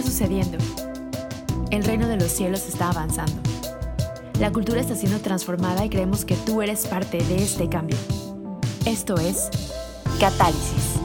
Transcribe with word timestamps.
está 0.00 0.10
sucediendo? 0.10 0.56
El 1.70 1.84
reino 1.84 2.08
de 2.08 2.16
los 2.16 2.32
cielos 2.32 2.66
está 2.66 2.88
avanzando. 2.88 3.40
La 4.38 4.50
cultura 4.50 4.80
está 4.80 4.94
siendo 4.94 5.20
transformada 5.20 5.84
y 5.84 5.90
creemos 5.90 6.24
que 6.24 6.36
tú 6.36 6.62
eres 6.62 6.86
parte 6.86 7.18
de 7.18 7.42
este 7.42 7.68
cambio. 7.68 7.96
Esto 8.86 9.16
es 9.16 9.50
Catálisis. 10.18 10.96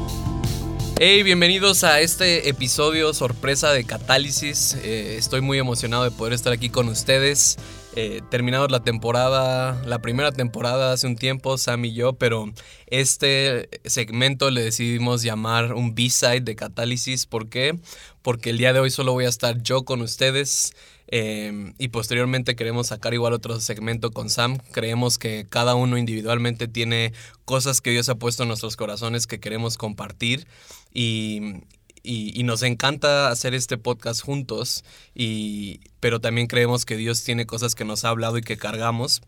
Hey, 0.97 1.23
bienvenidos 1.23 1.84
a 1.84 1.99
este 1.99 2.47
episodio 2.47 3.13
sorpresa 3.13 3.71
de 3.71 3.84
Catálisis. 3.84 4.77
Eh, 4.81 5.17
estoy 5.17 5.41
muy 5.41 5.59
emocionado 5.59 6.05
de 6.05 6.12
poder 6.12 6.31
estar 6.31 6.53
aquí 6.53 6.70
con 6.70 6.88
ustedes. 6.88 7.57
Eh, 7.98 8.21
la 8.70 8.84
temporada, 8.84 9.82
la 9.86 10.02
primera 10.02 10.34
temporada 10.34 10.91
hace 10.91 11.07
un 11.07 11.16
tiempo, 11.16 11.57
Sam 11.57 11.86
y 11.86 11.94
yo, 11.94 12.14
pero 12.14 12.52
este 12.88 13.70
segmento 13.86 14.52
le 14.52 14.63
decidimos 14.63 15.23
llamar 15.23 15.73
un 15.73 15.95
B-side 15.95 16.41
de 16.41 16.55
Catálisis. 16.58 17.26
¿Por 17.26 17.48
qué? 17.48 17.80
Porque 18.22 18.50
el 18.50 18.58
día 18.58 18.73
de 18.73 18.80
hoy 18.80 18.91
solo 18.91 19.13
voy 19.13 19.26
a 19.26 19.30
estar 19.30 19.62
yo 19.62 19.84
con 19.84 20.02
ustedes. 20.02 20.73
Eh, 21.08 21.73
y 21.77 21.89
posteriormente 21.89 22.55
queremos 22.55 22.88
sacar 22.88 23.13
igual 23.13 23.31
otro 23.31 23.59
segmento 23.62 24.12
con 24.12 24.30
Sam. 24.30 24.58
Creemos 24.72 25.17
que 25.17 25.45
cada 25.48 25.75
uno 25.75 25.98
individualmente 25.98 26.67
tiene 26.67 27.14
cosas 27.45 27.80
que 27.80 27.91
Dios 27.91 28.09
ha 28.09 28.16
puesto 28.16 28.44
en 28.44 28.50
nuestros 28.50 28.75
corazones 28.75 29.25
que 29.27 29.39
queremos 29.39 29.77
compartir. 29.77 30.48
Y, 30.94 31.62
y, 32.05 32.44
nos 32.44 32.64
encanta 32.64 33.30
hacer 33.30 33.54
este 33.54 33.77
podcast 33.77 34.22
juntos, 34.22 34.84
y, 35.14 35.80
pero 36.00 36.20
también 36.20 36.48
creemos 36.48 36.86
que 36.86 36.98
Dios 36.98 37.23
tiene 37.23 37.45
cosas 37.45 37.76
que 37.76 37.86
nos 37.86 38.05
ha 38.05 38.09
hablado 38.09 38.38
y 38.38 38.41
que 38.41 38.58
cargamos. 38.58 39.22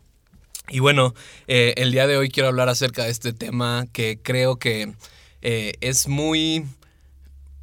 Y 0.68 0.80
bueno, 0.80 1.14
eh, 1.46 1.74
el 1.76 1.92
día 1.92 2.06
de 2.06 2.16
hoy 2.16 2.28
quiero 2.28 2.48
hablar 2.48 2.68
acerca 2.68 3.04
de 3.04 3.10
este 3.10 3.32
tema 3.32 3.86
que 3.92 4.18
creo 4.22 4.56
que 4.56 4.92
eh, 5.40 5.72
es 5.80 6.08
muy 6.08 6.64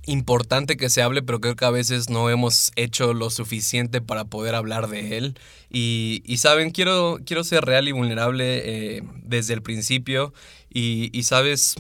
importante 0.07 0.77
que 0.77 0.89
se 0.89 1.02
hable, 1.02 1.22
pero 1.22 1.39
creo 1.39 1.55
que 1.55 1.66
a 1.66 1.72
veces 1.72 2.09
no 2.09 2.29
hemos 2.29 2.72
hecho 2.75 3.13
lo 3.13 3.29
suficiente 3.29 4.02
para 4.02 4.25
poder 4.25 4.55
hablar 4.55 4.88
de 4.88 5.17
él. 5.17 5.39
Y, 5.69 6.22
saben, 6.38 6.72
quiero, 6.72 7.19
quiero 7.25 7.44
ser 7.44 7.66
real 7.66 7.88
y 7.88 7.91
vulnerable 7.91 8.97
eh, 8.97 9.03
desde 9.23 9.53
el 9.53 9.61
principio. 9.61 10.33
Y, 10.69 11.23
sabes, 11.23 11.75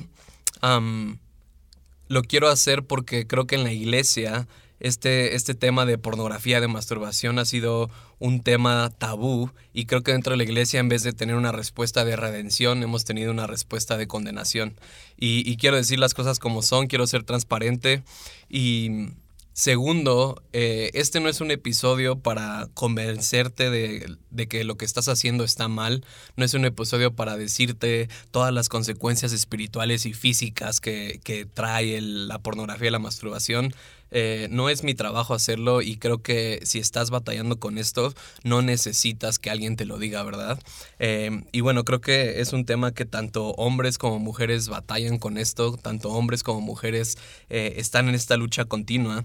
lo 2.07 2.21
quiero 2.23 2.49
hacer 2.49 2.83
porque 2.83 3.27
creo 3.27 3.47
que 3.47 3.55
en 3.55 3.63
la 3.63 3.71
iglesia 3.71 4.47
este, 4.79 5.35
este 5.35 5.55
tema 5.55 5.85
de 5.85 5.97
pornografía, 5.97 6.59
de 6.59 6.67
masturbación 6.67 7.39
ha 7.39 7.45
sido 7.45 7.89
un 8.19 8.41
tema 8.41 8.91
tabú 8.97 9.51
y 9.73 9.85
creo 9.85 10.03
que 10.03 10.11
dentro 10.11 10.31
de 10.31 10.37
la 10.37 10.43
iglesia 10.43 10.79
en 10.79 10.89
vez 10.89 11.03
de 11.03 11.13
tener 11.13 11.35
una 11.35 11.51
respuesta 11.51 12.05
de 12.05 12.15
redención 12.15 12.83
hemos 12.83 13.05
tenido 13.05 13.31
una 13.31 13.47
respuesta 13.47 13.97
de 13.97 14.07
condenación. 14.07 14.75
Y, 15.17 15.49
y 15.49 15.57
quiero 15.57 15.77
decir 15.77 15.99
las 15.99 16.13
cosas 16.13 16.39
como 16.39 16.61
son, 16.61 16.87
quiero 16.87 17.07
ser 17.07 17.23
transparente 17.23 18.03
y 18.49 19.09
Segundo, 19.57 20.43
eh, 20.51 20.91
este 20.95 21.21
no 21.21 21.29
es 21.29 21.39
un 21.39 21.49
episodio 21.49 22.19
para 22.19 22.67
convencerte 22.73 23.69
de, 23.69 24.17
que 24.49 24.65
lo 24.65 24.75
que 24.75 24.83
estás 24.83 25.07
haciendo 25.07 25.45
está 25.45 25.69
mal. 25.69 26.03
No 26.35 26.43
es 26.43 26.53
un 26.55 26.65
episodio 26.65 27.15
para 27.15 27.37
decirte 27.37 28.09
todas 28.31 28.53
las 28.53 28.67
consecuencias 28.67 29.31
espirituales 29.31 30.05
y 30.05 30.13
físicas 30.13 30.81
que, 30.81 31.47
trae 31.53 32.01
la 32.01 32.39
pornografía 32.39 32.89
y 32.89 32.91
la 32.91 32.99
masturbación. 32.99 33.73
Eh, 34.11 34.49
no 34.51 34.67
es 34.69 34.83
mi 34.83 34.93
trabajo 34.93 35.33
hacerlo 35.33 35.81
y 35.81 35.95
creo 35.95 36.21
que 36.21 36.59
si 36.65 36.79
estás 36.79 37.09
batallando 37.09 37.57
con 37.57 37.77
esto, 37.77 38.13
no 38.43 38.61
necesitas 38.61 39.39
que 39.39 39.51
alguien 39.51 39.77
te 39.77 39.85
lo 39.85 39.97
diga, 39.99 40.21
¿verdad? 40.23 40.61
Eh, 40.99 41.43
y 41.53 41.61
bueno, 41.61 41.85
creo 41.85 42.01
que 42.01 42.41
es 42.41 42.51
un 42.51 42.65
tema 42.65 42.93
que 42.93 43.05
tanto 43.05 43.51
hombres 43.51 43.97
como 43.97 44.19
mujeres 44.19 44.67
batallan 44.67 45.17
con 45.17 45.37
esto, 45.37 45.77
tanto 45.77 46.09
hombres 46.09 46.43
como 46.43 46.59
mujeres 46.59 47.17
están 47.47 48.09
en 48.09 48.15
esta 48.15 48.35
lucha 48.35 48.65
continua. 48.65 49.23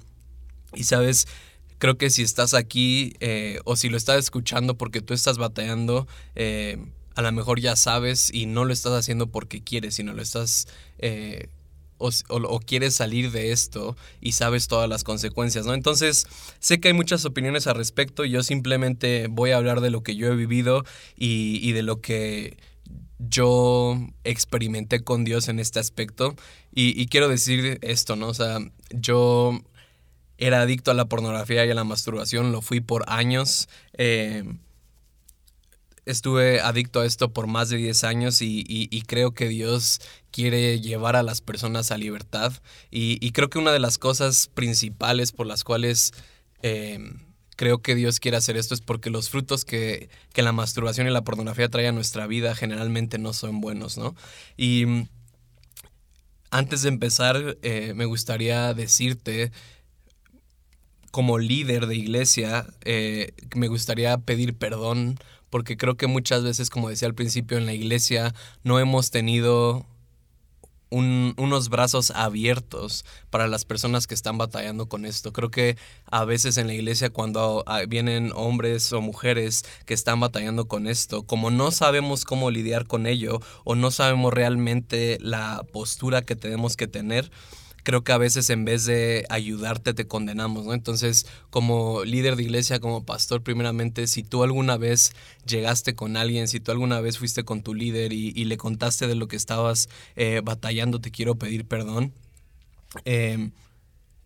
Y 0.74 0.84
sabes, 0.84 1.26
creo 1.78 1.96
que 1.96 2.10
si 2.10 2.22
estás 2.22 2.54
aquí 2.54 3.14
eh, 3.20 3.58
o 3.64 3.74
si 3.74 3.88
lo 3.88 3.96
estás 3.96 4.18
escuchando 4.18 4.76
porque 4.76 5.00
tú 5.00 5.14
estás 5.14 5.38
batallando, 5.38 6.06
eh, 6.36 6.78
a 7.16 7.22
lo 7.22 7.32
mejor 7.32 7.58
ya 7.58 7.74
sabes 7.74 8.32
y 8.32 8.46
no 8.46 8.64
lo 8.64 8.72
estás 8.72 8.92
haciendo 8.92 9.28
porque 9.28 9.62
quieres, 9.62 9.94
sino 9.94 10.12
lo 10.12 10.22
estás... 10.22 10.68
Eh, 10.98 11.48
o, 12.00 12.60
quieres 12.60 12.94
salir 12.94 13.30
de 13.30 13.52
esto 13.52 13.94
y 14.22 14.32
sabes 14.32 14.68
todas 14.68 14.88
las 14.88 15.04
consecuencias, 15.04 15.66
¿no? 15.66 15.74
Entonces, 15.74 16.26
sé 16.58 16.80
que 16.80 16.88
hay 16.88 16.94
muchas 16.94 17.26
opiniones 17.26 17.66
al 17.66 17.74
respecto, 17.74 18.24
yo 18.24 18.42
simplemente 18.42 19.26
voy 19.28 19.50
a 19.50 19.58
hablar 19.58 19.82
de 19.82 19.90
lo 19.90 20.02
que 20.02 20.16
yo 20.16 20.32
he 20.32 20.34
vivido 20.34 20.84
y, 21.14 21.72
de 21.72 21.82
lo 21.82 22.00
que 22.00 22.56
yo 23.18 23.98
experimenté 24.24 25.04
con 25.04 25.24
Dios 25.24 25.48
en 25.48 25.60
este 25.60 25.78
aspecto. 25.78 26.34
Y, 26.74 26.98
y, 26.98 27.06
quiero 27.06 27.28
decir 27.28 27.78
esto, 27.82 28.16
¿no? 28.16 28.28
O 28.28 28.34
sea, 28.34 28.60
yo 28.90 29.60
era 30.40 30.62
adicto 30.62 30.90
a 30.90 30.94
la 30.94 31.04
pornografía 31.04 31.64
y 31.66 31.70
a 31.70 31.74
la 31.74 31.84
masturbación, 31.84 32.50
lo 32.50 32.62
fui 32.62 32.80
por 32.80 33.04
años. 33.08 33.68
Eh, 33.92 34.42
estuve 36.06 36.60
adicto 36.60 37.00
a 37.00 37.06
esto 37.06 37.32
por 37.32 37.46
más 37.46 37.68
de 37.68 37.76
10 37.76 38.04
años 38.04 38.40
y, 38.40 39.02
creo 39.06 39.32
que 39.32 39.48
Dios 39.48 40.00
quiere 40.30 40.80
llevar 40.80 41.14
a 41.14 41.22
las 41.22 41.42
personas 41.42 41.90
a 41.90 41.98
libertad. 41.98 42.54
Y, 42.90 43.30
creo 43.32 43.50
que 43.50 43.58
una 43.58 43.70
de 43.70 43.80
las 43.80 43.98
cosas 43.98 44.48
principales 44.48 45.32
por 45.32 45.46
las 45.46 45.62
cuales 45.62 46.12
eh, 46.62 46.98
creo 47.56 47.82
que 47.82 47.94
Dios 47.94 48.18
quiere 48.18 48.38
hacer 48.38 48.56
esto 48.56 48.72
es 48.72 48.80
porque 48.80 49.10
los 49.10 49.28
frutos 49.28 49.66
que, 49.66 50.08
la 50.34 50.52
masturbación 50.52 51.06
y 51.06 51.10
la 51.10 51.22
pornografía 51.22 51.68
traen 51.68 51.88
a 51.88 51.92
nuestra 51.92 52.26
vida 52.26 52.54
generalmente 52.54 53.18
no 53.18 53.34
son 53.34 53.60
buenos, 53.60 53.98
¿no? 53.98 54.16
Y 54.56 54.86
antes 56.50 56.80
de 56.80 56.88
empezar, 56.88 57.58
eh, 57.60 57.92
me 57.94 58.06
gustaría 58.06 58.72
decirte 58.72 59.52
como 61.10 61.38
líder 61.38 61.86
de 61.86 61.96
iglesia, 61.96 62.66
eh, 62.84 63.32
me 63.54 63.68
gustaría 63.68 64.16
pedir 64.18 64.54
perdón 64.54 65.18
porque 65.50 65.76
creo 65.76 65.96
que 65.96 66.06
muchas 66.06 66.44
veces, 66.44 66.70
como 66.70 66.88
decía 66.88 67.08
al 67.08 67.14
principio, 67.14 67.58
en 67.58 67.66
la 67.66 67.72
iglesia 67.72 68.34
no 68.62 68.78
hemos 68.78 69.10
tenido 69.10 69.84
unos 70.92 71.68
brazos 71.68 72.10
abiertos 72.10 73.04
para 73.30 73.46
las 73.46 73.64
personas 73.64 74.06
que 74.06 74.14
están 74.14 74.38
batallando 74.38 74.88
con 74.88 75.06
esto. 75.06 75.32
Creo 75.32 75.50
que 75.50 75.76
a 76.10 76.24
veces 76.24 76.56
en 76.56 76.66
la 76.66 76.74
iglesia 76.74 77.10
cuando 77.10 77.64
vienen 77.88 78.32
hombres 78.34 78.92
o 78.92 79.00
mujeres 79.00 79.64
que 79.86 79.94
están 79.94 80.18
batallando 80.18 80.66
con 80.66 80.88
esto, 80.88 81.22
como 81.22 81.50
no 81.50 81.70
sabemos 81.70 82.24
cómo 82.24 82.50
lidiar 82.50 82.86
con 82.86 83.06
ello 83.06 83.40
o 83.64 83.76
no 83.76 83.92
sabemos 83.92 84.34
realmente 84.34 85.18
la 85.20 85.62
postura 85.72 86.22
que 86.22 86.34
tenemos 86.34 86.76
que 86.76 86.88
tener, 86.88 87.30
creo 87.82 88.04
que 88.04 88.12
a 88.12 88.18
veces 88.18 88.50
en 88.50 88.64
vez 88.64 88.84
de 88.84 89.26
ayudarte 89.28 89.94
te 89.94 90.06
condenamos, 90.06 90.66
¿no? 90.66 90.74
Entonces, 90.74 91.26
como 91.50 92.04
líder 92.04 92.36
de 92.36 92.44
iglesia, 92.44 92.80
como 92.80 93.04
pastor, 93.04 93.42
primeramente, 93.42 94.06
si 94.06 94.22
tú 94.22 94.42
alguna 94.42 94.76
vez 94.76 95.12
llegaste 95.46 95.94
con 95.94 96.16
alguien, 96.16 96.48
si 96.48 96.60
tú 96.60 96.72
alguna 96.72 97.00
vez 97.00 97.18
fuiste 97.18 97.44
con 97.44 97.62
tu 97.62 97.74
líder 97.74 98.12
y, 98.12 98.44
le 98.44 98.56
contaste 98.56 99.06
de 99.06 99.14
lo 99.14 99.28
que 99.28 99.36
estabas 99.36 99.88
eh, 100.16 100.40
batallando, 100.42 101.00
te 101.00 101.10
quiero 101.10 101.36
pedir 101.36 101.66
perdón. 101.66 102.12
Eh, 103.04 103.50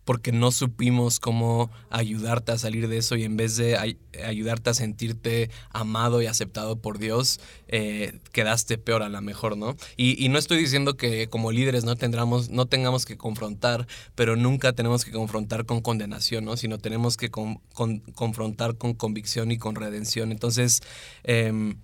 porque 0.05 0.33
no 0.33 0.53
supimos 0.53 1.19
cómo 1.19 1.71
ayudarte 1.91 2.53
a 2.53 2.59
salir 2.59 2.89
de 2.89 2.99
eso 2.99 3.17
y 3.17 3.25
en 3.25 3.37
vez 3.37 3.57
de 3.57 3.77
ayudarte 4.25 4.71
a 4.71 4.75
sentirte 4.75 5.51
amado 5.71 6.23
y 6.23 6.27
aceptado 6.27 6.77
por 6.77 6.99
Dios, 6.99 7.41
eh, 7.69 8.19
quedaste 8.33 8.79
peor 8.79 9.03
a 9.03 9.09
lo 9.09 9.21
mejor, 9.23 9.57
¿no? 9.57 9.77
Y, 9.97 10.29
no 10.29 10.39
estoy 10.39 10.59
diciendo 10.59 10.97
que 10.97 11.29
como 11.29 11.53
líderes 11.53 11.85
no, 11.85 11.95
no 11.95 12.67
tengamos 12.67 13.07
que 13.07 13.17
confrontar, 13.17 13.87
pero 14.15 14.37
nunca 14.37 14.73
tenemos 14.73 15.05
que 15.05 15.13
confrontar 15.13 15.65
con 15.65 15.81
condenación, 15.81 16.45
¿no? 16.45 16.57
Sino 16.57 16.79
tenemos 16.79 17.17
que 17.17 17.31
confrontar 17.31 18.77
con 18.77 18.95
convicción 18.95 19.51
y 19.51 19.59
con 19.59 19.75
redención. 19.75 20.33
Entonces, 20.33 20.81
em, 21.23 21.77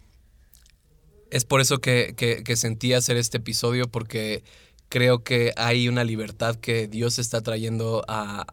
es 1.30 1.44
por 1.44 1.60
eso 1.60 1.78
que, 1.78 2.14
que 2.16 2.56
sentí 2.56 2.92
hacer 2.92 3.16
este 3.16 3.38
episodio, 3.38 3.86
porque 3.88 4.42
creo 4.90 5.22
que 5.22 5.54
hay 5.56 5.88
una 5.88 6.04
libertad 6.04 6.56
que 6.56 6.88
Dios 6.88 7.18
está 7.18 7.40
trayendo 7.40 8.04
a, 8.08 8.44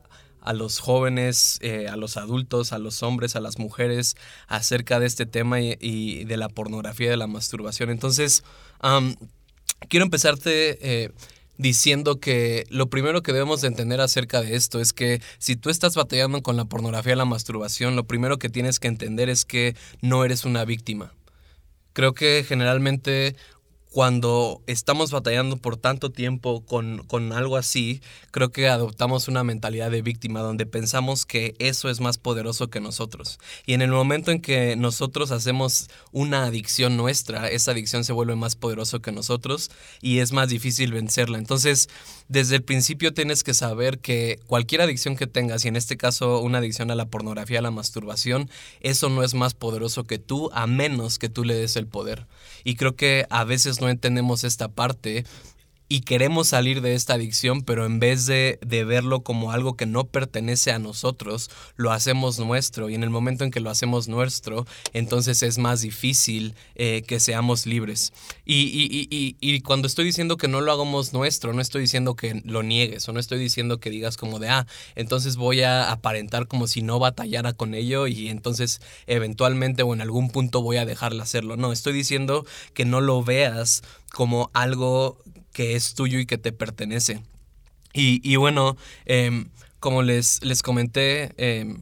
los 0.54 0.80
jóvenes, 0.80 1.58
eh, 1.62 1.90
a 1.90 1.98
los 1.98 2.16
adultos, 2.16 2.72
a 2.72 2.80
los 2.80 3.04
hombres, 3.04 3.36
a 3.36 3.42
las 3.42 3.60
mujeres 3.60 4.16
acerca 4.48 4.98
de 5.02 5.08
este 5.08 5.26
tema 5.26 5.60
y, 5.60 6.24
de 6.24 6.38
la 6.38 6.48
pornografía, 6.48 7.10
de 7.10 7.18
la 7.18 7.28
masturbación. 7.28 7.90
Entonces, 7.90 8.46
quiero 9.90 10.06
empezarte 10.06 10.78
eh, 11.04 11.12
diciendo 11.58 12.22
que 12.22 12.66
lo 12.70 12.90
primero 12.90 13.24
que 13.24 13.34
debemos 13.34 13.60
de 13.60 13.68
entender 13.68 14.00
acerca 14.00 14.42
de 14.42 14.56
esto 14.56 14.80
es 14.80 14.94
que 14.94 15.22
si 15.40 15.58
tú 15.58 15.70
estás 15.70 15.96
batallando 15.96 16.42
con 16.44 16.56
la 16.56 16.66
pornografía 16.66 17.14
y 17.14 17.18
la 17.18 17.26
masturbación, 17.26 17.98
lo 17.98 18.06
primero 18.06 18.38
que 18.38 18.48
tienes 18.48 18.80
que 18.80 18.88
entender 18.88 19.28
es 19.28 19.44
que 19.44 19.76
no 20.02 20.24
eres 20.24 20.46
una 20.46 20.64
víctima. 20.64 21.14
Creo 21.92 22.14
que 22.14 22.46
generalmente 22.48 23.36
cuando 23.98 24.62
estamos 24.68 25.10
batallando 25.10 25.58
por 25.58 25.76
tanto 25.76 26.12
tiempo 26.12 26.64
con, 26.64 27.00
con, 27.08 27.34
algo 27.34 27.58
así, 27.58 28.00
creo 28.30 28.52
que 28.52 28.68
adoptamos 28.68 29.28
una 29.28 29.44
mentalidad 29.44 29.90
de 29.90 30.04
víctima 30.04 30.42
donde 30.42 30.68
pensamos 30.68 31.26
que 31.26 31.56
eso 31.58 31.90
es 31.90 32.00
más 32.00 32.20
poderoso 32.20 32.68
que 32.68 32.80
nosotros. 32.80 33.40
Y 33.66 33.74
en 33.74 33.82
el 33.82 33.90
momento 33.90 34.30
en 34.30 34.40
que 34.40 34.76
nosotros 34.76 35.32
hacemos 35.32 35.90
una 36.12 36.44
adicción 36.44 36.96
nuestra, 36.96 37.50
esa 37.50 37.72
adicción 37.72 38.04
se 38.04 38.14
vuelve 38.14 38.36
más 38.36 38.56
poderoso 38.56 39.02
que 39.02 39.12
nosotros 39.12 39.72
y 40.00 40.20
es 40.20 40.32
más 40.32 40.50
difícil 40.50 40.94
vencerla. 40.94 41.40
Entonces, 41.40 41.90
desde 42.28 42.58
el 42.58 42.62
principio 42.62 43.16
tienes 43.16 43.44
que 43.44 43.56
saber 43.56 43.98
que 43.98 44.40
cualquier 44.46 44.82
adicción 44.82 45.16
que 45.16 45.26
tengas, 45.26 45.66
y 45.66 45.70
en 45.70 45.76
este 45.76 45.98
caso 45.98 46.40
una 46.42 46.60
adicción 46.60 46.92
a 46.92 46.96
la 46.96 47.08
pornografía, 47.08 47.58
a 47.58 47.64
la 47.64 47.72
masturbación, 47.72 48.48
eso 48.80 49.10
no 49.10 49.24
es 49.24 49.34
más 49.34 49.56
poderoso 49.56 50.04
que 50.04 50.20
tú 50.20 50.52
a 50.54 50.68
menos 50.68 51.18
que 51.18 51.30
tú 51.30 51.44
le 51.44 51.56
des 51.56 51.78
el 51.78 51.88
poder. 51.88 52.28
Y 52.64 52.76
creo 52.76 52.96
que 52.96 53.26
a 53.32 53.44
veces 53.44 53.82
no 53.82 53.87
entendemos 53.90 54.44
esta 54.44 54.70
parte 54.70 55.26
y 55.90 56.02
queremos 56.02 56.50
salir 56.50 56.82
de 56.82 56.96
esta 56.96 57.14
adicción, 57.14 57.62
pero 57.62 57.86
en 57.86 58.00
vez 58.00 58.26
de, 58.26 58.60
verlo 58.62 59.22
como 59.22 59.52
algo 59.52 59.76
que 59.76 59.86
no 59.86 60.06
pertenece 60.06 60.72
a 60.72 60.80
nosotros, 60.80 61.50
lo 61.78 61.92
hacemos 61.92 62.40
nuestro. 62.40 62.90
Y 62.90 62.96
en 62.96 63.04
el 63.04 63.10
momento 63.10 63.44
en 63.44 63.52
que 63.52 63.62
lo 63.62 63.70
hacemos 63.70 64.08
nuestro, 64.08 64.66
entonces 64.94 65.44
es 65.44 65.58
más 65.58 65.82
difícil 65.82 66.56
eh, 66.76 67.04
que 67.08 67.20
seamos 67.20 67.66
libres. 67.66 68.12
Y, 68.46 69.62
cuando 69.62 69.88
estoy 69.88 70.06
diciendo 70.06 70.38
que 70.38 70.48
no 70.48 70.62
lo 70.62 70.72
hagamos 70.72 71.14
nuestro, 71.14 71.54
no 71.54 71.62
estoy 71.62 71.82
diciendo 71.82 72.16
que 72.16 72.42
lo 72.46 72.64
niegues 72.64 73.08
o 73.08 73.14
no 73.14 73.20
estoy 73.20 73.40
diciendo 73.40 73.80
que 73.80 73.90
digas 73.90 74.18
como 74.18 74.40
de, 74.40 74.50
ah, 74.50 74.68
entonces 74.96 75.36
voy 75.36 75.62
a 75.62 75.92
aparentar 75.92 76.48
como 76.48 76.68
si 76.68 76.82
no 76.82 77.00
batallara 77.00 77.54
con 77.54 77.74
ello 77.74 78.08
y 78.08 78.30
entonces 78.30 78.82
eventualmente 79.08 79.84
o 79.84 79.94
en 79.94 80.02
algún 80.02 80.30
punto 80.30 80.62
voy 80.62 80.78
a 80.78 80.86
dejarle 80.86 81.22
hacerlo. 81.22 81.58
No, 81.58 81.72
estoy 81.72 81.94
diciendo 81.94 82.46
que 82.74 82.86
no 82.86 83.02
lo 83.02 83.24
veas 83.24 83.84
como 84.14 84.50
algo 84.54 85.18
que 85.58 85.76
es 85.76 85.96
tuyo 85.96 86.20
y 86.20 86.28
que 86.28 86.38
te 86.38 86.52
pertenece. 86.52 87.24
Y, 87.92 88.36
bueno, 88.36 88.78
em, 89.06 89.50
como 89.80 90.04
les, 90.04 90.44
les 90.44 90.62
comenté, 90.62 91.32
em, 91.38 91.82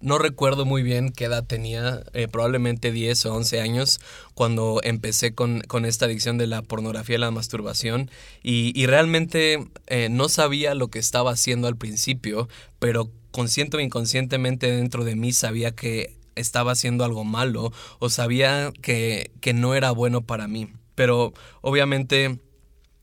no 0.00 0.16
recuerdo 0.16 0.64
muy 0.64 0.82
bien 0.82 1.12
qué 1.12 1.26
edad 1.26 1.44
tenía, 1.44 2.02
eh, 2.14 2.28
probablemente 2.28 2.92
10 2.92 3.26
o 3.26 3.34
11 3.34 3.60
años, 3.60 4.00
cuando 4.32 4.80
empecé 4.84 5.34
con, 5.34 5.64
esta 5.84 6.06
adicción 6.06 6.38
de 6.38 6.46
la 6.46 6.62
pornografía 6.62 7.16
y 7.16 7.18
la 7.18 7.30
masturbación. 7.30 8.10
Y, 8.42 8.86
realmente 8.86 9.68
eh, 9.88 10.08
no 10.08 10.30
sabía 10.30 10.74
lo 10.74 10.88
que 10.88 10.98
estaba 10.98 11.32
haciendo 11.32 11.68
al 11.68 11.76
principio, 11.76 12.48
pero 12.78 13.10
consciente 13.32 13.76
o 13.76 13.80
inconscientemente 13.80 14.70
dentro 14.72 15.04
de 15.04 15.14
mí 15.14 15.34
sabía 15.34 15.72
que 15.72 16.16
estaba 16.36 16.72
haciendo 16.72 17.04
algo 17.04 17.22
malo 17.24 17.70
o 17.98 18.08
sabía 18.08 18.72
que, 18.80 19.30
que 19.42 19.52
no 19.52 19.74
era 19.74 19.90
bueno 19.90 20.22
para 20.22 20.48
mí. 20.48 20.68
Pero 20.94 21.34
obviamente 21.60 22.40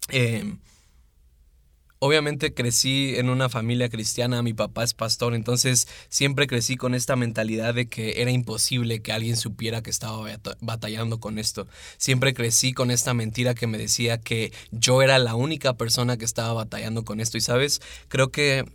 eh, 0.09 0.57
obviamente 2.03 2.53
crecí 2.53 3.13
en 3.15 3.29
una 3.29 3.47
familia 3.47 3.87
cristiana, 3.87 4.43
mi 4.43 4.53
papá 4.53 4.83
es 4.83 4.93
pastor, 4.93 5.33
entonces 5.33 5.87
siempre 6.09 6.47
crecí 6.47 6.75
con 6.75 6.95
esta 6.95 7.15
mentalidad 7.15 7.73
de 7.73 7.87
que 7.87 8.21
era 8.21 8.29
imposible 8.29 9.01
que 9.01 9.13
alguien 9.13 9.37
supiera 9.37 9.81
que 9.81 9.89
estaba 9.89 10.27
batallando 10.59 11.21
con 11.21 11.39
esto. 11.39 11.65
Siempre 11.95 12.33
crecí 12.33 12.73
con 12.73 12.91
esta 12.91 13.13
mentira 13.13 13.55
que 13.55 13.67
me 13.67 13.77
decía 13.77 14.17
que 14.19 14.51
yo 14.71 15.01
era 15.01 15.17
la 15.17 15.35
única 15.35 15.75
persona 15.75 16.17
que 16.17 16.25
estaba 16.25 16.51
batallando 16.51 17.05
con 17.05 17.21
esto. 17.21 17.37
Y 17.37 17.41
sabes, 17.41 17.81
creo 18.09 18.31
que, 18.31 18.65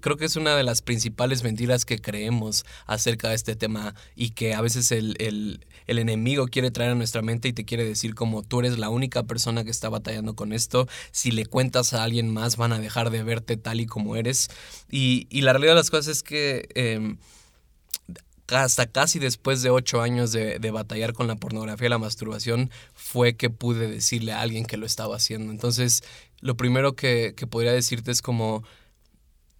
creo 0.00 0.16
que 0.16 0.24
es 0.24 0.36
una 0.36 0.54
de 0.54 0.62
las 0.62 0.80
principales 0.80 1.42
mentiras 1.42 1.84
que 1.84 1.98
creemos 1.98 2.64
acerca 2.86 3.30
de 3.30 3.34
este 3.34 3.56
tema 3.56 3.96
y 4.14 4.30
que 4.30 4.54
a 4.54 4.60
veces 4.60 4.92
el, 4.92 5.66
el 5.88 5.98
enemigo 5.98 6.46
quiere 6.46 6.70
traer 6.70 6.92
a 6.92 6.94
nuestra 6.94 7.22
mente 7.22 7.48
y 7.48 7.52
te 7.52 7.64
quiere 7.64 7.84
decir 7.84 8.14
como 8.14 8.42
tú 8.42 8.60
eres 8.60 8.78
la 8.78 8.90
única 8.90 9.24
persona 9.24 9.64
que 9.64 9.70
está 9.70 9.88
batallando 9.88 10.36
con 10.36 10.52
esto. 10.52 10.86
Si 11.10 11.32
le 11.32 11.46
cuentas 11.46 11.94
a 11.94 12.04
alguien 12.04 12.32
más, 12.32 12.56
van 12.56 12.72
a 12.72 12.78
dejar 12.78 13.10
de 13.10 13.22
verte 13.24 13.56
tal 13.56 13.80
y 13.80 13.86
como 13.86 14.14
eres. 14.14 14.50
Y, 14.90 15.26
la 15.40 15.52
realidad 15.52 15.72
de 15.72 15.76
las 15.76 15.90
cosas 15.90 16.08
es 16.08 16.22
que 16.22 16.68
em, 16.74 17.16
hasta 18.48 18.86
casi 18.86 19.18
después 19.18 19.62
de 19.62 19.70
ocho 19.70 20.02
años 20.02 20.30
de, 20.30 20.58
batallar 20.70 21.14
con 21.14 21.26
la 21.26 21.36
pornografía 21.36 21.86
y 21.86 21.90
la 21.90 21.98
masturbación, 21.98 22.70
fue 22.94 23.36
que 23.36 23.48
pude 23.48 23.88
decirle 23.88 24.32
a 24.32 24.42
alguien 24.42 24.66
que 24.66 24.76
lo 24.76 24.84
estaba 24.84 25.16
haciendo. 25.16 25.50
Entonces, 25.50 26.02
lo 26.40 26.54
primero 26.54 26.94
que, 26.94 27.32
que 27.34 27.46
podría 27.46 27.72
decirte 27.72 28.10
es 28.10 28.20
como 28.20 28.62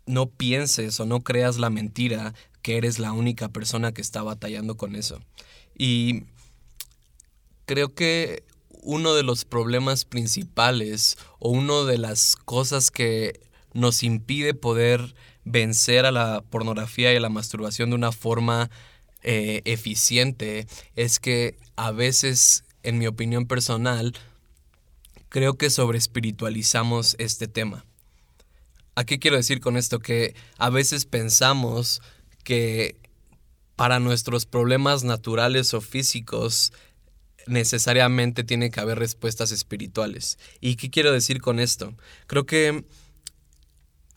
no 0.05 0.27
pienses 0.27 1.01
o 1.01 1.07
no 1.07 1.21
creas 1.21 1.59
la 1.59 1.71
mentira 1.71 2.35
que 2.61 2.77
eres 2.77 2.99
la 2.99 3.13
única 3.13 3.49
persona 3.49 3.93
que 3.93 4.03
está 4.03 4.23
batallando 4.23 4.77
con 4.77 4.95
eso. 4.95 5.23
Y 5.79 6.25
creo 7.65 7.95
que 7.95 8.43
uno 8.83 9.15
de 9.15 9.23
los 9.23 9.45
problemas 9.45 10.05
principales 10.05 11.17
o 11.39 11.51
una 11.51 11.85
de 11.85 11.99
las 11.99 12.37
cosas 12.37 12.91
que 12.91 13.41
nos 13.73 14.03
impide 14.03 14.55
poder 14.55 15.15
vencer 15.45 16.05
a 16.05 16.13
la 16.13 16.43
pornografía 16.51 17.13
y 17.13 17.17
a 17.17 17.21
la 17.21 17.29
masturbación 17.29 17.91
de 17.91 17.97
una 17.97 18.13
forma 18.13 18.71
eh, 19.23 19.63
eficiente 19.65 20.67
es 20.95 21.21
que 21.21 21.57
a 21.77 21.93
veces, 21.93 22.65
en 22.83 22.99
mi 22.99 23.07
opinión 23.07 23.47
personal, 23.47 24.15
creo 25.29 25.55
que 25.55 25.71
sobre 25.71 25.99
espiritualizamos 25.99 27.17
este 27.19 27.49
tema. 27.49 27.85
¿A 28.95 29.05
qué 29.05 29.19
quiero 29.19 29.37
decir 29.37 29.61
con 29.61 29.77
esto? 29.77 30.01
Que 30.01 30.35
a 30.57 30.71
veces 30.71 31.05
pensamos 31.05 32.03
que 32.43 32.97
para 33.79 34.01
nuestros 34.01 34.45
problemas 34.45 35.05
naturales 35.05 35.73
o 35.73 35.81
físicos 35.81 36.73
necesariamente 37.47 38.43
tiene 38.43 38.73
que 38.73 38.81
haber 38.81 38.99
respuestas 38.99 39.53
espirituales. 39.53 40.37
¿Y 40.61 40.75
qué 40.75 40.91
quiero 40.91 41.13
decir 41.13 41.41
con 41.41 41.61
esto? 41.61 41.95
Creo 42.27 42.45
que 42.45 42.85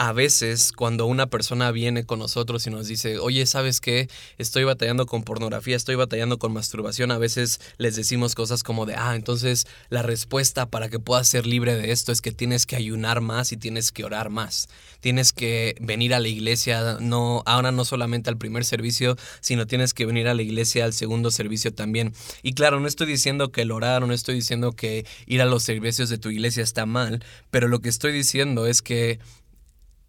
a 0.01 0.13
veces 0.13 0.71
cuando 0.71 1.05
una 1.05 1.27
persona 1.27 1.69
viene 1.69 2.05
con 2.07 2.17
nosotros 2.17 2.65
y 2.65 2.71
nos 2.71 2.87
dice, 2.87 3.19
oye, 3.19 3.45
¿sabes 3.45 3.79
qué? 3.79 4.09
Estoy 4.39 4.63
batallando 4.63 5.05
con 5.05 5.21
pornografía, 5.21 5.75
estoy 5.75 5.93
batallando 5.93 6.39
con 6.39 6.51
masturbación, 6.53 7.11
a 7.11 7.19
veces 7.19 7.61
les 7.77 7.97
decimos 7.97 8.33
cosas 8.33 8.63
como 8.63 8.87
de, 8.87 8.95
ah, 8.95 9.13
entonces 9.15 9.67
la 9.89 10.01
respuesta 10.01 10.65
para 10.65 10.89
que 10.89 10.97
puedas 10.97 11.27
ser 11.27 11.45
libre 11.45 11.75
de 11.75 11.91
esto 11.91 12.11
es 12.11 12.21
que 12.21 12.31
tienes 12.31 12.65
que 12.65 12.75
ayunar 12.75 13.21
más 13.21 13.51
y 13.51 13.57
tienes 13.57 13.91
que 13.91 14.03
orar 14.03 14.31
más. 14.31 14.69
Tienes 15.01 15.33
que 15.33 15.75
venir 15.79 16.15
a 16.15 16.19
la 16.19 16.29
iglesia, 16.29 16.97
no, 16.99 17.43
ahora 17.45 17.71
no 17.71 17.85
solamente 17.85 18.31
al 18.31 18.37
primer 18.37 18.65
servicio, 18.65 19.17
sino 19.39 19.67
tienes 19.67 19.93
que 19.93 20.07
venir 20.07 20.27
a 20.27 20.33
la 20.33 20.41
iglesia 20.41 20.83
al 20.83 20.93
segundo 20.93 21.29
servicio 21.29 21.75
también. 21.75 22.13
Y 22.41 22.53
claro, 22.53 22.79
no 22.79 22.87
estoy 22.87 23.05
diciendo 23.05 23.51
que 23.51 23.61
el 23.61 23.71
orar, 23.71 24.07
no 24.07 24.13
estoy 24.13 24.33
diciendo 24.33 24.71
que 24.71 25.05
ir 25.27 25.43
a 25.43 25.45
los 25.45 25.61
servicios 25.61 26.09
de 26.09 26.17
tu 26.17 26.31
iglesia 26.31 26.63
está 26.63 26.87
mal, 26.87 27.23
pero 27.51 27.67
lo 27.67 27.81
que 27.81 27.89
estoy 27.89 28.11
diciendo 28.11 28.65
es 28.65 28.81
que 28.81 29.19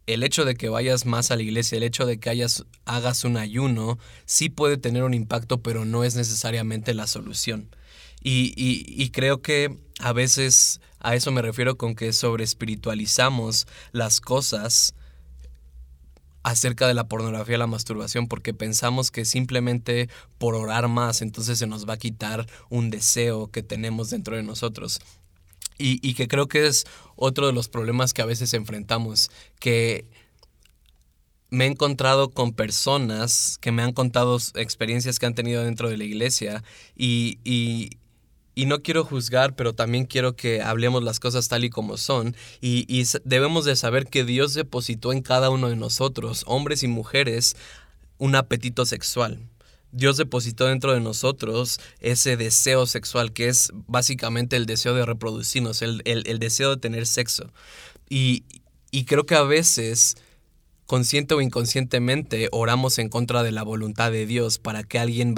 el 0.05 0.23
hecho 0.23 0.45
de 0.45 0.55
que 0.55 0.69
vayas 0.69 1.05
más 1.05 1.31
a 1.31 1.35
la 1.35 1.43
iglesia, 1.43 1.77
el 1.77 1.83
hecho 1.83 2.05
de 2.05 2.19
que 2.19 2.29
hayas, 2.29 2.65
hagas 2.85 3.23
un 3.23 3.37
ayuno, 3.37 3.97
sí 4.25 4.49
puede 4.49 4.77
tener 4.77 5.03
un 5.03 5.13
impacto, 5.13 5.61
pero 5.61 5.85
no 5.85 6.03
es 6.03 6.15
necesariamente 6.15 6.93
la 6.93 7.07
solución. 7.07 7.69
Y, 8.25 8.53
y, 8.55 9.09
creo 9.09 9.41
que 9.41 9.77
a 9.99 10.13
veces 10.13 10.79
a 10.99 11.13
eso 11.13 11.31
me 11.33 11.41
refiero 11.41 11.77
con 11.77 11.93
que 11.93 12.13
sobre 12.13 12.45
espiritualizamos 12.45 13.67
las 13.91 14.21
cosas 14.21 14.95
acerca 16.41 16.87
de 16.87 16.93
la 16.93 17.09
pornografía 17.09 17.55
y 17.55 17.59
la 17.59 17.67
masturbación 17.67 18.29
porque 18.29 18.53
pensamos 18.53 19.11
que 19.11 19.25
simplemente 19.25 20.09
por 20.37 20.55
orar 20.55 20.87
más 20.87 21.21
entonces 21.21 21.57
se 21.59 21.67
nos 21.67 21.87
va 21.87 21.93
a 21.93 21.97
quitar 21.97 22.47
un 22.69 22.89
deseo 22.89 23.47
que 23.51 23.61
tenemos 23.61 24.09
dentro 24.09 24.37
de 24.37 24.43
nosotros. 24.43 25.01
Y, 25.77 26.13
que 26.13 26.27
creo 26.27 26.47
que 26.47 26.67
es 26.67 26.85
otro 27.15 27.47
de 27.47 27.53
los 27.53 27.67
problemas 27.67 28.13
que 28.13 28.21
a 28.21 28.25
veces 28.25 28.53
enfrentamos, 28.53 29.31
que 29.59 30.05
me 31.49 31.65
he 31.65 31.67
encontrado 31.67 32.31
con 32.31 32.53
personas 32.53 33.57
que 33.61 33.71
me 33.71 33.83
han 33.83 33.93
contado 33.93 34.37
experiencias 34.55 35.19
que 35.19 35.25
han 35.25 35.35
tenido 35.35 35.63
dentro 35.63 35.89
de 35.89 35.97
la 35.97 36.03
iglesia 36.03 36.63
y, 36.95 37.39
y, 37.43 37.91
no 38.65 38.81
quiero 38.81 39.03
juzgar, 39.03 39.55
pero 39.55 39.73
también 39.73 40.05
quiero 40.05 40.35
que 40.35 40.61
hablemos 40.61 41.03
las 41.03 41.19
cosas 41.19 41.47
tal 41.47 41.63
y 41.63 41.69
como 41.69 41.97
son 41.97 42.35
y, 42.61 42.85
y 42.87 43.05
debemos 43.23 43.65
de 43.65 43.75
saber 43.75 44.07
que 44.07 44.23
Dios 44.23 44.53
depositó 44.53 45.11
en 45.11 45.21
cada 45.21 45.49
uno 45.49 45.69
de 45.69 45.75
nosotros, 45.75 46.43
hombres 46.47 46.81
y 46.83 46.87
mujeres, 46.87 47.55
un 48.17 48.35
apetito 48.35 48.85
sexual. 48.85 49.39
Dios 49.93 50.17
depositó 50.17 50.65
dentro 50.65 50.93
de 50.93 50.99
nosotros 50.99 51.79
ese 51.99 52.35
deseo 52.35 52.87
sexual, 52.87 53.31
que 53.31 53.47
es 53.47 53.71
básicamente 53.87 54.55
el 54.55 54.65
deseo 54.65 54.95
de 54.95 55.05
reproducirnos, 55.05 55.83
el, 55.83 56.01
deseo 56.39 56.71
de 56.71 56.77
tener 56.77 57.05
sexo. 57.05 57.53
Y, 58.09 58.43
creo 59.05 59.25
que 59.25 59.35
a 59.35 59.43
veces 59.43 60.17
consciente 60.85 61.33
o 61.33 61.41
inconscientemente 61.41 62.49
oramos 62.51 62.99
en 62.99 63.09
contra 63.09 63.43
de 63.43 63.51
la 63.51 63.63
voluntad 63.63 64.11
de 64.11 64.25
Dios 64.25 64.57
para 64.57 64.83
que 64.83 64.99
alguien, 64.99 65.35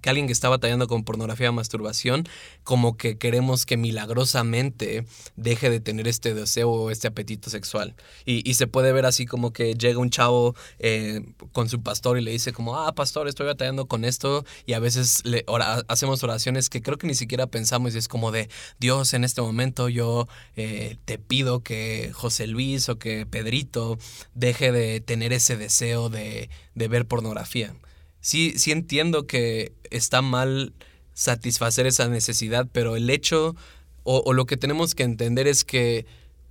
que 0.00 0.08
alguien 0.08 0.26
que 0.26 0.32
está 0.32 0.48
batallando 0.48 0.86
con 0.86 1.04
pornografía 1.04 1.50
o 1.50 1.52
masturbación, 1.52 2.28
como 2.62 2.96
que 2.96 3.18
queremos 3.18 3.66
que 3.66 3.76
milagrosamente 3.76 5.04
deje 5.36 5.70
de 5.70 5.80
tener 5.80 6.08
este 6.08 6.34
deseo 6.34 6.70
o 6.70 6.90
este 6.90 7.08
apetito 7.08 7.50
sexual. 7.50 7.94
Y, 8.24 8.54
se 8.54 8.68
puede 8.68 8.92
ver 8.92 9.04
así 9.04 9.26
como 9.26 9.52
que 9.52 9.74
llega 9.74 9.98
un 9.98 10.10
chavo 10.10 10.54
eh, 10.78 11.22
con 11.50 11.68
su 11.68 11.82
pastor 11.82 12.18
y 12.18 12.22
le 12.22 12.30
dice 12.30 12.52
como, 12.52 12.76
ah, 12.76 12.94
pastor, 12.94 13.26
estoy 13.26 13.46
batallando 13.46 13.86
con 13.86 14.04
esto. 14.04 14.44
Y 14.64 14.74
a 14.74 14.78
veces 14.78 15.24
le 15.24 15.44
hacemos 15.88 16.22
oraciones 16.22 16.70
que 16.70 16.82
creo 16.82 16.98
que 16.98 17.08
ni 17.08 17.14
siquiera 17.14 17.48
pensamos 17.48 17.94
y 17.94 17.98
es 17.98 18.06
como 18.06 18.30
de, 18.30 18.48
Dios, 18.78 19.12
en 19.12 19.24
este 19.24 19.42
momento 19.42 19.88
yo 19.88 20.28
eh, 20.56 20.98
te 21.04 21.18
pido 21.18 21.64
que 21.64 22.12
José 22.14 22.46
Luis 22.46 22.88
o 22.88 22.98
que 22.98 23.26
Pedrito 23.26 23.98
deje 24.34 24.70
de 24.70 24.93
tener 25.00 25.32
ese 25.32 25.56
deseo 25.56 26.08
de, 26.08 26.48
ver 26.74 27.06
pornografía. 27.06 27.74
Sí, 28.20 28.54
sí 28.56 28.72
entiendo 28.72 29.26
que 29.26 29.72
está 29.90 30.22
mal 30.22 30.72
satisfacer 31.12 31.86
esa 31.86 32.08
necesidad, 32.08 32.66
pero 32.72 32.96
el 32.96 33.10
hecho 33.10 33.54
o, 34.02 34.32
lo 34.32 34.44
que 34.44 34.56
tenemos 34.56 34.94
que 34.94 35.02
entender 35.02 35.46
es 35.46 35.64
que 35.64 36.06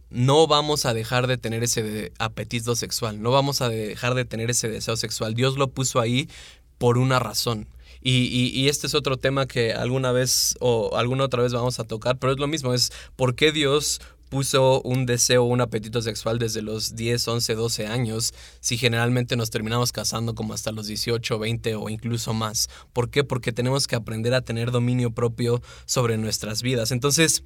no 0.10 0.48
vamos 0.48 0.86
a 0.86 0.94
dejar 0.94 1.28
de 1.28 1.38
tener 1.38 1.64
ese 1.64 2.12
apetito 2.20 2.76
sexual, 2.76 3.22
no 3.22 3.32
vamos 3.32 3.62
a 3.62 3.70
dejar 3.70 4.16
de 4.16 4.26
tener 4.26 4.50
ese 4.50 4.70
deseo 4.70 4.96
sexual. 4.96 5.34
Dios 5.34 5.58
lo 5.58 5.70
puso 5.70 6.00
ahí 6.00 6.30
por 6.78 6.98
una 6.98 7.20
razón. 7.20 7.68
Y, 8.02 8.52
y, 8.54 8.68
este 8.68 8.88
es 8.88 8.96
otro 8.96 9.16
tema 9.16 9.48
que 9.48 9.72
alguna 9.72 10.12
vez 10.12 10.56
o 10.60 10.98
alguna 10.98 11.24
otra 11.24 11.42
vez 11.42 11.54
vamos 11.54 11.80
a 11.80 11.86
tocar, 11.86 12.18
pero 12.18 12.34
es 12.34 12.40
lo 12.40 12.48
mismo, 12.48 12.74
es 12.74 12.92
por 13.16 13.34
qué 13.34 13.54
Dios 13.54 14.02
puso 14.34 14.82
un 14.82 15.06
deseo, 15.06 15.44
un 15.44 15.62
apetito 15.62 16.02
sexual 16.02 16.40
desde 16.40 16.64
los 16.64 16.96
10, 16.96 17.28
11, 17.28 17.54
12 17.54 17.86
años, 17.86 18.34
si 18.62 18.78
generalmente 18.78 19.36
nos 19.36 19.52
terminamos 19.52 19.92
casando 19.92 20.34
como 20.34 20.56
hasta 20.56 20.72
los 20.72 20.88
18, 20.88 21.38
20 21.38 21.76
o 21.76 21.88
incluso 21.88 22.34
más. 22.34 22.68
¿Por 22.94 23.12
qué? 23.12 23.24
Porque 23.24 23.52
tenemos 23.52 23.86
que 23.86 23.96
aprender 23.96 24.34
a 24.34 24.42
tener 24.42 24.72
dominio 24.72 25.12
propio 25.12 25.62
sobre 25.86 26.18
nuestras 26.18 26.64
vidas. 26.64 26.92
Entonces, 26.92 27.44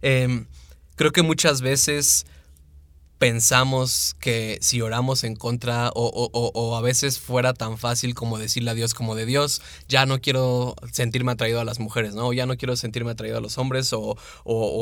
em, 0.00 0.46
creo 0.96 1.12
que 1.12 1.20
muchas 1.20 1.60
veces 1.60 2.24
pensamos 3.18 4.16
que 4.20 4.58
si 4.60 4.80
oramos 4.80 5.24
en 5.24 5.36
contra 5.36 5.90
o, 5.94 6.76
a 6.76 6.80
veces 6.80 7.18
fuera 7.18 7.54
tan 7.54 7.78
fácil 7.78 8.14
como 8.14 8.38
decirle 8.38 8.70
a 8.70 8.74
Dios 8.74 8.94
como 8.94 9.14
de 9.14 9.26
Dios, 9.26 9.62
ya 9.88 10.04
no 10.06 10.20
quiero 10.20 10.74
sentirme 10.92 11.32
atraído 11.32 11.60
a 11.60 11.64
las 11.64 11.78
mujeres, 11.78 12.14
¿no? 12.14 12.32
Ya 12.32 12.46
no 12.46 12.56
quiero 12.56 12.76
sentirme 12.76 13.12
atraído 13.12 13.38
a 13.38 13.40
los 13.40 13.56
hombres 13.58 13.92
o, 13.92 14.16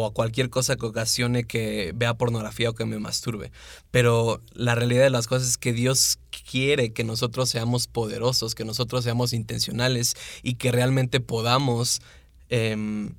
a 0.06 0.12
cualquier 0.12 0.50
cosa 0.50 0.76
que 0.76 0.86
ocasione 0.86 1.44
que 1.44 1.92
vea 1.94 2.14
pornografía 2.14 2.70
o 2.70 2.74
que 2.74 2.86
me 2.86 2.98
masturbe. 2.98 3.52
Pero 3.90 4.40
la 4.54 4.74
realidad 4.74 5.04
de 5.04 5.10
las 5.10 5.26
cosas 5.26 5.48
es 5.48 5.58
que 5.58 5.72
Dios 5.72 6.18
quiere 6.50 6.92
que 6.92 7.04
nosotros 7.04 7.50
seamos 7.50 7.86
poderosos, 7.86 8.54
que 8.54 8.64
nosotros 8.64 9.04
seamos 9.04 9.32
intencionales 9.32 10.14
y 10.42 10.54
que 10.54 10.72
realmente 10.72 11.20
podamos... 11.20 12.00
Em, 12.48 13.14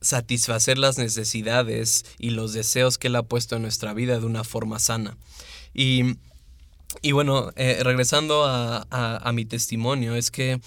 satisfacer 0.00 0.78
las 0.78 0.98
necesidades 0.98 2.04
y 2.18 2.30
los 2.30 2.52
deseos 2.52 2.98
que 2.98 3.08
Él 3.08 3.16
ha 3.16 3.22
puesto 3.22 3.56
en 3.56 3.62
nuestra 3.62 3.94
vida 3.94 4.18
de 4.18 4.26
una 4.26 4.44
forma 4.44 4.78
sana. 4.78 5.16
Y, 5.74 6.16
y 7.02 7.12
bueno, 7.12 7.50
eh, 7.56 7.80
regresando 7.82 8.44
a, 8.44 8.86
a, 8.90 9.32
mi 9.32 9.44
testimonio, 9.44 10.14
es 10.14 10.30
que 10.30 10.60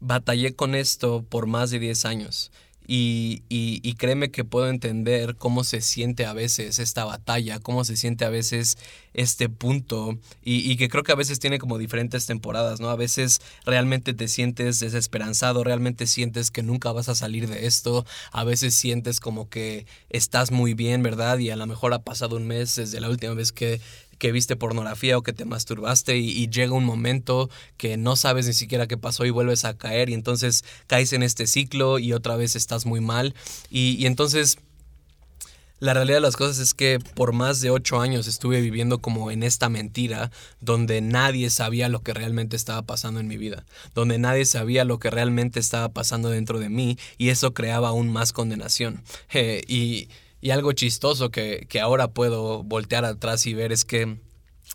batallé 0.00 0.54
con 0.54 0.74
esto 0.74 1.24
por 1.28 1.46
más 1.46 1.70
de 1.70 1.78
10 1.78 2.04
años. 2.04 2.50
Y, 2.88 3.42
y, 3.48 3.94
créeme 3.94 4.30
que 4.30 4.44
puedo 4.44 4.68
entender 4.68 5.34
cómo 5.34 5.64
se 5.64 5.80
siente 5.80 6.24
a 6.24 6.32
veces 6.32 6.78
esta 6.78 7.04
batalla, 7.04 7.58
cómo 7.58 7.84
se 7.84 7.96
siente 7.96 8.24
a 8.24 8.28
veces 8.28 8.78
este 9.12 9.48
punto 9.48 10.18
y, 10.44 10.70
y, 10.70 10.76
que 10.76 10.88
creo 10.88 11.02
que 11.02 11.10
a 11.10 11.16
veces 11.16 11.40
tiene 11.40 11.58
como 11.58 11.78
diferentes 11.78 12.26
temporadas, 12.26 12.78
¿no? 12.78 12.88
A 12.88 12.96
veces 12.96 13.40
realmente 13.64 14.14
te 14.14 14.28
sientes 14.28 14.78
desesperanzado, 14.78 15.64
realmente 15.64 16.06
sientes 16.06 16.52
que 16.52 16.62
nunca 16.62 16.92
vas 16.92 17.08
a 17.08 17.16
salir 17.16 17.48
de 17.48 17.66
esto, 17.66 18.06
a 18.30 18.44
veces 18.44 18.74
sientes 18.74 19.18
como 19.18 19.48
que 19.48 19.86
estás 20.10 20.52
muy 20.52 20.74
bien, 20.74 21.02
¿verdad? 21.02 21.38
Y 21.38 21.50
a 21.50 21.56
lo 21.56 21.66
mejor 21.66 21.92
ha 21.92 22.04
pasado 22.04 22.36
un 22.36 22.46
mes 22.46 22.76
desde 22.76 23.00
la 23.00 23.08
última 23.08 23.34
vez 23.34 23.50
que 23.50 23.80
que 24.18 24.32
viste 24.32 24.56
pornografía 24.56 25.18
o 25.18 25.22
que 25.22 25.32
te 25.32 25.44
masturbaste 25.44 26.16
y, 26.18 26.46
llega 26.46 26.72
un 26.72 26.84
momento 26.84 27.50
que 27.76 27.96
no 27.96 28.16
sabes 28.16 28.46
ni 28.46 28.52
siquiera 28.52 28.86
qué 28.86 28.96
pasó 28.96 29.26
y 29.26 29.30
vuelves 29.30 29.64
a 29.64 29.76
caer 29.76 30.08
y 30.08 30.14
entonces 30.14 30.64
caes 30.86 31.12
en 31.12 31.22
este 31.22 31.46
ciclo 31.46 31.98
y 31.98 32.12
otra 32.12 32.36
vez 32.36 32.56
estás 32.56 32.86
muy 32.86 33.00
mal 33.00 33.34
y, 33.70 34.06
entonces 34.06 34.58
la 35.78 35.92
realidad 35.92 36.16
de 36.16 36.22
las 36.22 36.36
cosas 36.36 36.58
es 36.58 36.72
que 36.72 36.98
por 37.14 37.34
más 37.34 37.60
de 37.60 37.68
ocho 37.70 38.00
años 38.00 38.26
estuve 38.26 38.62
viviendo 38.62 38.98
como 38.98 39.30
en 39.30 39.42
esta 39.42 39.68
mentira 39.68 40.30
donde 40.60 41.02
nadie 41.02 41.50
sabía 41.50 41.90
lo 41.90 42.00
que 42.00 42.14
realmente 42.14 42.56
estaba 42.56 42.82
pasando 42.82 43.20
en 43.20 43.28
mi 43.28 43.36
vida, 43.36 43.66
donde 43.94 44.18
nadie 44.18 44.46
sabía 44.46 44.84
lo 44.84 44.98
que 44.98 45.10
realmente 45.10 45.60
estaba 45.60 45.90
pasando 45.90 46.30
dentro 46.30 46.60
de 46.60 46.70
mí 46.70 46.96
y 47.18 47.28
eso 47.28 47.52
creaba 47.52 47.88
aún 47.88 48.10
más 48.10 48.32
condenación. 48.32 49.02
Eh, 49.34 49.62
y 49.68 50.08
y 50.40 50.50
algo 50.50 50.72
chistoso 50.72 51.30
que, 51.30 51.66
ahora 51.80 52.08
puedo 52.08 52.62
voltear 52.62 53.04
atrás 53.04 53.46
y 53.46 53.54
ver 53.54 53.72
es 53.72 53.84
que 53.84 54.18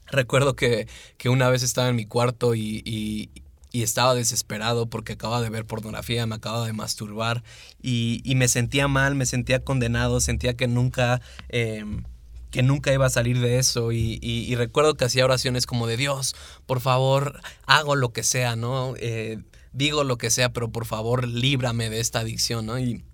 recuerdo 0.08 0.56
que, 0.56 0.88
una 1.26 1.50
vez 1.50 1.64
estaba 1.64 1.90
en 1.90 1.96
mi 1.96 2.06
cuarto 2.06 2.56
y, 2.56 3.30
estaba 3.74 4.14
desesperado 4.16 4.88
porque 4.88 5.14
acababa 5.14 5.42
de 5.42 5.50
ver 5.50 5.66
pornografía, 5.66 6.26
me 6.26 6.36
acababa 6.36 6.66
de 6.66 6.74
masturbar 6.74 7.44
y, 7.82 8.22
me 8.36 8.48
sentía 8.48 8.88
mal, 8.88 9.16
me 9.16 9.26
sentía 9.26 9.64
condenado, 9.64 10.20
sentía 10.20 10.56
que 10.56 10.68
nunca... 10.68 11.22
Em, 11.50 12.04
que 12.52 12.64
nunca 12.64 12.94
iba 12.94 13.06
a 13.06 13.10
salir 13.10 13.40
de 13.40 13.60
eso 13.60 13.94
y, 13.94 14.54
recuerdo 14.56 14.96
que 14.96 15.06
hacía 15.06 15.24
oraciones 15.24 15.66
como 15.66 15.88
de 15.88 15.96
Dios, 15.96 16.36
por 16.66 16.82
favor, 16.82 17.40
hago 17.66 17.96
lo 17.96 18.12
que 18.12 18.24
sea, 18.24 18.58
¿no? 18.58 18.94
Eh, 18.98 19.38
digo 19.72 20.04
lo 20.04 20.18
que 20.18 20.30
sea, 20.30 20.52
pero 20.52 20.70
por 20.70 20.86
favor, 20.86 21.26
líbrame 21.26 21.90
de 21.90 22.02
esta 22.02 22.20
adicción, 22.20 22.66
¿no? 22.66 22.78
Y, 22.78 23.06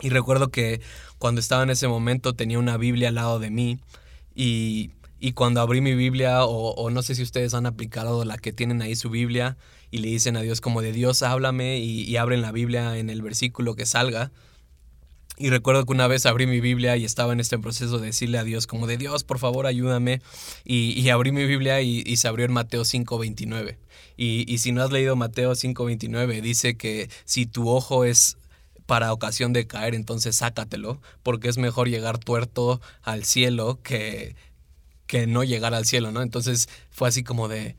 y 0.00 0.08
recuerdo 0.10 0.50
que 0.50 0.80
cuando 1.18 1.40
estaba 1.40 1.62
en 1.62 1.70
ese 1.70 1.88
momento 1.88 2.34
tenía 2.34 2.58
una 2.58 2.76
Biblia 2.76 3.08
al 3.08 3.16
lado 3.16 3.38
de 3.38 3.50
mí 3.50 3.78
y, 4.34 4.90
cuando 5.34 5.60
abrí 5.60 5.80
mi 5.80 5.94
Biblia, 5.94 6.44
o, 6.44 6.90
no 6.90 7.02
sé 7.02 7.14
si 7.14 7.22
ustedes 7.22 7.52
han 7.52 7.66
aplicado 7.66 8.24
la 8.24 8.38
que 8.38 8.52
tienen 8.52 8.80
ahí 8.80 8.96
su 8.96 9.10
Biblia 9.10 9.56
y 9.90 9.98
le 9.98 10.08
dicen 10.08 10.36
a 10.36 10.40
Dios 10.40 10.60
como 10.60 10.80
de 10.80 10.92
Dios 10.92 11.22
háblame 11.22 11.78
y, 11.78 12.16
abren 12.16 12.40
la 12.40 12.52
Biblia 12.52 12.96
en 12.96 13.10
el 13.10 13.22
versículo 13.22 13.74
que 13.74 13.86
salga. 13.86 14.32
Y 15.36 15.48
recuerdo 15.48 15.86
que 15.86 15.92
una 15.92 16.06
vez 16.06 16.26
abrí 16.26 16.46
mi 16.46 16.60
Biblia 16.60 16.98
y 16.98 17.06
estaba 17.06 17.32
en 17.32 17.40
este 17.40 17.58
proceso 17.58 17.98
de 17.98 18.08
decirle 18.08 18.38
a 18.38 18.44
Dios 18.44 18.66
como 18.66 18.86
de 18.86 18.98
Dios, 18.98 19.24
por 19.24 19.38
favor, 19.38 19.66
ayúdame. 19.66 20.20
Y, 20.64 21.08
abrí 21.08 21.32
mi 21.32 21.46
Biblia 21.46 21.80
y, 21.80 22.16
se 22.16 22.28
abrió 22.28 22.44
en 22.44 22.52
Mateo 22.52 22.82
5.29. 22.82 23.76
Y, 24.18 24.44
y 24.52 24.58
si 24.58 24.72
no 24.72 24.82
has 24.82 24.90
leído 24.90 25.16
Mateo 25.16 25.52
5.29, 25.52 26.42
dice 26.42 26.76
que 26.76 27.08
si 27.24 27.46
tu 27.46 27.70
ojo 27.70 28.04
es 28.04 28.36
para 28.90 29.12
ocasión 29.12 29.52
de 29.52 29.68
caer, 29.68 29.94
entonces 29.94 30.34
sácatelo, 30.34 31.00
porque 31.22 31.48
es 31.48 31.58
mejor 31.58 31.88
llegar 31.88 32.18
tuerto 32.18 32.80
al 33.02 33.22
cielo 33.24 33.78
que, 33.84 34.34
que 35.06 35.28
no 35.28 35.44
llegar 35.44 35.74
al 35.74 35.86
cielo, 35.86 36.10
¿no? 36.10 36.22
Entonces 36.22 36.68
fue 36.90 37.06
así 37.06 37.22
como 37.22 37.46
de, 37.46 37.76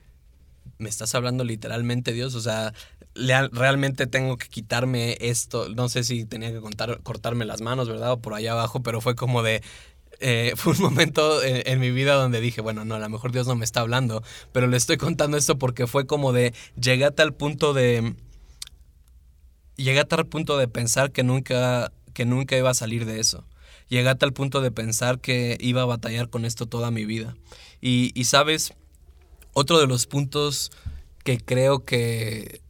¿me 0.78 0.88
estás 0.88 1.14
hablando 1.14 1.44
literalmente 1.44 2.14
Dios? 2.14 2.34
O 2.36 2.40
sea, 2.40 2.74
realmente 3.14 4.08
tengo 4.08 4.38
que 4.38 4.48
quitarme 4.48 5.18
esto, 5.20 5.68
no 5.68 5.90
sé 5.90 6.06
si 6.06 6.24
tenía 6.24 6.54
que 6.54 6.62
cortarme 7.04 7.44
las 7.44 7.60
manos, 7.60 7.90
¿verdad? 7.90 8.14
O 8.14 8.22
por 8.22 8.34
allá 8.34 8.54
abajo, 8.54 8.82
pero 8.82 9.02
fue 9.02 9.16
como 9.16 9.44
de, 9.44 9.62
eh, 10.22 10.54
fue 10.56 10.72
un 10.72 10.82
momento 10.82 11.44
en, 11.44 11.62
en, 11.66 11.82
mi 11.82 11.92
vida 11.92 12.14
donde 12.14 12.40
dije, 12.40 12.62
bueno, 12.62 12.86
no, 12.86 12.96
a 12.96 13.00
lo 13.00 13.10
mejor 13.10 13.34
Dios 13.34 13.48
no 13.48 13.58
me 13.58 13.66
está 13.66 13.82
hablando, 13.82 14.24
pero 14.54 14.68
le 14.68 14.78
estoy 14.78 14.96
contando 14.96 15.36
esto 15.36 15.58
porque 15.58 15.88
fue 15.88 16.08
como 16.08 16.32
de, 16.32 16.54
llegué 16.80 17.04
a 17.04 17.12
tal 17.12 17.34
punto 17.34 17.74
de, 17.74 18.16
llegué 19.82 20.00
a 20.00 20.06
tal 20.06 20.26
punto 20.26 20.58
de 20.58 20.68
pensar 20.68 21.12
que 21.12 21.24
nunca, 21.24 21.92
que 22.14 22.26
nunca 22.26 22.58
iba 22.58 22.70
a 22.70 22.74
salir 22.76 23.06
de 23.06 23.20
eso. 23.20 23.46
Llegué 23.88 24.10
a 24.10 24.16
tal 24.16 24.34
punto 24.34 24.62
de 24.62 24.72
pensar 24.72 25.20
que 25.20 25.58
iba 25.60 25.82
a 25.82 25.86
batallar 25.86 26.30
con 26.30 26.46
esto 26.46 26.66
toda 26.66 26.92
mi 26.92 27.06
vida. 27.06 27.36
Y, 27.82 28.12
y 28.14 28.26
sabes, 28.26 28.74
otro 29.54 29.80
de 29.80 29.88
los 29.88 30.08
puntos 30.08 30.72
que 31.24 31.38
creo 31.38 31.84
que 31.84 32.62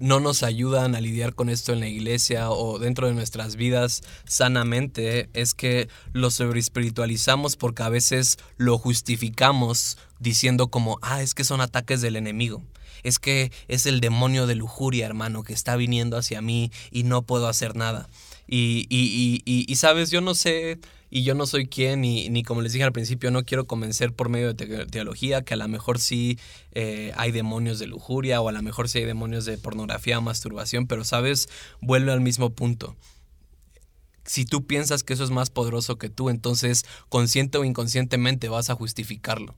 no 0.00 0.20
nos 0.20 0.42
ayudan 0.42 0.94
a 0.94 1.00
lidiar 1.00 1.34
con 1.34 1.48
esto 1.48 1.72
en 1.72 1.80
la 1.80 1.88
iglesia 1.88 2.50
o 2.50 2.78
dentro 2.78 3.08
de 3.08 3.14
nuestras 3.14 3.56
vidas 3.56 4.02
sanamente 4.24 5.28
es 5.32 5.54
que 5.54 5.88
lo 6.12 6.30
sobreespiritualizamos 6.30 7.56
porque 7.56 7.82
a 7.82 7.88
veces 7.88 8.38
lo 8.56 8.78
justificamos 8.78 9.98
diciendo 10.20 10.68
como, 10.68 10.98
ah, 11.02 11.22
es 11.22 11.34
que 11.34 11.44
son 11.44 11.60
ataques 11.60 12.00
del 12.00 12.16
enemigo 12.16 12.62
es 13.02 13.18
que 13.18 13.52
es 13.68 13.86
el 13.86 14.00
demonio 14.00 14.46
de 14.46 14.54
lujuria, 14.54 15.06
hermano, 15.06 15.42
que 15.42 15.52
está 15.52 15.76
viniendo 15.76 16.16
hacia 16.16 16.40
mí 16.40 16.70
y 16.90 17.04
no 17.04 17.22
puedo 17.22 17.48
hacer 17.48 17.76
nada. 17.76 18.08
Y, 18.46 18.86
y, 18.88 19.42
y, 19.44 19.70
y 19.70 19.76
sabes, 19.76 20.10
yo 20.10 20.20
no 20.20 20.34
sé, 20.34 20.78
y 21.10 21.22
yo 21.22 21.34
no 21.34 21.46
soy 21.46 21.66
quien, 21.66 22.00
ni, 22.00 22.28
ni 22.28 22.42
como 22.42 22.62
les 22.62 22.72
dije 22.72 22.84
al 22.84 22.92
principio, 22.92 23.30
no 23.30 23.44
quiero 23.44 23.66
convencer 23.66 24.12
por 24.12 24.28
medio 24.28 24.54
de 24.54 24.86
teología 24.86 25.42
que 25.42 25.54
a 25.54 25.58
lo 25.58 25.68
mejor 25.68 25.98
sí 25.98 26.38
eh, 26.72 27.12
hay 27.16 27.32
demonios 27.32 27.78
de 27.78 27.86
lujuria 27.86 28.40
o 28.40 28.48
a 28.48 28.52
lo 28.52 28.62
mejor 28.62 28.88
sí 28.88 28.98
hay 28.98 29.04
demonios 29.04 29.44
de 29.44 29.58
pornografía 29.58 30.20
masturbación, 30.20 30.86
pero 30.86 31.04
sabes, 31.04 31.48
vuelve 31.80 32.12
al 32.12 32.20
mismo 32.20 32.50
punto 32.50 32.96
si 34.28 34.44
tú 34.44 34.66
piensas 34.66 35.02
que 35.02 35.14
eso 35.14 35.24
es 35.24 35.30
más 35.30 35.50
poderoso 35.50 35.96
que 35.96 36.10
tú, 36.10 36.28
entonces 36.28 36.84
consciente 37.08 37.58
o 37.58 37.64
inconscientemente 37.64 38.48
vas 38.48 38.70
a 38.70 38.74
justificarlo. 38.74 39.56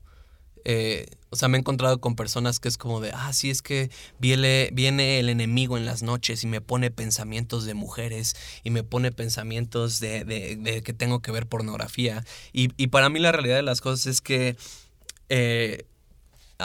Eh, 0.65 1.07
o 1.29 1.37
sea, 1.37 1.47
me 1.47 1.57
he 1.57 1.59
encontrado 1.59 1.99
con 2.01 2.15
personas 2.15 2.59
que 2.59 2.67
es 2.67 2.77
como 2.77 2.99
de, 2.99 3.11
ah, 3.13 3.31
sí, 3.31 3.49
es 3.49 3.61
que 3.61 3.89
viene, 4.19 4.69
viene 4.73 5.19
el 5.19 5.29
enemigo 5.29 5.77
en 5.77 5.85
las 5.85 6.03
noches 6.03 6.43
y 6.43 6.47
me 6.47 6.59
pone 6.59 6.91
pensamientos 6.91 7.65
de 7.65 7.73
mujeres 7.73 8.35
y 8.63 8.69
me 8.69 8.83
pone 8.83 9.11
pensamientos 9.11 9.99
de, 10.01 10.25
de, 10.25 10.83
que 10.83 10.93
tengo 10.93 11.21
que 11.21 11.31
ver 11.31 11.47
pornografía. 11.47 12.25
Y, 12.51 12.69
y, 12.75 12.87
para 12.87 13.09
mí 13.09 13.19
la 13.19 13.31
realidad 13.31 13.55
de 13.55 13.63
las 13.63 13.79
cosas 13.79 14.07
es 14.07 14.21
que 14.21 14.57
eh, 15.29 15.85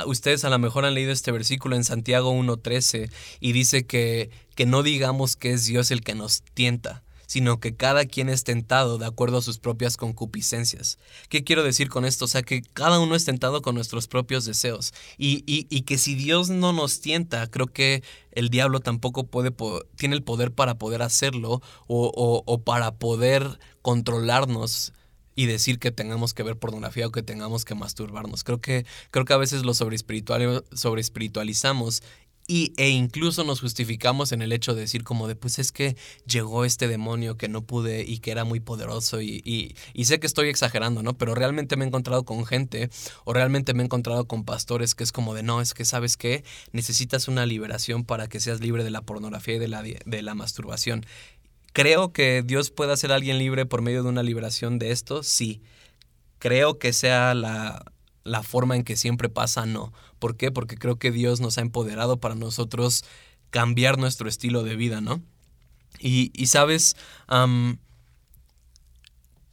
ustedes 0.05 0.45
a 0.45 0.51
lo 0.51 0.59
mejor 0.59 0.85
han 0.85 0.95
leído 0.95 1.13
este 1.13 1.31
versículo 1.33 1.77
en 1.77 1.85
Santiago 1.85 2.33
1.13 2.33 3.11
y 3.41 3.53
dice 3.53 3.87
que, 3.87 4.31
que 4.55 4.67
no 4.67 4.83
digamos 4.83 5.37
que 5.37 5.53
es 5.53 5.67
Dios 5.67 5.91
el 5.91 6.03
que 6.03 6.15
nos 6.15 6.43
tienta, 6.55 7.03
sino 7.27 7.61
que 7.61 7.75
cada 7.75 8.07
quien 8.07 8.29
es 8.29 8.45
tentado 8.45 8.99
de 8.99 9.07
acuerdo 9.07 9.39
a 9.39 9.43
sus 9.43 9.59
propias 9.59 9.97
concupiscencias. 9.97 10.99
¿Qué 11.29 11.45
quiero 11.45 11.63
decir 11.63 11.89
con 11.89 12.05
esto? 12.05 12.25
O 12.25 12.29
sea, 12.29 12.43
que 12.43 12.63
cada 12.63 13.01
uno 13.01 13.15
es 13.15 13.25
tentado 13.25 13.63
con 13.63 13.75
nuestros 13.75 14.07
propios 14.09 14.45
deseos 14.45 14.95
y, 15.19 15.45
y, 15.47 15.83
que 15.83 15.99
si 15.99 16.15
Dios 16.15 16.49
no 16.49 16.73
nos 16.73 17.01
tienta, 17.01 17.47
creo 17.49 17.67
que 17.67 18.03
el 18.33 18.49
diablo 18.49 18.81
tampoco 18.81 19.27
puede, 19.27 19.53
tiene 19.97 20.15
el 20.15 20.23
poder 20.23 20.53
para 20.53 20.79
poder 20.79 21.03
hacerlo 21.03 21.63
o, 21.87 22.43
o, 22.47 22.59
para 22.63 22.97
poder 22.97 23.59
controlarnos 23.83 24.93
y 25.35 25.47
decir 25.47 25.79
que 25.79 25.93
tengamos 25.93 26.33
que 26.33 26.43
ver 26.43 26.57
pornografía 26.57 27.07
o 27.07 27.13
que 27.13 27.23
tengamos 27.23 27.65
que 27.65 27.75
masturbarnos. 27.75 28.43
Creo 28.43 28.61
que, 28.61 28.87
creo 29.11 29.27
que 29.27 29.35
a 29.35 29.39
veces 29.39 29.65
lo 29.65 29.75
sobre, 29.75 29.99
sobre 29.99 31.01
espiritualizamos 31.01 32.03
y, 32.49 32.73
e 32.77 32.91
incluso 32.91 33.43
nos 33.43 33.61
justificamos 33.61 34.31
en 34.31 34.41
el 34.41 34.53
hecho 34.53 34.75
de 34.75 34.83
decir 34.83 35.03
como 35.03 35.27
de, 35.27 35.35
pues 35.35 35.59
es 35.59 35.73
que 35.73 35.97
llegó 36.27 36.65
este 36.65 36.87
demonio 36.87 37.37
que 37.37 37.49
no 37.49 37.63
pude 37.63 38.05
y 38.05 38.19
que 38.19 38.31
era 38.31 38.45
muy 38.45 38.61
poderoso 38.61 39.21
y, 39.21 39.43
y, 39.95 40.05
sé 40.05 40.21
que 40.21 40.27
estoy 40.27 40.49
exagerando, 40.49 41.03
¿no? 41.03 41.15
Pero 41.19 41.35
realmente 41.35 41.77
me 41.77 41.85
he 41.85 41.89
encontrado 41.89 42.25
con 42.25 42.47
gente 42.47 42.89
o 43.25 43.33
realmente 43.33 43.75
me 43.75 43.83
he 43.83 43.87
encontrado 43.87 44.27
con 44.27 44.45
pastores 44.45 44.95
que 44.95 45.03
es 45.03 45.11
como 45.11 45.35
de, 45.35 45.43
no, 45.43 45.61
es 45.61 45.75
que 45.75 45.85
sabes 45.85 46.17
qué, 46.17 46.45
necesitas 46.73 47.27
una 47.27 47.47
liberación 47.47 48.05
para 48.05 48.29
que 48.29 48.39
seas 48.39 48.61
libre 48.61 48.85
de 48.85 48.91
la 48.91 49.03
pornografía 49.03 49.57
y 49.57 49.59
de 49.59 49.69
la, 49.69 49.83
de 49.83 50.23
la 50.23 50.35
masturbación. 50.35 51.05
¿Creo 51.73 52.13
que 52.13 52.43
Dios 52.43 52.71
pueda 52.71 52.95
hacer 52.95 53.13
a 53.13 53.17
alguien 53.17 53.39
libre 53.39 53.67
por 53.67 53.83
medio 53.83 54.03
de 54.03 54.09
una 54.09 54.23
liberación 54.23 54.79
de 54.79 54.93
esto? 54.93 55.23
Sí. 55.23 55.63
Creo 56.39 56.79
que 56.79 56.93
sea 56.93 57.35
la, 57.35 57.93
la 58.27 58.43
forma 58.43 58.77
en 58.77 58.85
que 58.85 58.97
siempre 58.97 59.29
pasa, 59.29 59.67
no. 59.67 59.93
¿Por 60.19 60.37
qué? 60.37 60.51
Porque 60.51 60.77
creo 60.77 60.99
que 60.99 61.11
Dios 61.11 61.41
nos 61.41 61.59
ha 61.59 61.63
empoderado 61.63 62.19
para 62.19 62.35
nosotros 62.35 63.05
cambiar 63.51 63.99
nuestro 63.99 64.29
estilo 64.29 64.63
de 64.63 64.77
vida, 64.77 65.01
¿no? 65.01 65.23
Y, 65.99 66.31
y 66.35 66.47
sabes, 66.47 66.97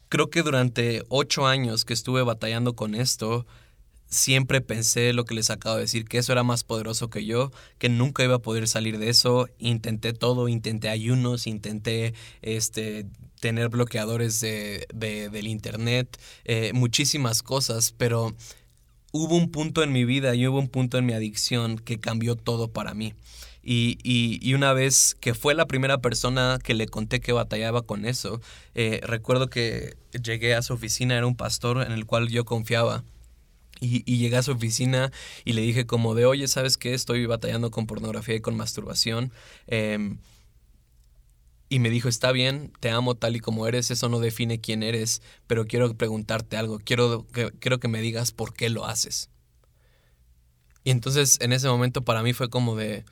creo 0.09 0.29
que 0.29 0.41
durante 0.41 1.03
ocho 1.09 1.47
años 1.47 1.85
que 1.85 1.93
estuve 1.93 2.21
batallando 2.23 2.75
con 2.75 2.95
esto, 2.95 3.45
siempre 4.13 4.61
pensé 4.61 5.13
lo 5.13 5.25
que 5.25 5.35
les 5.35 5.49
acabo 5.49 5.75
de 5.75 5.81
decir, 5.81 6.05
que 6.05 6.19
eso 6.19 6.31
era 6.31 6.43
más 6.43 6.63
poderoso 6.63 7.09
que 7.09 7.25
yo, 7.25 7.51
que 7.77 7.89
nunca 7.89 8.23
iba 8.23 8.35
a 8.35 8.39
poder 8.39 8.67
salir 8.67 8.99
de 8.99 9.09
eso. 9.09 9.49
Intenté 9.57 10.13
todo, 10.13 10.47
intenté 10.47 10.89
ayunos, 10.89 11.47
intenté 11.47 12.13
este, 12.41 13.07
tener 13.39 13.69
bloqueadores 13.69 14.39
de, 14.39 14.87
del 14.93 15.47
internet, 15.47 16.19
eh, 16.45 16.71
muchísimas 16.73 17.43
cosas, 17.43 17.93
pero 17.97 18.35
hubo 19.13 19.37
un 19.37 19.49
punto 19.51 19.83
en 19.83 19.93
mi 19.93 20.03
vida 20.03 20.35
y 20.35 20.47
hubo 20.47 20.59
un 20.59 20.67
punto 20.67 20.97
en 20.97 21.05
mi 21.05 21.13
adicción 21.13 21.77
que 21.77 21.99
cambió 21.99 22.35
todo 22.35 22.67
para 22.67 22.93
mí. 22.93 23.13
Y, 23.65 23.97
y, 24.03 24.53
una 24.55 24.73
vez 24.73 25.15
que 25.21 25.33
fue 25.33 25.53
la 25.53 25.67
primera 25.67 25.99
persona 25.99 26.59
que 26.61 26.73
le 26.73 26.87
conté 26.87 27.21
que 27.21 27.31
batallaba 27.31 27.83
con 27.83 28.05
eso, 28.05 28.41
eh, 28.75 28.99
recuerdo 29.03 29.49
que 29.49 29.95
llegué 30.21 30.53
a 30.53 30.61
su 30.61 30.73
oficina, 30.73 31.15
era 31.15 31.27
un 31.27 31.37
pastor 31.37 31.81
en 31.81 31.93
el 31.93 32.05
cual 32.05 32.27
yo 32.27 32.43
confiaba. 32.43 33.05
Y, 33.79 34.03
y, 34.05 34.17
llegué 34.17 34.35
a 34.35 34.43
su 34.43 34.51
oficina 34.51 35.11
y 35.45 35.53
le 35.53 35.61
dije 35.61 35.85
como 35.85 36.13
de, 36.15 36.25
oye, 36.25 36.47
¿sabes 36.49 36.77
qué? 36.77 36.93
Estoy 36.93 37.25
batallando 37.25 37.71
con 37.71 37.87
pornografía 37.87 38.35
y 38.35 38.41
con 38.41 38.57
masturbación. 38.57 39.31
Eh, 39.67 40.17
y 41.73 41.79
me 41.79 41.89
dijo, 41.89 42.07
está 42.07 42.31
bien, 42.31 42.71
te 42.81 42.91
amo 42.91 43.15
tal 43.15 43.35
y 43.35 43.39
como 43.39 43.65
eres, 43.65 43.89
eso 43.89 44.07
no 44.07 44.19
define 44.19 44.61
quién 44.61 44.83
eres, 44.83 45.23
pero 45.47 45.65
quiero 45.65 45.91
preguntarte 45.97 46.55
algo, 46.55 46.77
quiero 46.77 47.25
que, 47.29 47.51
quiero 47.53 47.79
que 47.79 47.87
me 47.87 47.99
digas 47.99 48.31
por 48.31 48.53
qué 48.53 48.69
lo 48.69 48.85
haces. 48.85 49.31
Y 50.83 50.91
entonces 50.91 51.39
en 51.41 51.51
ese 51.51 51.67
momento 51.67 52.03
para 52.03 52.21
mí 52.21 52.31
fue 52.33 52.51
como 52.51 52.75
de, 52.75 53.05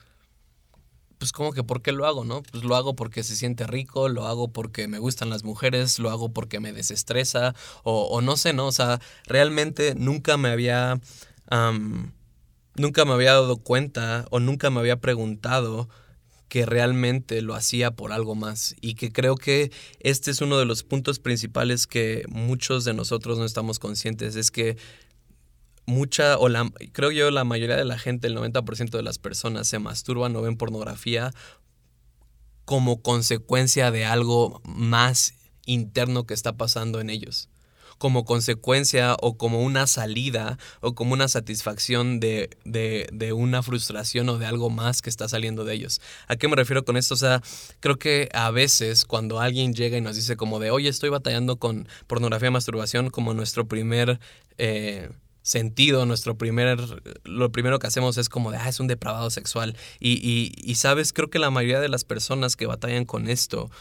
pues 1.18 1.32
como 1.32 1.54
que 1.54 1.64
por 1.64 1.82
qué 1.82 1.92
lo 1.92 2.06
hago, 2.06 2.24
¿no? 2.24 2.44
Pues 2.44 2.64
lo 2.64 2.76
hago 2.76 2.96
porque 2.96 3.24
se 3.24 3.36
siente 3.36 3.66
rico, 3.66 4.10
lo 4.10 4.28
hago 4.28 4.50
porque 4.50 4.88
me 4.88 5.00
gustan 5.00 5.32
las 5.32 5.44
mujeres, 5.44 5.98
lo 5.98 6.12
hago 6.12 6.30
porque 6.32 6.60
me 6.60 6.72
desestresa, 6.72 7.56
o, 7.82 8.22
no 8.22 8.38
sé, 8.38 8.54
¿no? 8.54 8.68
O 8.68 8.72
sea, 8.72 9.02
realmente 9.26 9.96
nunca 9.96 10.38
me 10.38 10.50
había, 10.50 11.02
nunca 12.76 13.06
me 13.06 13.14
había 13.14 13.34
dado 13.34 13.58
cuenta 13.58 14.28
o 14.30 14.40
nunca 14.40 14.70
me 14.70 14.82
había 14.82 15.02
preguntado 15.02 15.90
que 16.52 16.66
realmente 16.66 17.42
lo 17.42 17.56
hacía 17.56 17.92
por 17.92 18.12
algo 18.12 18.36
más 18.36 18.76
y 18.82 18.96
que 18.96 19.14
creo 19.14 19.38
que 19.38 19.72
este 20.02 20.32
es 20.32 20.42
uno 20.42 20.60
de 20.60 20.66
los 20.66 20.84
puntos 20.84 21.18
principales 21.18 21.88
que 21.88 22.26
muchos 22.28 22.84
de 22.84 22.94
nosotros 22.94 23.38
no 23.38 23.46
estamos 23.46 23.80
conscientes, 23.80 24.36
es 24.36 24.52
que 24.52 24.76
mucha, 25.86 26.38
o 26.38 26.50
la, 26.50 26.70
creo 26.92 27.10
yo 27.12 27.32
la 27.32 27.46
mayoría 27.46 27.78
de 27.78 27.86
la 27.86 27.98
gente, 27.98 28.28
el 28.28 28.36
90% 28.36 28.90
de 28.90 29.02
las 29.02 29.18
personas 29.18 29.70
se 29.70 29.80
masturban 29.80 30.36
o 30.36 30.42
ven 30.42 30.58
pornografía 30.58 31.32
como 32.66 33.02
consecuencia 33.02 33.90
de 33.90 34.04
algo 34.04 34.62
más 34.66 35.36
interno 35.66 36.26
que 36.26 36.34
está 36.34 36.58
pasando 36.58 37.00
en 37.00 37.10
ellos 37.10 37.48
como 38.02 38.26
consecuencia 38.26 39.16
o 39.22 39.38
como 39.38 39.62
una 39.62 39.86
salida 39.86 40.58
o 40.80 40.96
como 40.96 41.14
una 41.14 41.28
satisfacción 41.28 42.20
de, 42.20 42.50
de, 42.66 43.32
una 43.32 43.62
frustración 43.62 44.28
o 44.30 44.40
de 44.40 44.48
algo 44.48 44.72
más 44.72 45.04
que 45.04 45.10
está 45.12 45.30
saliendo 45.30 45.66
de 45.66 45.76
ellos. 45.76 46.02
¿A 46.28 46.36
qué 46.36 46.48
me 46.48 46.56
refiero 46.56 46.84
con 46.84 46.98
esto? 46.98 47.14
O 47.14 47.18
sea, 47.18 47.44
creo 47.80 48.00
que 48.00 48.28
a 48.34 48.50
veces 48.50 49.06
cuando 49.06 49.40
alguien 49.40 49.76
llega 49.76 50.00
y 50.00 50.02
nos 50.02 50.16
dice 50.16 50.36
como 50.36 50.58
de, 50.58 50.72
oye, 50.72 50.90
estoy 50.90 51.12
batallando 51.12 51.58
con 51.58 51.88
pornografía 52.08 52.48
y 52.48 52.52
masturbación 52.52 53.12
como 53.12 53.36
nuestro 53.36 53.68
primer... 53.68 54.20
Eh, 54.58 55.12
sentido, 55.44 56.06
nuestro 56.06 56.38
primer, 56.38 56.80
lo 57.24 57.52
primero 57.52 57.80
que 57.80 57.88
hacemos 57.88 58.16
es 58.20 58.30
como 58.30 58.52
de, 58.52 58.58
ah, 58.58 58.70
es 58.70 58.80
un 58.80 58.86
depravado 58.86 59.32
sexual. 59.32 59.76
Y, 60.00 60.12
y, 60.12 60.54
y, 60.56 60.76
sabes, 60.76 61.14
creo 61.14 61.32
que 61.32 61.40
la 61.40 61.50
mayoría 61.50 61.80
de 61.80 61.90
las 61.90 62.04
personas 62.04 62.56
que 62.56 62.68
batallan 62.68 63.06
con 63.06 63.28
esto 63.28 63.72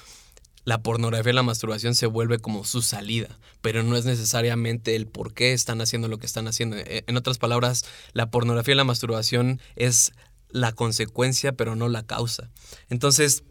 la 0.65 0.83
pornografía 0.83 1.33
y 1.33 1.35
la 1.35 1.43
masturbación 1.43 1.95
se 1.95 2.07
vuelve 2.07 2.39
como 2.39 2.65
su 2.65 2.83
salida, 2.83 3.39
pero 3.63 3.83
no 3.83 3.97
es 3.97 4.05
necesariamente 4.05 4.95
el 4.97 5.07
por 5.07 5.33
qué 5.33 5.53
están 5.53 5.81
haciendo 5.81 6.09
lo 6.09 6.19
que 6.19 6.27
están 6.27 6.49
haciendo. 6.49 6.77
E, 6.77 7.05
en 7.07 7.17
otras 7.17 7.39
palabras, 7.39 7.85
la 8.13 8.31
pornografía 8.31 8.75
y 8.75 8.77
la 8.77 8.85
masturbación 8.85 9.61
es 9.77 10.13
la 10.51 10.73
consecuencia, 10.73 11.53
pero 11.53 11.77
no 11.77 11.89
la 11.89 12.03
causa. 12.05 12.51
Entonces, 12.89 13.45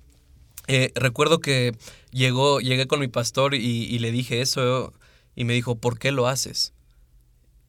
eh, 0.68 0.92
recuerdo 0.94 1.40
que 1.40 1.76
llegó, 2.12 2.60
llegué 2.60 2.86
con 2.86 3.00
mi 3.00 3.08
pastor 3.08 3.56
y, 3.56 3.98
le 3.98 4.12
dije 4.12 4.42
eso 4.42 4.94
y 5.36 5.44
me 5.46 5.54
dijo, 5.54 5.76
¿por 5.76 5.98
qué 5.98 6.12
lo 6.12 6.28
haces? 6.28 6.74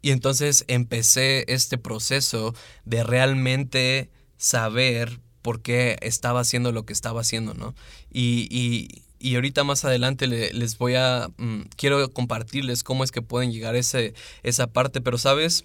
Y 0.03 0.11
entonces 0.11 0.64
empecé 0.68 1.44
este 1.48 1.79
proceso 1.79 2.55
de 2.85 3.03
realmente 3.03 4.11
saber 4.37 5.20
por 5.40 5.62
qué 5.62 5.98
estaba 6.03 6.40
haciendo 6.40 6.72
lo 6.72 6.85
que 6.85 6.92
estaba 6.92 7.22
haciendo, 7.22 7.55
¿no? 7.55 7.74
Y, 8.11 9.03
y 9.20 9.35
ahorita 9.35 9.64
más 9.64 9.85
adelante 9.85 10.26
les 10.26 10.78
voy 10.78 10.94
a, 10.94 11.28
mm, 11.37 11.64
quiero 11.76 12.11
compartirles 12.12 12.83
cómo 12.83 13.04
es 13.04 13.12
que 13.12 13.20
pueden 13.20 13.52
llegar 13.52 13.76
ese, 13.76 14.14
esa 14.42 14.66
parte, 14.68 15.02
pero 15.02 15.18
sabes, 15.18 15.64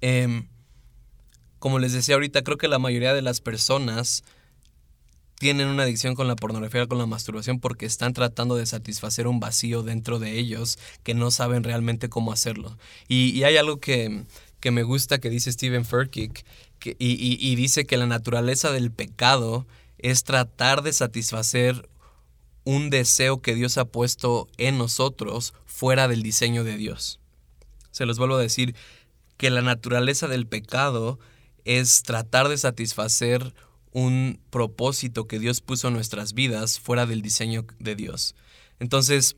em, 0.00 0.46
como 1.58 1.80
les 1.80 1.92
decía 1.92 2.14
ahorita, 2.14 2.42
creo 2.42 2.56
que 2.56 2.68
la 2.68 2.78
mayoría 2.78 3.14
de 3.14 3.22
las 3.22 3.40
personas 3.40 4.22
tienen 5.40 5.66
una 5.66 5.82
adicción 5.82 6.14
con 6.14 6.28
la 6.28 6.36
pornografía, 6.36 6.86
con 6.86 6.98
la 6.98 7.06
masturbación, 7.06 7.58
porque 7.58 7.84
están 7.84 8.14
tratando 8.14 8.54
de 8.54 8.64
satisfacer 8.64 9.26
un 9.26 9.40
vacío 9.40 9.82
dentro 9.82 10.18
de 10.20 10.38
ellos 10.38 10.78
que 11.02 11.14
no 11.14 11.32
saben 11.32 11.64
realmente 11.64 12.08
cómo 12.08 12.32
hacerlo. 12.32 12.78
Y, 13.08 13.42
hay 13.42 13.56
algo 13.56 13.78
que, 13.80 14.24
que, 14.60 14.70
me 14.70 14.84
gusta 14.84 15.18
que 15.18 15.30
dice 15.30 15.52
Stephen 15.52 15.84
Furtick, 15.84 16.44
y 16.98 17.56
dice 17.56 17.86
que 17.86 17.96
la 17.96 18.06
naturaleza 18.06 18.70
del 18.70 18.92
pecado 18.92 19.66
es 19.98 20.24
tratar 20.24 20.82
de 20.82 20.92
satisfacer 20.92 21.88
un 22.66 22.90
deseo 22.90 23.40
que 23.40 23.54
Dios 23.54 23.78
ha 23.78 23.86
puesto 23.86 24.48
en 24.58 24.76
nosotros 24.76 25.54
fuera 25.64 26.08
del 26.08 26.22
diseño 26.22 26.64
de 26.64 26.76
Dios. 26.76 27.20
Se 27.92 28.04
los 28.06 28.18
vuelvo 28.18 28.34
a 28.34 28.42
decir 28.42 28.74
que 29.36 29.50
la 29.50 29.62
naturaleza 29.62 30.26
del 30.26 30.48
pecado 30.48 31.20
es 31.64 32.02
tratar 32.02 32.48
de 32.48 32.58
satisfacer 32.58 33.54
un 33.92 34.40
propósito 34.50 35.28
que 35.28 35.38
Dios 35.38 35.60
puso 35.60 35.88
en 35.88 35.94
nuestras 35.94 36.34
vidas 36.34 36.80
fuera 36.80 37.06
del 37.06 37.22
diseño 37.22 37.66
de 37.78 37.94
Dios. 37.94 38.34
Entonces, 38.80 39.36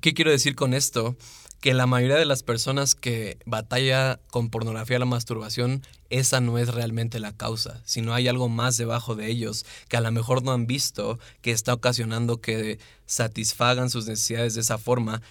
¿qué 0.00 0.12
quiero 0.12 0.32
decir 0.32 0.56
con 0.56 0.74
esto? 0.74 1.16
Que 1.62 1.74
la 1.74 1.86
mayoría 1.86 2.16
de 2.16 2.24
las 2.24 2.42
personas 2.42 2.96
que 2.96 3.38
batalla 3.46 4.18
con 4.32 4.50
pornografía 4.50 4.98
la 4.98 5.04
masturbación, 5.04 5.80
esa 6.10 6.40
no 6.40 6.58
es 6.58 6.74
realmente 6.74 7.20
la 7.20 7.36
causa, 7.36 7.80
sino 7.84 8.14
hay 8.14 8.26
algo 8.26 8.48
más 8.48 8.76
debajo 8.76 9.14
de 9.14 9.28
ellos 9.28 9.64
que 9.88 9.96
a 9.96 10.00
lo 10.00 10.10
mejor 10.10 10.42
no 10.42 10.50
han 10.50 10.66
visto, 10.66 11.20
que 11.40 11.52
está 11.52 11.72
ocasionando 11.72 12.40
que 12.40 12.80
satisfagan 13.06 13.90
sus 13.90 14.08
necesidades 14.08 14.54
de 14.54 14.62
esa 14.62 14.76
forma. 14.76 15.22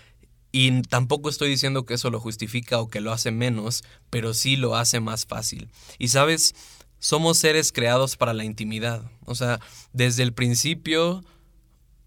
Y 0.54 0.84
tampoco 0.84 1.30
estoy 1.30 1.50
diciendo 1.50 1.86
que 1.86 1.96
eso 1.96 2.10
lo 2.10 2.22
justifica 2.22 2.80
o 2.80 2.88
que 2.88 3.02
lo 3.02 3.12
hace 3.12 3.32
menos, 3.32 3.84
pero 4.10 4.34
sí 4.34 4.56
lo 4.56 4.78
hace 4.78 5.02
más 5.02 5.26
fácil. 5.26 5.70
Y 6.00 6.08
sabes, 6.08 6.56
somos 7.00 7.40
seres 7.40 7.74
creados 7.74 8.16
para 8.16 8.34
la 8.34 8.46
intimidad. 8.46 9.04
O 9.26 9.36
sea, 9.36 9.60
desde 9.92 10.24
el 10.24 10.32
principio 10.32 11.26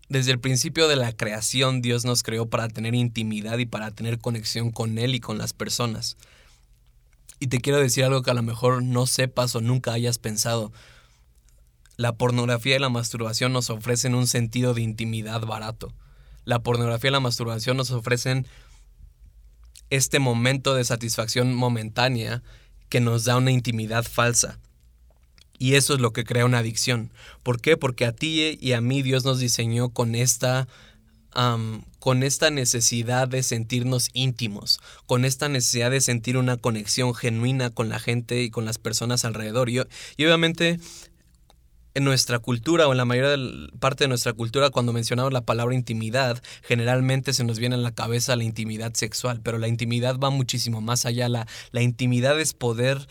desde 0.09 0.33
el 0.33 0.39
principio 0.39 0.89
de 0.89 0.97
la 0.97 1.13
creación 1.13 1.81
Dios 1.81 2.05
nos 2.05 2.23
creó 2.23 2.47
para 2.47 2.69
tener 2.69 2.95
intimidad 2.95 3.59
y 3.59 3.67
para 3.67 3.91
tener 3.91 4.19
conexión 4.19 4.71
con 4.71 4.99
Él 4.99 5.15
y 5.15 5.21
con 5.21 5.39
las 5.39 5.53
personas. 5.53 6.17
Y 7.41 7.49
te 7.49 7.61
quiero 7.61 7.79
decir 7.79 8.05
algo 8.05 8.23
que 8.23 8.31
a 8.31 8.35
lo 8.35 8.43
mejor 8.43 8.83
no 8.83 9.07
sepas 9.07 9.55
o 9.55 9.61
nunca 9.61 9.93
hayas 9.93 10.19
pensado. 10.19 10.73
La 11.97 12.13
pornografía 12.13 12.77
y 12.77 12.79
la 12.79 12.89
masturbación 12.89 13.53
nos 13.53 13.71
ofrecen 13.71 14.15
un 14.15 14.27
sentido 14.27 14.75
de 14.75 14.83
intimidad 14.83 15.43
barato. 15.43 15.93
La 16.45 16.61
pornografía 16.61 17.11
y 17.11 17.13
la 17.13 17.21
masturbación 17.21 17.77
nos 17.77 17.91
ofrecen 17.91 18.47
este 19.91 20.19
momento 20.19 20.75
de 20.75 20.85
satisfacción 20.85 21.55
momentánea 21.55 22.43
que 22.89 23.01
nos 23.01 23.25
da 23.25 23.37
una 23.37 23.51
intimidad 23.51 24.05
falsa. 24.05 24.59
Y 25.59 25.75
eso 25.75 25.95
es 25.95 26.01
lo 26.01 26.13
que 26.13 26.25
crea 26.25 26.45
una 26.45 26.59
adicción. 26.59 27.13
¿Por 27.43 27.61
qué? 27.61 27.77
Porque 27.77 28.05
a 28.05 28.13
ti 28.13 28.59
y 28.61 28.73
a 28.73 28.81
mí 28.81 29.03
Dios 29.03 29.25
nos 29.25 29.39
diseñó 29.39 29.91
con 29.91 30.15
esta, 30.15 30.69
con 32.01 32.23
esta 32.23 32.51
necesidad 32.51 33.29
de 33.29 33.43
sentirnos 33.43 34.11
íntimos, 34.13 34.81
con 35.07 35.25
esta 35.25 35.49
necesidad 35.49 35.91
de 35.91 36.01
sentir 36.01 36.37
una 36.37 36.57
conexión 36.57 37.15
genuina 37.15 37.71
con 37.71 37.89
la 37.89 37.99
gente 37.99 38.43
y 38.43 38.51
con 38.51 38.65
las 38.65 38.79
personas 38.79 39.25
alrededor. 39.25 39.71
Y, 39.71 39.79
obviamente 39.79 40.81
en 41.97 42.03
nuestra 42.03 42.41
cultura 42.41 42.89
o 42.89 42.91
en 42.91 42.97
la 42.97 43.05
mayoría 43.05 43.37
de 43.37 43.69
parte 43.79 44.03
de 44.03 44.09
nuestra 44.09 44.33
cultura, 44.33 44.71
cuando 44.71 44.93
mencionamos 44.93 45.33
la 45.33 45.43
palabra 45.43 45.77
intimidad, 45.77 46.43
generalmente 46.65 47.33
se 47.33 47.45
nos 47.45 47.61
viene 47.61 47.77
en 47.77 47.85
la 47.85 47.95
cabeza 47.95 48.35
la 48.35 48.43
intimidad 48.43 48.95
sexual, 48.95 49.41
pero 49.45 49.59
la 49.59 49.69
intimidad 49.69 50.19
va 50.19 50.31
muchísimo 50.31 50.81
más 50.81 51.07
allá. 51.07 51.29
La, 51.29 51.47
la 51.71 51.83
intimidad 51.83 52.41
es 52.41 52.53
poder 52.53 53.07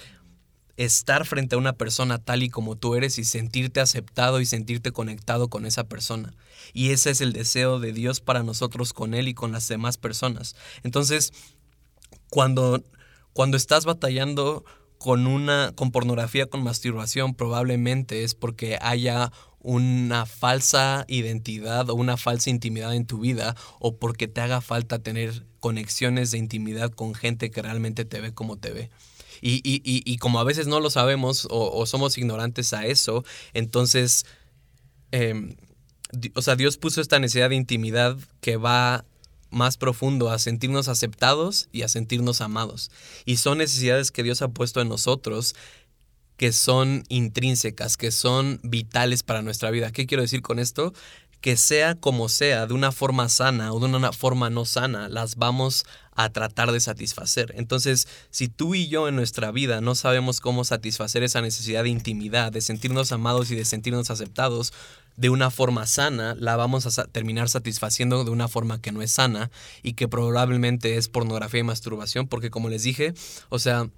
estar 0.78 1.26
frente 1.26 1.56
a 1.56 1.60
una 1.60 1.74
persona 1.74 2.18
tal 2.18 2.44
y 2.44 2.50
como 2.50 2.76
tú 2.76 2.96
eres 2.96 3.20
y 3.20 3.26
sentirte 3.26 3.80
aceptado 3.80 4.42
y 4.42 4.46
sentirte 4.46 4.92
conectado 4.92 5.50
con 5.50 5.66
esa 5.66 5.84
persona. 5.84 6.34
Y 6.74 6.92
ese 6.92 7.12
es 7.12 7.22
el 7.22 7.34
deseo 7.34 7.80
de 7.80 7.94
Dios 7.94 8.22
para 8.22 8.44
nosotros 8.44 8.94
con 8.94 9.14
Él 9.14 9.28
y 9.28 9.34
con 9.34 9.52
las 9.52 9.68
demás 9.68 9.98
personas. 9.98 10.56
Entonces, 10.84 11.34
cuando, 12.30 12.84
cuando 13.34 13.58
estás 13.58 13.86
batallando 13.86 14.66
con 14.98 15.28
una 15.28 15.74
con 15.76 15.92
pornografía, 15.92 16.46
con 16.46 16.64
masturbación, 16.64 17.36
probablemente 17.36 18.24
es 18.24 18.36
porque 18.36 18.78
haya 18.82 19.32
una 19.60 20.26
falsa 20.26 21.06
identidad 21.08 21.90
o 21.90 21.96
una 21.96 22.18
falsa 22.18 22.50
intimidad 22.50 22.94
en 22.96 23.06
tu 23.06 23.20
vida 23.20 23.56
o 23.80 23.98
porque 23.98 24.28
te 24.28 24.42
haga 24.42 24.62
falta 24.62 25.00
tener 25.00 25.46
conexiones 25.60 26.32
de 26.32 26.38
intimidad 26.38 26.92
con 26.92 27.16
gente 27.16 27.52
que 27.52 27.62
realmente 27.62 28.06
te 28.06 28.22
ve 28.22 28.34
como 28.34 28.58
te 28.58 28.72
ve. 28.72 28.90
Y, 29.46 29.56
y, 29.66 29.82
y, 29.84 30.18
como 30.20 30.40
a 30.40 30.46
veces 30.46 30.68
no 30.68 30.80
lo 30.80 30.90
sabemos 30.90 31.50
o, 31.52 31.86
somos 31.86 32.18
ignorantes 32.18 32.72
a 32.72 32.86
eso, 32.86 33.26
entonces, 33.54 34.26
em, 35.12 35.58
o 36.34 36.42
sea, 36.42 36.56
Dios 36.56 36.78
puso 36.78 37.02
esta 37.02 37.20
necesidad 37.20 37.50
de 37.50 37.56
intimidad 37.56 38.18
que 38.40 38.56
va 38.56 39.04
más 39.50 39.76
profundo 39.76 40.30
a 40.30 40.40
sentirnos 40.40 40.88
aceptados 40.88 41.68
y 41.74 41.82
a 41.82 41.90
sentirnos 41.90 42.40
amados. 42.40 42.90
Y 43.26 43.36
son 43.36 43.58
necesidades 43.58 44.12
que 44.12 44.24
Dios 44.24 44.42
ha 44.42 44.48
puesto 44.48 44.80
en 44.80 44.88
nosotros 44.88 45.56
que 46.38 46.54
son 46.54 47.04
intrínsecas, 47.10 47.98
que 47.98 48.12
son 48.12 48.62
vitales 48.64 49.24
para 49.24 49.42
nuestra 49.42 49.72
vida. 49.72 49.92
¿Qué 49.92 50.06
quiero 50.06 50.24
decir 50.24 50.42
con 50.42 50.58
esto? 50.58 50.94
Que 51.42 51.58
sea 51.58 51.96
como 51.96 52.30
sea, 52.30 52.66
de 52.66 52.74
una 52.74 52.94
forma 52.94 53.28
sana 53.28 53.74
o 53.74 53.80
de 53.82 53.88
una 53.88 54.14
forma 54.14 54.50
no 54.50 54.64
sana, 54.64 55.10
las 55.10 55.36
vamos 55.36 55.86
a 56.16 56.30
tratar 56.30 56.72
de 56.72 56.80
satisfacer. 56.80 57.54
Entonces, 57.58 58.08
si 58.30 58.48
tú 58.48 58.76
y 58.76 58.88
yo 58.88 59.08
en 59.08 59.16
nuestra 59.16 59.52
vida 59.52 59.82
no 59.82 59.96
sabemos 59.96 60.40
cómo 60.40 60.64
satisfacer 60.64 61.24
esa 61.24 61.42
necesidad 61.42 61.84
de 61.84 61.90
intimidad, 61.90 62.52
de 62.52 62.62
sentirnos 62.62 63.12
amados 63.12 63.52
y 63.52 63.56
de 63.56 63.66
sentirnos 63.66 64.10
aceptados 64.10 64.74
de 65.16 65.30
una 65.30 65.52
forma 65.52 65.86
sana, 65.86 66.36
la 66.40 66.56
vamos 66.56 66.98
a 66.98 67.06
terminar 67.06 67.50
satisfaciendo 67.50 68.24
de 68.24 68.32
una 68.32 68.48
forma 68.48 68.82
que 68.82 68.92
no 68.92 69.02
es 69.02 69.12
sana 69.12 69.52
y 69.84 69.94
que 69.94 70.08
probablemente 70.08 70.98
es 70.98 71.08
pornografía 71.08 71.60
y 71.60 71.64
masturbación, 71.64 72.28
porque 72.28 72.50
como 72.50 72.70
les 72.70 72.84
dije, 72.84 73.14
o 73.50 73.60
sea, 73.60 73.90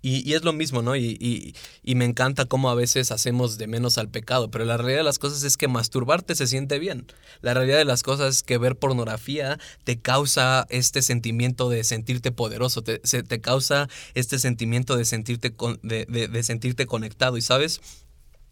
y, 0.00 0.32
es 0.34 0.44
lo 0.44 0.52
mismo, 0.52 0.80
¿no? 0.80 0.94
Y, 0.94 1.54
y, 1.82 1.94
me 1.96 2.04
encanta 2.04 2.44
cómo 2.44 2.70
a 2.70 2.74
veces 2.76 3.10
hacemos 3.10 3.58
de 3.58 3.66
menos 3.66 3.98
al 3.98 4.08
pecado, 4.08 4.48
pero 4.48 4.64
la 4.64 4.76
realidad 4.76 4.98
de 4.98 5.04
las 5.04 5.18
cosas 5.18 5.42
es 5.42 5.56
que 5.56 5.66
masturbarte 5.66 6.36
se 6.36 6.46
siente 6.46 6.78
bien. 6.78 7.06
La 7.40 7.52
realidad 7.52 7.78
de 7.78 7.84
las 7.84 8.04
cosas 8.04 8.36
es 8.36 8.42
que 8.44 8.58
ver 8.58 8.76
pornografía 8.76 9.58
te 9.82 9.98
causa 10.00 10.66
este 10.70 11.02
sentimiento 11.02 11.68
de 11.68 11.82
sentirte 11.82 12.30
poderoso, 12.30 12.82
te, 12.82 12.98
te 13.00 13.40
causa 13.40 13.88
este 14.14 14.38
sentimiento 14.38 14.96
de 14.96 15.04
sentirte, 15.04 15.52
de, 15.82 16.06
de, 16.06 16.42
sentirte 16.44 16.86
conectado. 16.86 17.36
Y 17.36 17.42
sabes, 17.42 17.80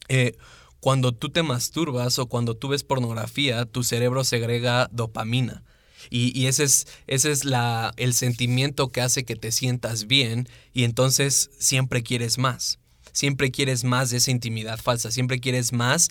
eh, 0.09 0.37
cuando 0.81 1.13
tú 1.13 1.31
te 1.31 1.45
masturbas 1.45 2.19
o 2.19 2.27
cuando 2.27 2.57
tú 2.57 2.69
ves 2.69 2.83
pornografía, 2.83 3.67
tu 3.67 3.85
cerebro 3.85 4.25
segrega 4.25 4.89
dopamina. 4.91 5.63
Y, 6.11 6.47
ese 6.47 6.65
es, 6.65 6.87
ese 7.07 7.31
es 7.31 7.45
la, 7.45 7.93
el 7.97 8.15
sentimiento 8.15 8.89
que 8.89 9.01
hace 9.01 9.25
que 9.25 9.37
te 9.37 9.53
sientas 9.53 10.07
bien 10.07 10.49
y 10.73 10.85
entonces 10.85 11.51
siempre 11.59 12.03
quieres 12.03 12.39
más. 12.39 12.79
Siempre 13.13 13.51
quieres 13.51 13.85
más 13.85 14.11
de 14.11 14.19
esa 14.19 14.31
intimidad 14.31 14.79
falsa, 14.79 15.11
siempre 15.11 15.41
quieres 15.41 15.73
más 15.73 16.11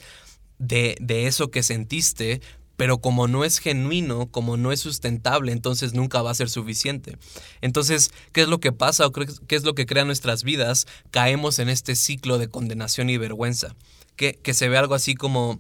de, 0.58 0.98
de 1.00 1.28
eso 1.28 1.52
que 1.52 1.62
sentiste, 1.62 2.42
pero 2.78 3.00
como 3.00 3.28
no 3.28 3.46
es 3.46 3.60
genuino, 3.60 4.28
como 4.28 4.58
no 4.58 4.72
es 4.72 4.80
sustentable, 4.80 5.52
entonces 5.52 5.94
nunca 5.94 6.22
va 6.22 6.32
a 6.32 6.36
ser 6.36 6.50
suficiente. 6.50 7.18
Entonces, 7.62 8.12
¿qué 8.32 8.42
es 8.42 8.48
lo 8.48 8.60
que 8.60 8.72
pasa 8.72 9.08
o 9.08 9.12
qué 9.12 9.56
es 9.56 9.64
lo 9.64 9.76
que 9.76 9.86
crea 9.86 10.06
nuestras 10.06 10.44
vidas? 10.44 10.88
Caemos 11.12 11.60
en 11.60 11.70
este 11.70 11.96
ciclo 11.96 12.38
de 12.38 12.50
condenación 12.50 13.10
y 13.10 13.18
vergüenza, 13.18 13.76
que, 14.16 14.34
que 14.34 14.54
se 14.54 14.70
ve 14.70 14.78
algo 14.78 14.96
así 14.96 15.16
como... 15.16 15.60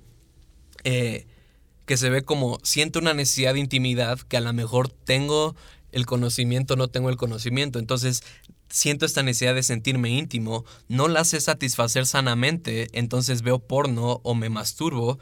Eh, 0.84 1.26
que 1.86 1.98
se 1.98 2.10
ve 2.10 2.24
como 2.24 2.60
siento 2.63 3.00
una 3.00 3.13
necesidad 3.13 3.54
de 3.54 3.60
intimidad 3.60 4.19
que 4.19 4.38
a 4.38 4.41
lo 4.41 4.54
mejor 4.54 4.89
tengo 4.89 5.56
el 5.91 6.06
conocimiento, 6.06 6.76
no 6.76 6.88
tengo 6.88 7.10
el 7.10 7.17
conocimiento. 7.17 7.80
Entonces 7.80 8.24
siento 8.69 9.06
esta 9.06 9.24
necesidad 9.24 9.56
de 9.56 9.63
sentirme 9.63 10.10
íntimo, 10.10 10.65
no 10.89 11.08
la 11.08 11.24
sé 11.24 11.39
satisfacer 11.39 12.06
sanamente, 12.06 12.89
entonces 12.93 13.41
veo 13.41 13.60
porno 13.60 14.19
o 14.24 14.36
me 14.36 14.50
masturbo 14.50 15.19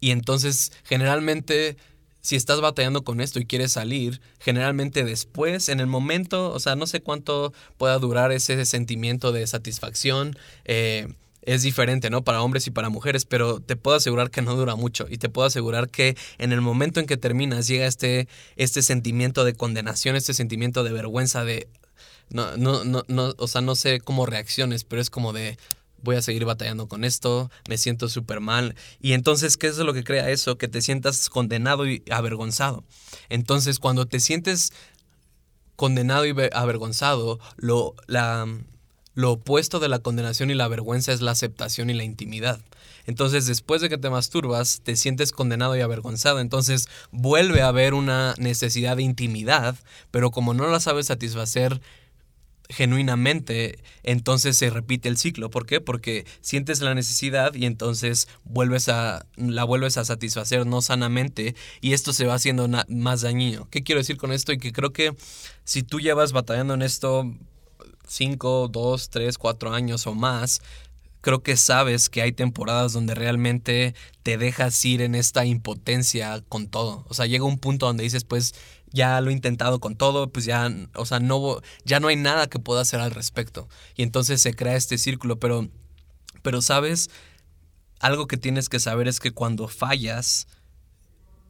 y 0.00 0.10
entonces 0.10 0.72
generalmente 0.84 1.76
si 2.24 2.36
estás 2.36 2.62
batallando 2.62 3.04
con 3.04 3.20
esto 3.20 3.38
y 3.38 3.44
quieres 3.44 3.72
salir, 3.72 4.22
generalmente 4.38 5.04
después, 5.04 5.68
en 5.68 5.78
el 5.78 5.86
momento, 5.86 6.52
o 6.52 6.58
sea, 6.58 6.74
no 6.74 6.86
sé 6.86 7.02
cuánto 7.02 7.52
pueda 7.76 7.98
durar 7.98 8.32
ese 8.32 8.64
sentimiento 8.64 9.30
de 9.30 9.46
satisfacción, 9.46 10.34
eh, 10.64 11.08
es 11.46 11.62
diferente, 11.62 12.10
¿no? 12.10 12.22
Para 12.22 12.42
hombres 12.42 12.66
y 12.66 12.70
para 12.70 12.88
mujeres, 12.88 13.24
pero 13.24 13.60
te 13.60 13.76
puedo 13.76 13.96
asegurar 13.96 14.30
que 14.30 14.42
no 14.42 14.54
dura 14.56 14.76
mucho 14.76 15.06
y 15.08 15.18
te 15.18 15.28
puedo 15.28 15.46
asegurar 15.46 15.88
que 15.88 16.16
en 16.38 16.52
el 16.52 16.60
momento 16.60 17.00
en 17.00 17.06
que 17.06 17.16
terminas 17.16 17.66
llega 17.66 17.86
este, 17.86 18.28
este 18.56 18.82
sentimiento 18.82 19.44
de 19.44 19.54
condenación, 19.54 20.16
este 20.16 20.34
sentimiento 20.34 20.84
de 20.84 20.92
vergüenza, 20.92 21.44
de... 21.44 21.68
No, 22.30 22.56
no, 22.56 22.84
no, 22.84 23.04
no, 23.08 23.34
o 23.36 23.48
sea, 23.48 23.60
no 23.60 23.74
sé 23.74 24.00
cómo 24.00 24.26
reacciones, 24.26 24.84
pero 24.84 25.02
es 25.02 25.10
como 25.10 25.32
de 25.32 25.58
voy 26.04 26.16
a 26.16 26.22
seguir 26.22 26.44
batallando 26.44 26.86
con 26.86 27.02
esto, 27.02 27.50
me 27.68 27.78
siento 27.78 28.08
súper 28.08 28.40
mal. 28.40 28.76
Y 29.00 29.14
entonces, 29.14 29.56
¿qué 29.56 29.68
es 29.68 29.78
lo 29.78 29.94
que 29.94 30.04
crea 30.04 30.30
eso? 30.30 30.58
Que 30.58 30.68
te 30.68 30.82
sientas 30.82 31.30
condenado 31.30 31.88
y 31.88 32.02
avergonzado. 32.10 32.84
Entonces, 33.30 33.78
cuando 33.78 34.06
te 34.06 34.20
sientes 34.20 34.72
condenado 35.76 36.26
y 36.26 36.34
avergonzado, 36.52 37.40
lo, 37.56 37.94
la, 38.06 38.46
lo 39.14 39.32
opuesto 39.32 39.80
de 39.80 39.88
la 39.88 40.00
condenación 40.00 40.50
y 40.50 40.54
la 40.54 40.68
vergüenza 40.68 41.12
es 41.12 41.20
la 41.20 41.32
aceptación 41.32 41.90
y 41.90 41.94
la 41.94 42.04
intimidad. 42.04 42.60
Entonces, 43.06 43.46
después 43.46 43.80
de 43.80 43.88
que 43.88 43.98
te 43.98 44.10
masturbas, 44.10 44.80
te 44.82 44.96
sientes 44.96 45.32
condenado 45.32 45.76
y 45.76 45.80
avergonzado. 45.80 46.40
Entonces, 46.40 46.88
vuelve 47.10 47.62
a 47.62 47.68
haber 47.68 47.94
una 47.94 48.34
necesidad 48.38 48.96
de 48.96 49.02
intimidad, 49.02 49.76
pero 50.10 50.30
como 50.30 50.54
no 50.54 50.66
la 50.68 50.80
sabes 50.80 51.06
satisfacer 51.06 51.80
genuinamente, 52.68 53.78
entonces 54.02 54.56
se 54.56 54.70
repite 54.70 55.08
el 55.08 55.18
ciclo. 55.18 55.50
¿Por 55.50 55.66
qué? 55.66 55.80
Porque 55.80 56.24
sientes 56.40 56.80
la 56.80 56.94
necesidad 56.94 57.54
y 57.54 57.66
entonces 57.66 58.26
vuelves 58.44 58.88
a, 58.88 59.26
la 59.36 59.64
vuelves 59.64 59.98
a 59.98 60.04
satisfacer 60.04 60.66
no 60.66 60.80
sanamente 60.80 61.54
y 61.82 61.92
esto 61.92 62.14
se 62.14 62.24
va 62.24 62.34
haciendo 62.34 62.68
más 62.88 63.20
dañino. 63.20 63.68
¿Qué 63.70 63.82
quiero 63.82 64.00
decir 64.00 64.16
con 64.16 64.32
esto? 64.32 64.52
Y 64.52 64.58
que 64.58 64.72
creo 64.72 64.92
que 64.92 65.14
si 65.64 65.82
tú 65.82 66.00
llevas 66.00 66.32
batallando 66.32 66.72
en 66.72 66.82
esto 66.82 67.30
5, 68.06 68.68
2, 68.68 69.10
3, 69.10 69.38
4 69.38 69.72
años 69.72 70.06
o 70.06 70.14
más, 70.14 70.60
creo 71.24 71.42
que 71.42 71.56
sabes 71.56 72.10
que 72.10 72.20
hay 72.20 72.32
temporadas 72.32 72.92
donde 72.92 73.14
realmente 73.14 73.94
te 74.22 74.36
dejas 74.36 74.84
ir 74.84 75.00
en 75.00 75.14
esta 75.14 75.46
impotencia 75.46 76.42
con 76.48 76.68
todo. 76.68 77.06
O 77.08 77.14
sea, 77.14 77.26
llega 77.26 77.44
un 77.44 77.58
punto 77.58 77.86
donde 77.86 78.04
dices, 78.04 78.24
pues 78.24 78.54
ya 78.92 79.20
lo 79.20 79.30
he 79.30 79.32
intentado 79.32 79.80
con 79.80 79.96
todo, 79.96 80.30
pues 80.30 80.44
ya, 80.44 80.70
o 80.94 81.06
sea, 81.06 81.20
no, 81.20 81.60
ya 81.84 81.98
no 81.98 82.08
hay 82.08 82.16
nada 82.16 82.46
que 82.46 82.58
pueda 82.58 82.82
hacer 82.82 83.00
al 83.00 83.10
respecto. 83.10 83.68
Y 83.96 84.02
entonces 84.02 84.42
se 84.42 84.54
crea 84.54 84.76
este 84.76 84.98
círculo, 84.98 85.40
pero, 85.40 85.68
pero 86.42 86.60
sabes, 86.60 87.10
algo 88.00 88.26
que 88.26 88.36
tienes 88.36 88.68
que 88.68 88.78
saber 88.78 89.08
es 89.08 89.18
que 89.18 89.30
cuando 89.30 89.66
fallas, 89.66 90.46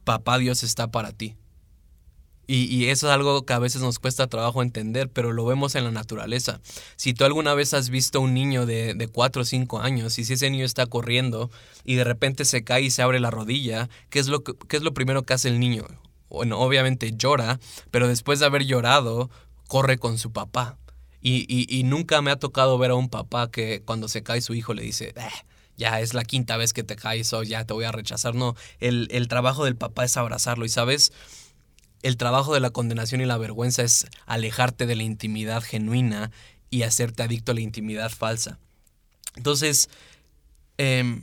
papá 0.05 0.39
Dios 0.39 0.63
está 0.63 0.93
para 0.93 1.11
ti. 1.11 1.37
Y, 2.47 2.87
eso 2.87 3.09
es 3.09 3.13
algo 3.15 3.47
que 3.47 3.55
a 3.55 3.59
veces 3.59 3.81
nos 3.81 3.99
cuesta 3.99 4.27
trabajo 4.27 4.63
entender, 4.63 5.09
pero 5.09 5.33
lo 5.33 5.47
vemos 5.47 5.75
en 5.75 5.85
la 5.85 5.91
naturaleza. 5.91 6.61
Si 6.97 7.15
tú 7.15 7.25
alguna 7.25 7.55
vez 7.55 7.73
has 7.73 7.89
visto 7.89 8.21
un 8.21 8.35
niño 8.35 8.67
de, 8.67 8.95
de 8.95 9.09
4 9.09 9.43
o 9.43 9.45
5 9.45 9.81
años 9.81 10.19
y 10.19 10.25
si 10.25 10.35
ese 10.35 10.51
niño 10.51 10.65
está 10.65 10.87
corriendo 10.87 11.51
y 11.85 11.95
de 11.95 12.05
repente 12.05 12.45
se 12.45 12.63
cae 12.63 12.83
y 12.83 12.91
se 12.91 13.03
abre 13.03 13.21
la 13.21 13.31
rodilla, 13.31 13.89
¿qué 14.11 14.19
es 14.19 14.29
lo, 14.29 14.45
qué 14.45 14.77
es 14.77 14.83
lo 14.83 14.93
primero 14.93 15.23
que 15.23 15.33
hace 15.33 15.49
el 15.49 15.59
niño? 15.59 15.87
Bueno, 16.29 16.59
obviamente 16.59 17.13
llora, 17.17 17.61
pero 17.91 18.09
después 18.09 18.41
de 18.41 18.47
haber 18.47 18.65
llorado, 18.65 19.31
corre 19.69 19.99
con 19.99 20.19
su 20.19 20.33
papá. 20.33 20.77
Y, 21.27 21.47
y, 21.49 21.83
nunca 21.85 22.21
me 22.21 22.31
ha 22.31 22.37
tocado 22.37 22.77
ver 22.77 22.91
a 22.91 22.97
un 22.97 23.09
papá 23.09 23.51
que 23.51 23.81
cuando 23.83 24.09
se 24.09 24.23
cae 24.23 24.43
su 24.43 24.53
hijo 24.53 24.75
le 24.75 24.83
dice, 24.83 25.15
eh, 25.17 25.31
ya 25.75 26.01
es 26.01 26.13
la 26.13 26.23
quinta 26.23 26.59
vez 26.59 26.75
que 26.75 26.83
te 26.83 26.97
caes 26.97 27.33
o 27.33 27.43
ya 27.43 27.65
te 27.65 27.73
voy 27.73 27.87
a 27.87 27.93
rechazar. 27.93 28.35
No, 28.35 28.55
el, 28.79 29.09
el 29.11 29.27
trabajo 29.27 29.65
del 29.65 29.75
papá 29.75 30.05
es 30.05 30.19
abrazarlo. 30.19 30.67
Y 30.67 30.69
sabes, 30.69 31.13
el 32.05 32.19
trabajo 32.19 32.53
de 32.53 32.61
la 32.61 32.69
condenación 32.69 33.23
y 33.23 33.25
la 33.25 33.39
vergüenza 33.39 33.83
es 33.83 34.07
alejarte 34.27 34.85
de 34.85 34.95
la 34.95 35.05
intimidad 35.05 35.63
genuina 35.63 36.31
y 36.69 36.83
hacerte 36.83 37.23
adicto 37.23 37.53
a 37.53 37.55
la 37.55 37.63
intimidad 37.63 38.11
falsa. 38.11 38.59
Entonces, 39.37 39.89
em, 40.77 41.23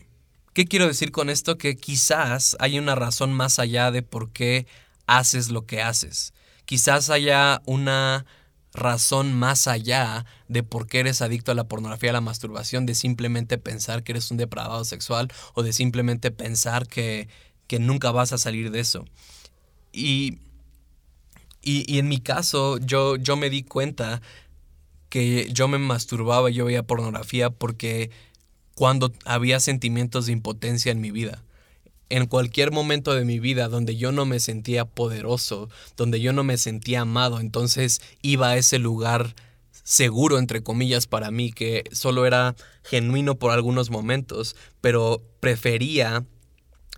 ¿qué 0.54 0.66
quiero 0.66 0.88
decir 0.88 1.12
con 1.12 1.30
esto? 1.30 1.60
Que 1.60 1.78
quizás 1.78 2.58
hay 2.60 2.80
una 2.80 2.96
razón 2.96 3.32
más 3.32 3.60
allá 3.60 3.92
de 3.92 4.02
por 4.02 4.32
qué 4.32 4.66
haces 5.06 5.50
lo 5.50 5.68
que 5.68 5.84
haces. 5.84 6.34
Quizás 6.66 7.12
haya 7.12 7.62
una 7.66 8.26
razón 8.74 9.34
más 9.34 9.68
allá 9.68 10.26
de 10.48 10.64
por 10.64 10.88
qué 10.88 11.02
eres 11.02 11.22
adicto 11.22 11.52
a 11.52 11.56
la 11.56 11.68
pornografía, 11.68 12.10
a 12.10 12.14
la 12.14 12.22
masturbación, 12.22 12.88
de 12.88 12.96
simplemente 12.96 13.60
pensar 13.60 14.02
que 14.02 14.14
eres 14.14 14.32
un 14.32 14.38
depravado 14.38 14.84
sexual 14.84 15.32
o 15.54 15.62
de 15.62 15.74
simplemente 15.74 16.32
pensar 16.32 16.88
que, 16.88 17.30
que 17.68 17.78
nunca 17.78 18.12
vas 18.12 18.34
a 18.34 18.40
salir 18.40 18.72
de 18.72 18.80
eso. 18.80 19.06
Y 19.94 20.40
y, 21.64 22.00
en 22.00 22.08
mi 22.08 22.20
caso, 22.20 22.80
yo, 22.80 23.18
yo 23.18 23.36
me 23.38 23.50
di 23.50 23.64
cuenta 23.64 24.22
que 25.10 25.50
yo 25.52 25.68
me 25.68 25.78
masturbaba 25.78 26.50
y 26.50 26.56
yo 26.56 26.66
veía 26.66 26.84
pornografía 26.84 27.50
porque 27.50 28.10
cuando 28.76 29.12
había 29.26 29.60
sentimientos 29.60 30.26
de 30.26 30.32
impotencia 30.32 30.92
en 30.92 31.02
mi 31.02 31.12
vida. 31.12 31.44
En 32.10 32.26
cualquier 32.26 32.72
momento 32.72 33.14
de 33.14 33.26
mi 33.26 33.40
vida 33.40 33.68
donde 33.68 33.96
yo 33.96 34.12
no 34.12 34.26
me 34.26 34.40
sentía 34.40 34.86
poderoso, 34.86 35.70
donde 35.98 36.20
yo 36.20 36.34
no 36.34 36.44
me 36.44 36.58
sentía 36.58 37.02
amado, 37.02 37.40
entonces 37.40 38.02
iba 38.22 38.50
a 38.50 38.58
ese 38.58 38.80
lugar 38.80 39.36
seguro, 39.84 40.40
entre 40.40 40.64
comillas, 40.64 41.08
para 41.08 41.32
mí, 41.32 41.52
que 41.52 41.84
solo 41.92 42.26
era 42.26 42.56
genuino 42.84 43.36
por 43.36 43.52
algunos 43.52 43.90
momentos, 43.90 44.56
pero 44.82 45.22
prefería 45.40 46.26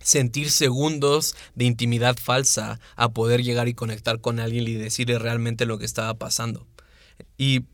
sentir 0.04 0.52
segundos 0.52 1.34
de 1.56 1.64
intimidad 1.64 2.16
falsa 2.16 2.78
a 2.94 3.08
poder 3.08 3.42
llegar 3.42 3.66
y 3.66 3.74
conectar 3.74 4.20
con 4.20 4.38
alguien 4.38 4.68
y 4.68 4.74
decirle 4.74 5.18
realmente 5.18 5.66
lo 5.66 5.78
que 5.78 5.86
estaba 5.86 6.14
pasando. 6.14 6.66
Y 7.36 7.64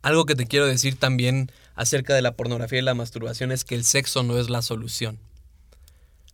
algo 0.00 0.24
que 0.24 0.36
te 0.36 0.46
quiero 0.46 0.66
decir 0.66 0.96
también 0.96 1.50
acerca 1.74 2.14
de 2.14 2.22
la 2.22 2.34
pornografía 2.34 2.78
y 2.78 2.82
la 2.82 2.94
masturbación 2.94 3.52
es 3.52 3.64
que 3.64 3.74
el 3.74 3.84
sexo 3.84 4.22
no 4.22 4.38
es 4.38 4.48
la 4.48 4.62
solución. 4.62 5.18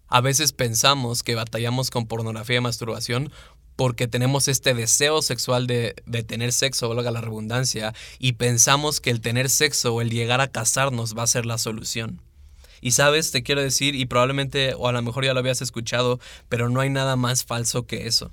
A 0.06 0.20
veces 0.20 0.52
pensamos 0.52 1.22
que 1.22 1.34
batallamos 1.34 1.90
con 1.90 2.06
pornografía 2.06 2.58
y 2.58 2.60
masturbación 2.60 3.32
porque 3.74 4.06
tenemos 4.06 4.46
este 4.46 4.74
deseo 4.74 5.22
sexual 5.22 5.66
de, 5.66 5.96
de 6.06 6.22
tener 6.22 6.52
sexo, 6.52 6.88
valga 6.88 7.10
la 7.10 7.20
redundancia, 7.20 7.92
y 8.20 8.34
pensamos 8.34 9.00
que 9.00 9.10
el 9.10 9.20
tener 9.20 9.50
sexo 9.50 9.94
o 9.94 10.00
el 10.00 10.10
llegar 10.10 10.40
a 10.40 10.46
casarnos 10.46 11.16
va 11.18 11.24
a 11.24 11.26
ser 11.26 11.44
la 11.44 11.58
solución. 11.58 12.20
Y 12.84 12.90
sabes, 12.90 13.30
te 13.30 13.42
quiero 13.42 13.62
decir, 13.62 13.94
y 13.94 14.04
probablemente, 14.04 14.74
o 14.76 14.88
a 14.88 14.92
lo 14.92 15.00
mejor 15.00 15.24
ya 15.24 15.32
lo 15.32 15.40
habías 15.40 15.62
escuchado, 15.62 16.20
pero 16.50 16.68
no 16.68 16.80
hay 16.80 16.90
nada 16.90 17.16
más 17.16 17.42
falso 17.42 17.86
que 17.86 18.06
eso. 18.06 18.30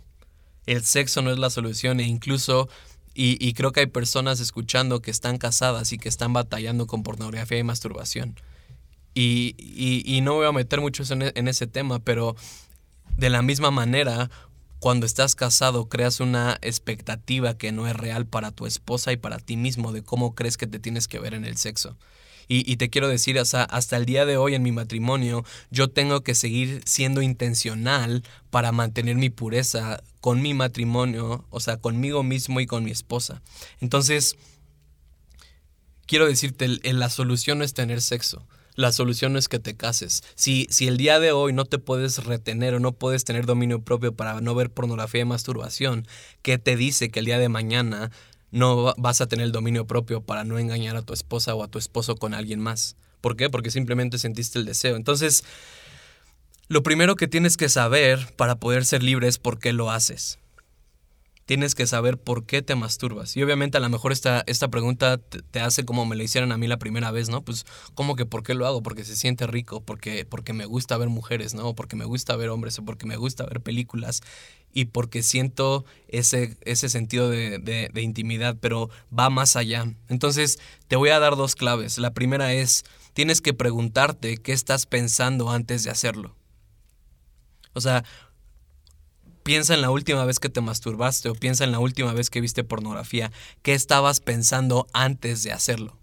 El 0.66 0.84
sexo 0.84 1.22
no 1.22 1.32
es 1.32 1.40
la 1.40 1.50
solución 1.50 2.02
e 2.02 2.04
incluso, 2.04 2.68
y, 3.14 3.54
creo 3.54 3.72
que 3.72 3.80
hay 3.80 3.86
personas 3.86 4.42
escuchando 4.42 5.02
que 5.02 5.10
están 5.10 5.38
casadas 5.38 5.94
y 5.94 5.98
que 5.98 6.10
están 6.10 6.34
batallando 6.34 6.86
con 6.86 7.02
pornografía 7.02 7.60
y 7.60 7.64
masturbación. 7.64 8.36
Y, 9.14 9.56
y, 9.58 10.20
no 10.20 10.34
voy 10.34 10.48
a 10.48 10.52
meter 10.52 10.82
mucho 10.82 11.04
en, 11.14 11.32
en 11.34 11.48
ese 11.48 11.66
tema, 11.66 12.00
pero 12.00 12.36
de 13.16 13.30
la 13.30 13.42
misma 13.42 13.72
manera, 13.72 14.30
cuando 14.80 15.06
estás 15.06 15.34
casado 15.34 15.88
creas 15.88 16.20
una 16.20 16.58
expectativa 16.62 17.58
que 17.58 17.72
no 17.72 17.88
es 17.88 17.96
real 17.96 18.26
para 18.26 18.52
tu 18.52 18.66
esposa 18.66 19.14
y 19.14 19.18
para 19.18 19.40
ti 19.40 19.56
mismo 19.56 19.94
de 19.94 20.04
cómo 20.04 20.36
crees 20.36 20.58
que 20.58 20.68
te 20.68 20.80
tienes 20.80 21.08
que 21.08 21.20
ver 21.20 21.36
en 21.36 21.46
el 21.46 21.56
sexo. 21.56 21.96
Y, 22.48 22.76
te 22.78 22.90
quiero 22.90 23.08
decir, 23.08 23.40
hasta, 23.40 23.64
hasta 23.64 23.98
el 23.98 24.06
día 24.06 24.26
de 24.26 24.38
hoy 24.38 24.56
en 24.56 24.64
mi 24.64 24.72
matrimonio, 24.72 25.46
yo 25.70 25.90
tengo 25.90 26.22
que 26.22 26.36
seguir 26.36 26.82
siendo 26.86 27.22
intencional 27.22 28.24
para 28.50 28.72
mantener 28.72 29.16
mi 29.16 29.30
pureza 29.30 30.04
con 30.20 30.42
mi 30.42 30.54
matrimonio, 30.54 31.46
o 31.50 31.60
sea, 31.60 31.78
conmigo 31.78 32.24
mismo 32.24 32.60
y 32.60 32.66
con 32.66 32.84
mi 32.84 32.92
esposa. 32.92 33.42
Entonces, 33.80 34.36
quiero 36.06 36.26
decirte, 36.26 36.68
la 36.68 37.10
solución 37.10 37.60
no 37.60 37.64
es 37.64 37.74
tener 37.74 38.02
sexo. 38.02 38.46
La 38.76 38.92
solución 38.92 39.34
no 39.34 39.40
es 39.40 39.50
que 39.50 39.60
te 39.60 39.76
cases. 39.76 40.24
Si, 40.36 40.68
si 40.70 40.88
el 40.88 40.98
día 40.98 41.20
de 41.20 41.32
hoy 41.34 41.52
no 41.52 41.66
te 41.66 41.78
puedes 41.78 42.24
retener 42.24 42.74
o 42.74 42.80
no 42.80 42.94
puedes 42.94 43.26
tener 43.26 43.46
dominio 43.46 43.82
propio 43.82 44.16
para 44.16 44.40
no 44.40 44.56
ver 44.56 44.72
pornografía 44.72 45.22
y 45.22 45.26
masturbación, 45.26 46.08
¿qué 46.42 46.58
te 46.58 46.78
dice 46.78 47.12
que 47.12 47.20
el 47.20 47.26
día 47.26 47.38
de 47.38 47.50
mañana 47.50 48.12
no 48.52 48.94
vas 48.98 49.22
a 49.22 49.28
tener 49.28 49.46
el 49.46 49.52
dominio 49.52 49.88
propio 49.88 50.22
para 50.22 50.44
no 50.44 50.60
engañar 50.60 50.96
a 50.98 51.02
tu 51.02 51.14
esposa 51.14 51.56
o 51.56 51.64
a 51.64 51.68
tu 51.68 51.80
esposo 51.80 52.16
con 52.16 52.34
alguien 52.34 52.60
más. 52.60 52.96
¿Por 53.22 53.38
qué? 53.38 53.50
Porque 53.50 53.72
simplemente 53.72 54.18
sentiste 54.18 54.60
el 54.60 54.66
deseo. 54.66 54.96
Entonces, 54.96 55.44
lo 56.68 56.84
primero 56.84 57.16
que 57.16 57.28
tienes 57.28 57.58
que 57.58 57.70
saber 57.70 58.34
para 58.36 58.56
poder 58.56 58.86
ser 58.86 59.04
libre 59.04 59.28
es 59.28 59.38
por 59.38 59.60
qué 59.60 59.74
lo 59.74 59.92
haces. 59.92 60.40
Tienes 61.46 61.76
que 61.76 61.86
saber 61.86 62.18
por 62.18 62.46
qué 62.46 62.62
te 62.62 62.76
masturbas. 62.76 63.36
Y 63.36 63.44
obviamente 63.44 63.78
a 63.78 63.82
lo 63.82 63.90
mejor 63.90 64.12
esta, 64.12 64.44
esta 64.48 64.70
pregunta 64.70 65.18
te, 65.18 65.60
hace 65.60 65.84
como 65.86 66.06
me 66.06 66.16
la 66.16 66.24
hicieron 66.24 66.52
a 66.52 66.58
mí 66.58 66.68
la 66.68 66.78
primera 66.78 67.12
vez, 67.12 67.30
¿no? 67.30 67.42
Pues, 67.42 67.66
¿cómo 67.94 68.16
que 68.16 68.26
por 68.26 68.44
qué 68.44 68.54
lo 68.54 68.66
hago? 68.68 68.82
Porque 68.82 69.04
se 69.04 69.18
siente 69.18 69.48
rico, 69.48 69.82
porque, 69.82 70.24
porque 70.24 70.54
me 70.54 70.66
gusta 70.66 70.98
ver 70.98 71.10
mujeres, 71.10 71.54
¿no? 71.54 71.76
Porque 71.76 71.98
me 71.98 72.06
gusta 72.06 72.36
ver 72.38 72.50
hombres 72.50 72.80
o 72.80 72.86
porque 72.86 73.06
me 73.06 73.18
gusta 73.18 73.46
ver 73.46 73.60
películas 73.60 74.22
y 74.74 74.86
porque 74.86 75.24
siento 75.24 75.86
ese, 76.08 76.58
ese 76.62 76.90
sentido 76.90 77.30
de, 77.30 77.60
de, 77.60 78.02
intimidad, 78.02 78.58
pero 78.60 78.90
va 79.18 79.30
más 79.30 79.56
allá. 79.56 79.86
Entonces, 80.08 80.60
te 80.88 80.96
voy 80.96 81.10
a 81.10 81.20
dar 81.20 81.36
dos 81.36 81.56
claves. 81.56 81.98
La 81.98 82.14
primera 82.14 82.54
es, 82.54 82.84
tienes 83.14 83.42
que 83.42 83.54
preguntarte 83.54 84.38
qué 84.38 84.54
estás 84.54 84.86
pensando 84.86 85.52
antes 85.52 85.84
de 85.84 85.92
hacerlo. 85.92 86.36
O 87.74 87.82
sea, 87.82 88.04
piensa 89.44 89.74
en 89.74 89.82
la 89.82 89.92
última 89.92 90.26
vez 90.26 90.40
que 90.40 90.50
te 90.50 90.62
masturbaste 90.62 91.30
o 91.30 91.36
piensa 91.36 91.64
en 91.64 91.72
la 91.72 91.80
última 91.80 92.14
vez 92.14 92.30
que 92.30 92.42
viste 92.42 92.64
pornografía. 92.64 93.32
¿Qué 93.62 93.74
estabas 93.74 94.20
pensando 94.20 94.88
antes 94.94 95.44
de 95.44 95.52
hacerlo? 95.52 95.98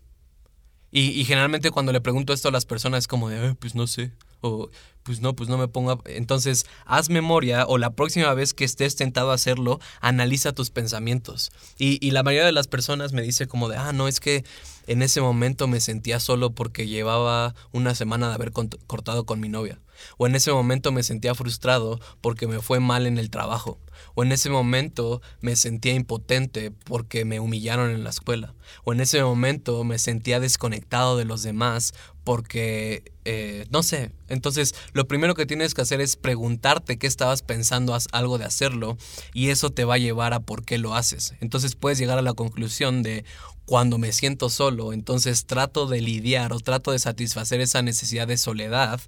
Y, 0.90 1.11
y 1.11 1.24
generalmente 1.24 1.70
cuando 1.70 1.92
le 1.92 2.00
pregunto 2.00 2.33
esto 2.33 2.48
a 2.48 2.52
las 2.52 2.64
personas 2.64 3.00
es 3.00 3.09
como 3.09 3.28
de, 3.28 3.54
pues 3.54 3.74
no 3.74 3.87
sé 3.87 4.12
o 4.40 4.70
pues 5.03 5.22
no, 5.22 5.35
pues 5.35 5.48
no 5.48 5.57
me 5.57 5.68
ponga. 5.68 5.96
Entonces, 6.05 6.66
haz 6.85 7.09
memoria 7.09 7.64
o 7.66 7.79
la 7.79 7.94
próxima 7.94 8.35
vez 8.35 8.53
que 8.53 8.64
estés 8.64 8.94
tentado 8.94 9.31
a 9.31 9.35
hacerlo, 9.35 9.81
analiza 10.03 10.53
tus 10.53 10.68
pensamientos. 10.68 11.51
Y, 11.79 12.05
y, 12.07 12.11
la 12.11 12.22
mayoría 12.22 12.44
de 12.44 12.53
las 12.53 12.66
personas 12.66 13.14
me 13.14 13.22
dice 13.22 13.46
como 13.46 13.70
de, 13.70 13.79
ah, 13.79 13.94
no, 13.94 14.07
es 14.07 14.20
que 14.20 14.44
en 14.87 15.01
ese 15.01 15.22
momento 15.22 15.66
me 15.66 15.81
sentía 15.81 16.20
solo 16.20 16.51
porque 16.51 16.87
llevaba 16.87 17.55
una 17.72 17.94
semana 17.94 18.29
de 18.29 18.35
haber 18.35 18.53
cortado 18.53 19.24
con 19.24 19.40
mi 19.40 19.48
novia. 19.48 19.81
O 20.16 20.27
en 20.27 20.35
ese 20.35 20.53
momento 20.53 20.92
me 20.92 21.03
sentía 21.03 21.35
frustrado 21.35 22.01
porque 22.20 22.46
me 22.46 22.61
fue 22.61 22.81
mal 22.81 23.07
en 23.07 23.18
el 23.18 23.31
trabajo. 23.31 23.79
O 24.14 24.22
en 24.22 24.33
ese 24.33 24.51
momento 24.51 25.20
me 25.40 25.57
sentía 25.57 25.94
impotente 25.94 26.70
porque 26.70 27.24
me 27.24 27.40
humillaron 27.40 27.90
en 27.90 28.05
la 28.05 28.11
escuela. 28.11 28.55
O 28.85 28.92
en 28.92 29.01
ese 29.01 29.22
momento 29.22 29.85
me 29.85 29.98
sentía 29.98 30.40
desconectado 30.40 31.16
de 31.16 31.24
los 31.24 31.42
demás 31.42 31.94
porque, 32.28 33.10
eh, 33.24 33.64
no 33.70 33.82
sé. 33.82 34.12
Entonces, 34.28 34.74
lo 34.92 35.08
primero 35.08 35.34
que 35.34 35.46
tienes 35.46 35.72
que 35.72 35.80
hacer 35.80 36.02
es 36.02 36.16
preguntarte 36.16 36.98
qué 36.98 37.06
estabas 37.06 37.40
pensando 37.40 37.96
algo 38.12 38.36
de 38.36 38.44
hacerlo 38.44 38.98
y 39.32 39.48
eso 39.48 39.70
te 39.70 39.86
va 39.86 39.94
a 39.94 39.98
llevar 39.98 40.34
a 40.34 40.40
por 40.40 40.62
qué 40.62 40.76
lo 40.76 40.94
haces. 40.94 41.32
Entonces 41.40 41.74
puedes 41.74 41.96
llegar 41.96 42.18
a 42.18 42.22
la 42.22 42.34
conclusión 42.34 43.02
de 43.02 43.24
cuando 43.64 43.96
me 43.96 44.12
siento 44.12 44.50
solo, 44.50 44.92
entonces 44.92 45.46
trato 45.46 45.86
de 45.86 46.02
lidiar 46.02 46.52
o 46.52 46.60
trato 46.60 46.92
de 46.92 46.98
satisfacer 46.98 47.62
esa 47.62 47.80
necesidad 47.80 48.28
de 48.28 48.36
soledad 48.36 49.00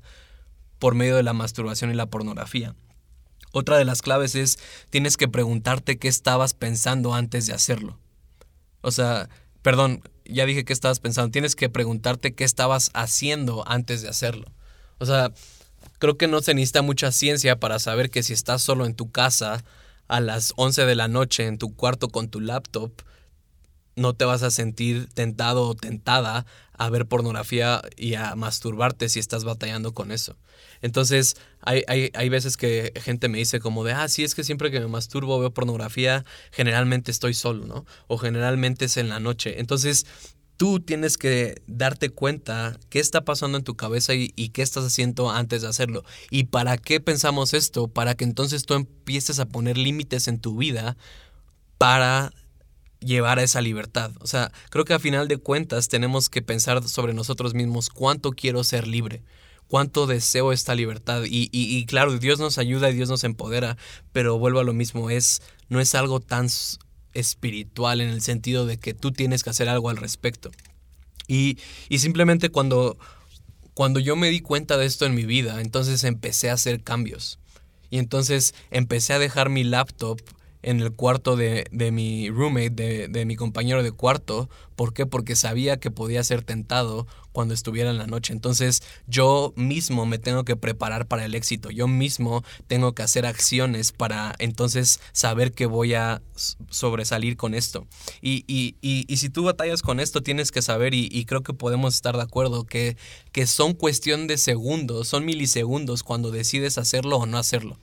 por 0.78 0.94
medio 0.94 1.14
de 1.14 1.22
la 1.22 1.34
masturbación 1.34 1.90
y 1.90 1.94
la 1.96 2.06
pornografía. 2.06 2.74
Otra 3.52 3.76
de 3.76 3.84
las 3.84 4.00
claves 4.00 4.34
es, 4.34 4.58
tienes 4.88 5.18
que 5.18 5.28
preguntarte 5.28 5.98
qué 5.98 6.08
estabas 6.08 6.54
pensando 6.54 7.12
antes 7.12 7.46
de 7.46 7.52
hacerlo. 7.52 7.98
O 8.80 8.90
sea, 8.90 9.28
perdón, 9.60 10.00
ya 10.30 10.46
dije 10.46 10.64
qué 10.64 10.72
estabas 10.72 11.00
pensando, 11.00 11.30
tienes 11.30 11.56
que 11.56 11.68
preguntarte 11.68 12.34
qué 12.34 12.44
estabas 12.44 12.90
haciendo 12.94 13.64
antes 13.66 14.02
de 14.02 14.08
hacerlo. 14.08 14.46
O 14.98 15.06
sea, 15.06 15.32
Creo 15.98 16.16
que 16.16 16.28
no 16.28 16.40
se 16.40 16.54
necesita 16.54 16.82
mucha 16.82 17.12
ciencia 17.12 17.56
para 17.56 17.78
saber 17.78 18.10
que 18.10 18.22
si 18.22 18.32
estás 18.32 18.62
solo 18.62 18.86
en 18.86 18.94
tu 18.94 19.10
casa 19.10 19.62
a 20.08 20.20
las 20.20 20.54
11 20.56 20.86
de 20.86 20.94
la 20.94 21.08
noche 21.08 21.46
en 21.46 21.58
tu 21.58 21.74
cuarto 21.74 22.08
con 22.08 22.28
tu 22.28 22.40
laptop, 22.40 22.90
no 23.96 24.14
te 24.14 24.24
vas 24.24 24.42
a 24.42 24.50
sentir 24.50 25.08
tentado 25.12 25.68
o 25.68 25.74
tentada 25.74 26.46
a 26.72 26.88
ver 26.88 27.06
pornografía 27.06 27.82
y 27.96 28.14
a 28.14 28.34
masturbarte 28.34 29.10
si 29.10 29.18
estás 29.18 29.44
batallando 29.44 29.92
con 29.92 30.10
eso. 30.10 30.36
Entonces, 30.82 31.36
hay, 31.60 31.82
hay, 31.88 32.10
hay, 32.14 32.28
veces 32.28 32.56
que 32.56 32.92
gente 33.02 33.28
me 33.28 33.38
dice 33.38 33.60
como 33.60 33.84
de, 33.84 33.92
ah, 33.92 34.08
sí, 34.08 34.24
es 34.24 34.34
que 34.34 34.44
siempre 34.44 34.70
que 34.70 34.80
me 34.80 34.88
masturbo 34.88 35.38
veo 35.38 35.52
pornografía, 35.52 36.24
generalmente 36.52 37.10
estoy 37.10 37.34
solo, 37.34 37.66
¿no? 37.66 37.84
O 38.06 38.18
generalmente 38.18 38.86
es 38.86 38.96
en 38.96 39.08
la 39.08 39.20
noche. 39.20 39.60
Entonces, 39.60 40.06
tú 40.56 40.80
tienes 40.80 41.16
que 41.16 41.62
darte 41.66 42.10
cuenta 42.10 42.78
qué 42.88 42.98
está 42.98 43.24
pasando 43.24 43.58
en 43.58 43.64
tu 43.64 43.76
cabeza 43.76 44.14
y, 44.14 44.32
y, 44.36 44.50
qué 44.50 44.62
estás 44.62 44.84
haciendo 44.84 45.30
antes 45.30 45.62
de 45.62 45.68
hacerlo. 45.68 46.04
¿Y 46.30 46.44
para 46.44 46.78
qué 46.78 47.00
pensamos 47.00 47.54
esto? 47.54 47.88
Para 47.88 48.14
que 48.14 48.24
entonces 48.24 48.64
tú 48.64 48.74
empieces 48.74 49.38
a 49.38 49.46
poner 49.46 49.78
límites 49.78 50.28
en 50.28 50.38
tu 50.38 50.56
vida 50.56 50.96
para 51.78 52.32
llevar 53.00 53.38
a 53.38 53.42
esa 53.42 53.60
libertad. 53.60 54.12
O 54.20 54.26
sea, 54.26 54.52
creo 54.70 54.84
que 54.84 54.94
a 54.94 54.98
final 54.98 55.28
de 55.28 55.38
cuentas 55.38 55.88
tenemos 55.88 56.28
que 56.28 56.42
pensar 56.42 56.86
sobre 56.86 57.14
nosotros 57.14 57.54
mismos 57.54 57.88
cuánto 57.88 58.32
quiero 58.32 58.62
ser 58.64 58.86
libre, 58.86 59.22
cuánto 59.70 60.08
deseo 60.08 60.52
esta 60.52 60.74
libertad. 60.74 61.22
Y, 61.24 61.48
y, 61.52 61.86
claro, 61.86 62.18
Dios 62.18 62.40
nos 62.40 62.58
ayuda 62.58 62.90
y 62.90 62.94
Dios 62.94 63.08
nos 63.08 63.22
empodera, 63.22 63.76
pero 64.12 64.36
vuelvo 64.36 64.58
a 64.58 64.64
lo 64.64 64.74
mismo, 64.74 65.10
es, 65.10 65.42
no 65.68 65.80
es 65.80 65.94
algo 65.94 66.18
tan 66.18 66.48
espiritual 67.14 68.00
en 68.00 68.10
el 68.10 68.20
sentido 68.20 68.66
de 68.66 68.78
que 68.78 68.94
tú 68.94 69.12
tienes 69.12 69.44
que 69.44 69.50
hacer 69.50 69.68
algo 69.68 69.88
al 69.88 69.96
respecto. 69.96 70.50
Y, 71.28 71.56
y 71.88 72.00
simplemente 72.00 72.50
cuando, 72.50 72.98
cuando 73.72 74.00
yo 74.00 74.16
me 74.16 74.28
di 74.28 74.40
cuenta 74.40 74.76
de 74.76 74.86
esto 74.86 75.06
en 75.06 75.14
mi 75.14 75.24
vida, 75.24 75.60
entonces 75.60 76.02
empecé 76.02 76.50
a 76.50 76.54
hacer 76.54 76.82
cambios. 76.82 77.38
Y 77.90 77.98
entonces 77.98 78.54
empecé 78.72 79.12
a 79.12 79.20
dejar 79.20 79.50
mi 79.50 79.62
laptop 79.62 80.20
en 80.62 80.80
el 80.80 80.92
cuarto 80.92 81.36
de, 81.36 81.66
de 81.70 81.90
mi 81.90 82.30
roommate, 82.30 82.70
de, 82.70 83.08
de, 83.08 83.24
mi 83.24 83.36
compañero 83.36 83.82
de 83.82 83.92
cuarto. 83.92 84.48
¿Por 84.76 84.92
qué? 84.92 85.06
Porque 85.06 85.36
sabía 85.36 85.78
que 85.78 85.90
podía 85.90 86.22
ser 86.24 86.42
tentado 86.42 87.06
cuando 87.32 87.54
estuviera 87.54 87.90
en 87.90 87.98
la 87.98 88.06
noche. 88.06 88.32
Entonces 88.32 88.82
yo 89.06 89.52
mismo 89.56 90.06
me 90.06 90.18
tengo 90.18 90.44
que 90.44 90.56
preparar 90.56 91.06
para 91.06 91.24
el 91.24 91.34
éxito. 91.34 91.70
Yo 91.70 91.88
mismo 91.88 92.44
tengo 92.66 92.94
que 92.94 93.02
hacer 93.02 93.26
acciones 93.26 93.92
para 93.92 94.34
entonces 94.38 95.00
saber 95.12 95.52
que 95.52 95.66
voy 95.66 95.94
a 95.94 96.22
sobresalir 96.68 97.36
con 97.36 97.54
esto. 97.54 97.86
Y, 98.20 98.44
y, 98.46 98.76
y, 98.80 99.04
y 99.12 99.16
si 99.18 99.30
tú 99.30 99.44
batallas 99.44 99.82
con 99.82 100.00
esto, 100.00 100.22
tienes 100.22 100.50
que 100.50 100.62
saber, 100.62 100.94
y, 100.94 101.24
creo 101.24 101.42
que 101.42 101.52
podemos 101.52 101.94
estar 101.94 102.16
de 102.16 102.22
acuerdo, 102.22 102.64
que, 102.64 102.96
que 103.32 103.46
son 103.46 103.74
cuestión 103.74 104.26
de 104.26 104.38
segundos, 104.38 105.08
son 105.08 105.24
milisegundos 105.24 106.02
cuando 106.02 106.30
decides 106.30 106.78
hacerlo 106.78 107.18
o 107.18 107.26
no 107.26 107.38
hacerlo. 107.38 107.78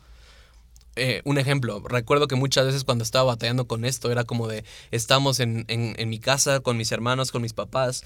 Eh, 0.98 1.22
un 1.26 1.38
ejemplo, 1.38 1.84
recuerdo 1.88 2.28
que 2.28 2.36
muchas 2.36 2.66
veces 2.66 2.84
cuando 2.84 3.04
estaba 3.04 3.26
batallando 3.26 3.68
con 3.68 3.86
esto 3.86 4.12
era 4.12 4.24
como 4.24 4.48
de, 4.48 4.64
estamos 4.92 5.40
en, 5.40 5.66
en, 5.68 6.10
mi 6.10 6.20
casa 6.20 6.60
con 6.60 6.76
mis 6.76 6.92
hermanos, 6.92 7.32
con 7.32 7.44
mis 7.44 7.54
papás, 7.54 8.04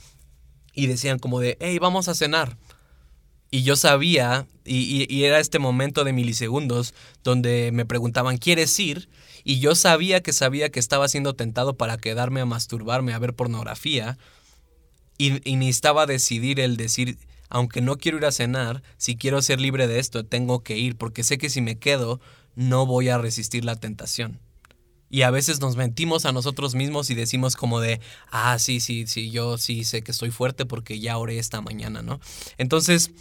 y 0.73 0.88
decían 0.88 1.17
como 1.17 1.39
de, 1.39 1.58
hey, 1.62 1.80
vamos 1.80 2.10
a 2.10 2.15
cenar. 2.15 2.58
Y 3.49 3.63
yo 3.63 3.75
sabía, 3.75 4.45
y, 4.65 5.06
y, 5.10 5.23
era 5.23 5.39
este 5.39 5.60
momento 5.60 6.04
de 6.04 6.13
milisegundos 6.13 6.93
donde 7.23 7.71
me 7.73 7.86
preguntaban, 7.86 8.38
¿quieres 8.38 8.77
ir? 8.80 9.10
Y 9.43 9.60
yo 9.60 9.75
sabía 9.75 10.21
que 10.21 10.34
sabía 10.34 10.69
que 10.69 10.80
estaba 10.80 11.08
siendo 11.08 11.34
tentado 11.34 11.75
para 11.75 11.97
quedarme 11.97 12.41
a 12.41 12.45
masturbarme, 12.45 13.13
a 13.13 13.19
ver 13.19 13.34
pornografía, 13.34 14.17
y, 15.17 15.49
y 15.49 15.56
necesitaba 15.56 16.06
decidir 16.06 16.60
el 16.60 16.77
decir, 16.77 17.17
aunque 17.49 17.82
no 17.82 17.97
quiero 17.97 18.17
ir 18.17 18.25
a 18.25 18.32
cenar, 18.32 18.84
si 18.97 19.17
quiero 19.17 19.41
ser 19.41 19.60
libre 19.60 19.88
de 19.88 19.99
esto, 19.99 20.25
tengo 20.25 20.63
que 20.63 20.77
ir, 20.77 20.95
porque 20.95 21.23
sé 21.23 21.38
que 21.38 21.49
si 21.49 21.62
me 21.62 21.77
quedo, 21.77 22.21
no 22.55 22.85
voy 22.85 23.09
a 23.09 23.17
resistir 23.17 23.65
la 23.65 23.75
tentación. 23.75 24.39
Y 25.09 25.23
a 25.23 25.31
veces 25.31 25.59
nos 25.59 25.75
mentimos 25.75 26.25
a 26.25 26.31
nosotros 26.31 26.73
mismos 26.73 27.09
y 27.09 27.15
decimos 27.15 27.57
como 27.57 27.81
de, 27.81 27.99
ah, 28.31 28.57
sí, 28.59 28.79
sí, 28.79 29.05
sí, 29.07 29.29
yo 29.29 29.57
sí 29.57 29.83
sé 29.83 30.03
que 30.03 30.11
estoy 30.11 30.31
fuerte 30.31 30.65
porque 30.65 30.99
ya 31.01 31.17
oré 31.17 31.37
esta 31.37 31.59
mañana, 31.59 32.01
¿no? 32.01 32.21
Entonces, 32.57 33.11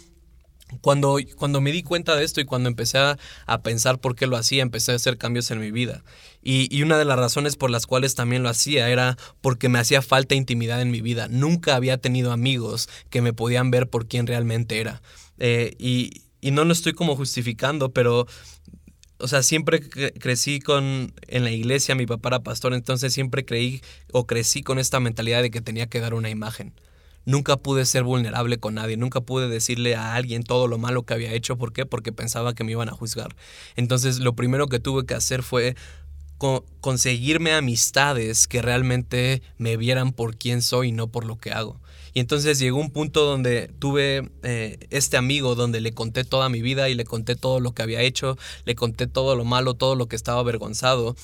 cuando, 0.79 1.17
cuando 1.35 1.59
me 1.59 1.73
di 1.73 1.83
cuenta 1.83 2.15
de 2.15 2.23
esto 2.23 2.39
y 2.39 2.45
cuando 2.45 2.69
empecé 2.69 2.97
a, 2.97 3.17
pensar 3.61 3.99
por 3.99 4.15
qué 4.15 4.25
lo 4.25 4.37
hacía, 4.37 4.61
empecé 4.61 4.93
a 4.93 4.95
hacer 4.95 5.17
cambios 5.17 5.51
en 5.51 5.59
mi 5.59 5.71
vida. 5.71 6.03
Y, 6.41 6.81
una 6.81 6.97
de 6.97 7.03
las 7.03 7.19
razones 7.19 7.57
por 7.57 7.69
las 7.69 7.85
cuales 7.85 8.15
también 8.15 8.41
lo 8.41 8.49
hacía 8.49 8.87
era 8.89 9.17
porque 9.41 9.67
me 9.67 9.79
hacía 9.79 10.01
falta 10.01 10.33
intimidad 10.33 10.81
en 10.81 10.91
mi 10.91 11.01
vida. 11.01 11.27
Nunca 11.27 11.75
había 11.75 11.97
tenido 11.97 12.31
amigos 12.31 12.87
que 13.09 13.21
me 13.21 13.33
podían 13.33 13.69
ver 13.69 13.89
por 13.89 14.07
quién 14.07 14.27
realmente 14.27 14.79
era. 14.79 15.01
Eh, 15.39 15.75
y, 15.77 16.23
y 16.39 16.51
no 16.51 16.63
lo 16.63 16.71
estoy 16.71 16.93
como 16.93 17.17
justificando, 17.17 17.91
pero 17.91 18.27
o 19.21 19.27
sea, 19.27 19.43
siempre 19.43 19.81
crecí 19.81 20.59
con, 20.59 21.13
en 21.27 21.43
la 21.43 21.51
iglesia, 21.51 21.95
mi 21.95 22.05
papá 22.05 22.29
era 22.29 22.43
pastor, 22.43 22.73
entonces 22.73 23.13
siempre 23.13 23.45
creí 23.45 23.81
o 24.11 24.25
crecí 24.27 24.63
con 24.63 24.79
esta 24.79 24.99
mentalidad 24.99 25.41
de 25.41 25.51
que 25.51 25.61
tenía 25.61 25.87
que 25.87 25.99
dar 25.99 26.13
una 26.13 26.29
imagen. 26.29 26.73
Nunca 27.25 27.57
pude 27.57 27.85
ser 27.85 28.03
vulnerable 28.03 28.57
con 28.57 28.75
nadie, 28.75 28.97
nunca 28.97 29.21
pude 29.21 29.47
decirle 29.47 29.95
a 29.95 30.15
alguien 30.15 30.43
todo 30.43 30.67
lo 30.67 30.79
malo 30.79 31.03
que 31.03 31.13
había 31.13 31.33
hecho. 31.33 31.57
¿Por 31.57 31.71
qué? 31.71 31.85
Porque 31.85 32.11
pensaba 32.11 32.55
que 32.55 32.63
me 32.63 32.71
iban 32.71 32.89
a 32.89 32.93
juzgar. 32.93 33.35
Entonces 33.75 34.19
lo 34.19 34.33
primero 34.35 34.67
que 34.67 34.79
tuve 34.79 35.05
que 35.05 35.13
hacer 35.13 35.43
fue 35.43 35.75
conseguirme 36.81 37.53
amistades 37.53 38.47
que 38.47 38.63
realmente 38.63 39.43
me 39.57 39.77
vieran 39.77 40.11
por 40.11 40.35
quién 40.37 40.63
soy 40.63 40.89
y 40.89 40.91
no 40.91 41.07
por 41.07 41.25
lo 41.25 41.37
que 41.37 41.51
hago. 41.51 41.79
Y 42.13 42.19
entonces 42.19 42.59
llegó 42.59 42.79
un 42.79 42.91
punto 42.91 43.25
donde 43.25 43.69
tuve 43.79 44.29
eh, 44.43 44.79
este 44.89 45.17
amigo 45.17 45.55
donde 45.55 45.79
le 45.79 45.93
conté 45.93 46.23
toda 46.23 46.49
mi 46.49 46.61
vida 46.61 46.89
y 46.89 46.93
le 46.93 47.05
conté 47.05 47.35
todo 47.35 47.59
lo 47.59 47.73
que 47.73 47.83
había 47.83 48.01
hecho, 48.01 48.37
le 48.65 48.75
conté 48.75 49.07
todo 49.07 49.35
lo 49.35 49.45
malo, 49.45 49.75
todo 49.75 49.95
lo 49.95 50.07
que 50.07 50.15
estaba 50.15 50.39
avergonzado 50.39 51.15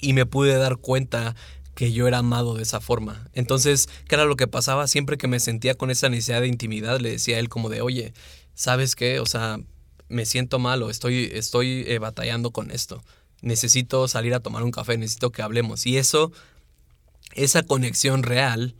y 0.00 0.12
me 0.12 0.26
pude 0.26 0.54
dar 0.56 0.76
cuenta 0.76 1.34
que 1.74 1.92
yo 1.92 2.06
era 2.06 2.18
amado 2.18 2.54
de 2.54 2.62
esa 2.62 2.80
forma. 2.80 3.28
Entonces, 3.32 3.88
¿qué 4.08 4.14
era 4.14 4.24
lo 4.24 4.36
que 4.36 4.46
pasaba? 4.46 4.86
Siempre 4.86 5.18
que 5.18 5.26
me 5.26 5.40
sentía 5.40 5.74
con 5.74 5.90
esa 5.90 6.08
necesidad 6.08 6.40
de 6.40 6.48
intimidad, 6.48 7.00
le 7.00 7.10
decía 7.10 7.38
él 7.38 7.48
como 7.48 7.68
de, 7.68 7.80
oye, 7.80 8.12
¿sabes 8.54 8.94
qué? 8.94 9.18
O 9.18 9.26
sea, 9.26 9.58
me 10.08 10.26
siento 10.26 10.58
malo, 10.58 10.90
estoy, 10.90 11.30
estoy 11.32 11.84
eh, 11.88 11.98
batallando 11.98 12.52
con 12.52 12.70
esto. 12.70 13.02
Necesito 13.42 14.06
salir 14.08 14.34
a 14.34 14.40
tomar 14.40 14.62
un 14.62 14.70
café, 14.70 14.96
necesito 14.96 15.32
que 15.32 15.42
hablemos. 15.42 15.86
Y 15.86 15.96
eso, 15.96 16.32
esa 17.32 17.64
conexión 17.64 18.22
real, 18.22 18.76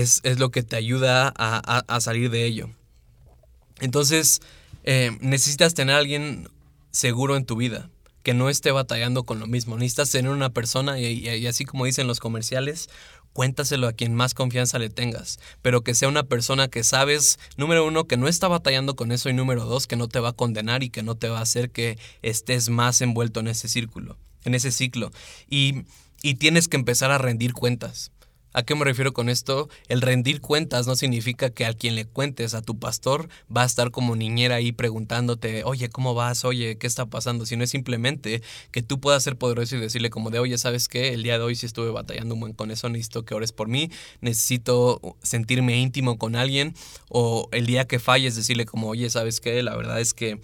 es, 0.00 0.38
lo 0.38 0.50
que 0.50 0.62
te 0.62 0.76
ayuda 0.76 1.32
a, 1.36 2.00
salir 2.00 2.30
de 2.30 2.44
ello. 2.44 2.68
Entonces, 3.80 4.40
eh, 4.84 5.16
necesitas 5.20 5.74
tener 5.74 5.96
a 5.96 5.98
alguien 5.98 6.48
seguro 6.90 7.36
en 7.36 7.44
tu 7.44 7.56
vida, 7.56 7.88
que 8.22 8.34
no 8.34 8.50
esté 8.50 8.72
batallando 8.72 9.24
con 9.24 9.38
lo 9.38 9.46
mismo. 9.46 9.76
Necesitas 9.76 10.10
tener 10.10 10.30
una 10.30 10.50
persona, 10.50 10.98
y, 11.00 11.46
así 11.46 11.64
como 11.64 11.86
dicen 11.86 12.06
los 12.06 12.20
comerciales, 12.20 12.88
cuéntaselo 13.32 13.88
a 13.88 13.92
quien 13.92 14.14
más 14.14 14.34
confianza 14.34 14.78
le 14.78 14.90
tengas, 14.90 15.38
pero 15.62 15.82
que 15.82 15.94
sea 15.94 16.08
una 16.08 16.24
persona 16.24 16.68
que 16.68 16.84
sabes, 16.84 17.38
número 17.56 17.86
uno, 17.86 18.04
que 18.04 18.16
no 18.16 18.28
está 18.28 18.48
batallando 18.48 18.96
con 18.96 19.12
eso 19.12 19.28
y 19.28 19.34
número 19.34 19.64
dos, 19.64 19.86
que 19.86 19.96
no 19.96 20.08
te 20.08 20.20
va 20.20 20.30
a 20.30 20.32
condenar 20.32 20.82
y 20.82 20.90
que 20.90 21.02
no 21.02 21.14
te 21.14 21.28
va 21.28 21.38
a 21.38 21.42
hacer 21.42 21.70
que 21.70 21.98
estés 22.22 22.68
más 22.68 23.00
envuelto 23.00 23.40
en 23.40 23.48
ese 23.48 23.68
círculo, 23.68 24.16
en 24.44 24.54
ese 24.54 24.72
ciclo. 24.72 25.10
Y, 25.48 25.84
y 26.22 26.34
tienes 26.34 26.68
que 26.68 26.76
empezar 26.76 27.10
a 27.10 27.18
rendir 27.18 27.52
cuentas. 27.52 28.10
¿A 28.56 28.62
qué 28.62 28.74
me 28.74 28.86
refiero 28.86 29.12
con 29.12 29.28
esto? 29.28 29.68
El 29.86 30.00
rendir 30.00 30.40
cuentas 30.40 30.86
no 30.86 30.96
significa 30.96 31.50
que 31.50 31.66
al 31.66 31.76
quien 31.76 31.94
le 31.94 32.06
cuentes, 32.06 32.54
a 32.54 32.62
tu 32.62 32.78
pastor, 32.78 33.28
va 33.54 33.64
a 33.64 33.66
estar 33.66 33.90
como 33.90 34.16
niñera 34.16 34.54
ahí 34.54 34.72
preguntándote, 34.72 35.62
oye, 35.64 35.90
¿cómo 35.90 36.14
vas? 36.14 36.42
Oye, 36.46 36.78
¿qué 36.78 36.86
está 36.86 37.04
pasando? 37.04 37.44
Sino 37.44 37.64
es 37.64 37.68
simplemente 37.68 38.40
que 38.70 38.80
tú 38.80 38.98
puedas 38.98 39.22
ser 39.22 39.36
poderoso 39.36 39.76
y 39.76 39.80
decirle 39.80 40.08
como 40.08 40.30
de, 40.30 40.38
oye, 40.38 40.56
¿sabes 40.56 40.88
qué? 40.88 41.12
El 41.12 41.22
día 41.22 41.36
de 41.36 41.44
hoy 41.44 41.54
sí 41.54 41.66
estuve 41.66 41.90
batallando 41.90 42.32
un 42.32 42.40
buen 42.40 42.54
con 42.54 42.70
eso, 42.70 42.88
necesito 42.88 43.26
que 43.26 43.34
ores 43.34 43.52
por 43.52 43.68
mí, 43.68 43.90
necesito 44.22 45.02
sentirme 45.22 45.78
íntimo 45.78 46.16
con 46.16 46.34
alguien, 46.34 46.74
o 47.10 47.50
el 47.52 47.66
día 47.66 47.86
que 47.86 47.98
falles 47.98 48.36
decirle 48.36 48.64
como, 48.64 48.88
oye, 48.88 49.10
¿sabes 49.10 49.40
qué? 49.40 49.62
La 49.62 49.76
verdad 49.76 50.00
es 50.00 50.14
que 50.14 50.40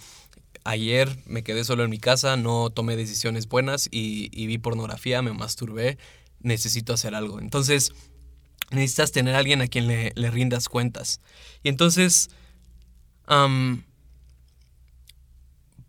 ayer 0.64 1.08
me 1.24 1.42
quedé 1.42 1.64
solo 1.64 1.82
en 1.82 1.88
mi 1.88 1.98
casa, 1.98 2.36
no 2.36 2.68
tomé 2.68 2.94
decisiones 2.94 3.48
buenas 3.48 3.88
y, 3.90 4.28
y 4.38 4.48
vi 4.48 4.58
pornografía, 4.58 5.22
me 5.22 5.32
masturbé 5.32 5.96
necesito 6.42 6.92
hacer 6.92 7.14
algo. 7.14 7.40
Entonces, 7.40 7.92
necesitas 8.70 9.12
tener 9.12 9.34
a 9.34 9.38
alguien 9.38 9.62
a 9.62 9.66
quien 9.66 9.86
le, 9.86 10.12
rindas 10.30 10.68
cuentas. 10.68 11.20
Y 11.62 11.68
entonces, 11.68 12.30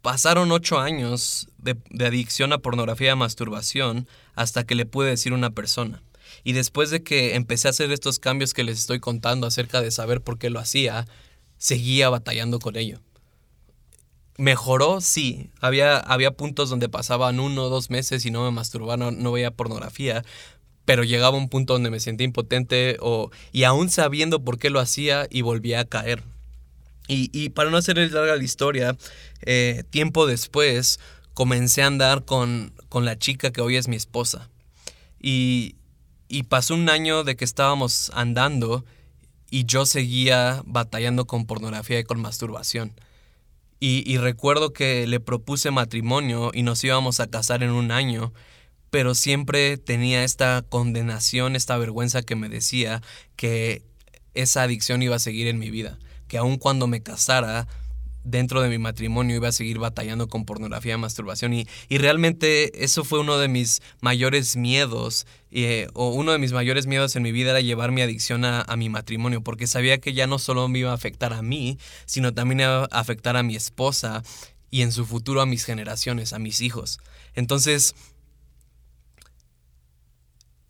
pasaron 0.02 0.52
ocho 0.52 0.80
años 0.80 1.48
de, 1.58 1.78
adicción 2.06 2.54
a 2.54 2.60
pornografía 2.60 3.12
y 3.14 3.16
masturbación 3.16 4.08
hasta 4.36 4.66
que 4.66 4.76
le 4.76 4.86
pude 4.86 5.10
decir 5.10 5.34
una 5.34 5.52
persona. 5.52 6.04
Y 6.44 6.54
después 6.54 6.90
de 6.90 7.04
que 7.04 7.36
empecé 7.36 7.68
a 7.68 7.72
hacer 7.72 7.92
estos 7.92 8.20
cambios 8.20 8.54
que 8.54 8.64
les 8.64 8.80
estoy 8.80 9.00
contando 9.00 9.48
acerca 9.48 9.82
de 9.82 9.92
saber 9.92 10.22
por 10.22 10.38
qué 10.40 10.50
lo 10.50 10.60
hacía, 10.60 11.08
seguía 11.58 12.10
batallando 12.10 12.60
con 12.60 12.76
ello. 12.76 13.00
Mejoró, 14.38 15.02
sí. 15.02 15.52
Había, 15.62 15.98
había 15.98 16.32
puntos 16.32 16.70
donde 16.70 16.90
pasaban 16.90 17.40
uno 17.40 17.66
o 17.66 17.70
dos 17.70 17.90
meses 17.90 18.26
y 18.26 18.32
no 18.32 18.44
me 18.44 18.52
masturbaba, 18.52 18.98
no, 18.98 19.32
veía 19.32 19.52
pornografía, 19.52 20.24
pero 20.86 21.04
llegaba 21.04 21.38
un 21.38 21.50
punto 21.50 21.74
donde 21.74 21.92
me 21.92 22.00
sentía 22.00 22.26
impotente 22.26 22.98
o, 23.00 23.30
y 23.52 23.64
aún 23.64 23.90
sabiendo 23.90 24.44
por 24.44 24.58
qué 24.58 24.70
lo 24.70 24.80
hacía 24.80 25.28
y 25.30 25.42
volvía 25.42 25.82
a 25.82 25.86
caer. 25.86 26.24
Y, 27.08 27.50
para 27.50 27.70
no 27.70 27.78
hacerles 27.78 28.14
larga 28.14 28.38
la 28.38 28.44
historia, 28.44 28.98
eh, 29.42 29.84
tiempo 29.90 30.26
después 30.26 31.00
comencé 31.34 31.84
a 31.84 31.88
andar 31.88 32.24
con, 32.24 32.74
con 32.88 33.04
la 33.04 33.20
chica 33.20 33.52
que 33.52 33.62
hoy 33.62 33.76
es 33.76 33.90
mi 33.90 33.98
esposa. 33.98 34.50
Y, 35.20 35.76
y 36.30 36.44
pasó 36.44 36.74
un 36.74 36.90
año 36.90 37.24
de 37.24 37.36
que 37.36 37.46
estábamos 37.46 38.10
andando 38.16 38.86
y 39.52 39.66
yo 39.66 39.86
seguía 39.86 40.64
batallando 40.66 41.28
con 41.28 41.46
pornografía 41.46 42.00
y 42.00 42.04
con 42.04 42.20
masturbación. 42.20 42.94
Y, 43.86 44.18
recuerdo 44.18 44.72
que 44.72 45.06
le 45.08 45.20
propuse 45.20 45.70
matrimonio 45.70 46.52
y 46.54 46.64
nos 46.64 46.82
íbamos 46.86 47.20
a 47.20 47.28
casar 47.28 47.64
en 47.64 47.72
un 47.72 47.92
año, 47.92 48.32
pero 48.92 49.14
siempre 49.14 49.76
tenía 49.76 50.24
esta 50.24 50.64
condenación, 50.70 51.58
esta 51.58 51.76
vergüenza 51.78 52.22
que 52.22 52.38
me 52.38 52.48
decía 52.48 53.02
que 53.36 53.84
esa 54.36 54.62
adicción 54.62 55.02
iba 55.04 55.18
a 55.18 55.20
seguir 55.20 55.48
en 55.48 55.60
mi 55.60 55.70
vida, 55.70 56.00
que 56.30 56.38
aun 56.38 56.56
cuando 56.56 56.88
me 56.88 57.04
casara, 57.04 57.68
dentro 58.24 58.62
de 58.62 58.70
mi 58.70 58.78
matrimonio 58.78 59.36
iba 59.36 59.48
a 59.48 59.52
seguir 59.52 59.80
batallando 59.80 60.28
con 60.28 60.46
pornografía 60.46 60.96
y 60.96 60.98
masturbación. 60.98 61.54
Y, 61.54 61.68
y 61.90 61.98
realmente 61.98 62.84
eso 62.84 63.04
fue 63.04 63.20
uno 63.20 63.38
de 63.38 63.48
mis 63.48 63.82
mayores 64.02 64.56
miedos, 64.56 65.26
eh, 65.52 65.88
o 65.94 66.10
uno 66.10 66.32
de 66.32 66.40
mis 66.40 66.54
mayores 66.54 66.88
miedos 66.88 67.16
en 67.16 67.24
mi 67.24 67.32
vida 67.32 67.52
era 67.52 67.62
llevar 67.62 67.92
mi 67.92 68.02
adicción 68.02 68.46
a, 68.46 68.62
a, 68.62 68.76
mi 68.76 68.90
matrimonio, 68.90 69.42
porque 69.42 69.68
sabía 69.68 70.00
que 70.00 70.14
ya 70.14 70.28
no 70.28 70.40
solo 70.40 70.68
me 70.68 70.80
iba 70.80 70.92
a 70.92 70.96
afectar 70.96 71.34
a 71.34 71.42
mí, 71.42 71.78
sino 72.06 72.34
también 72.34 72.62
iba 72.62 72.84
a 72.84 73.00
afectar 73.00 73.38
a 73.38 73.44
mi 73.44 73.56
esposa 73.56 74.24
y 74.72 74.82
en 74.82 74.92
su 74.92 75.06
futuro 75.06 75.42
a 75.42 75.46
mis 75.46 75.66
generaciones, 75.66 76.34
a 76.34 76.40
mis 76.40 76.62
hijos. 76.62 77.00
Entonces, 77.36 77.96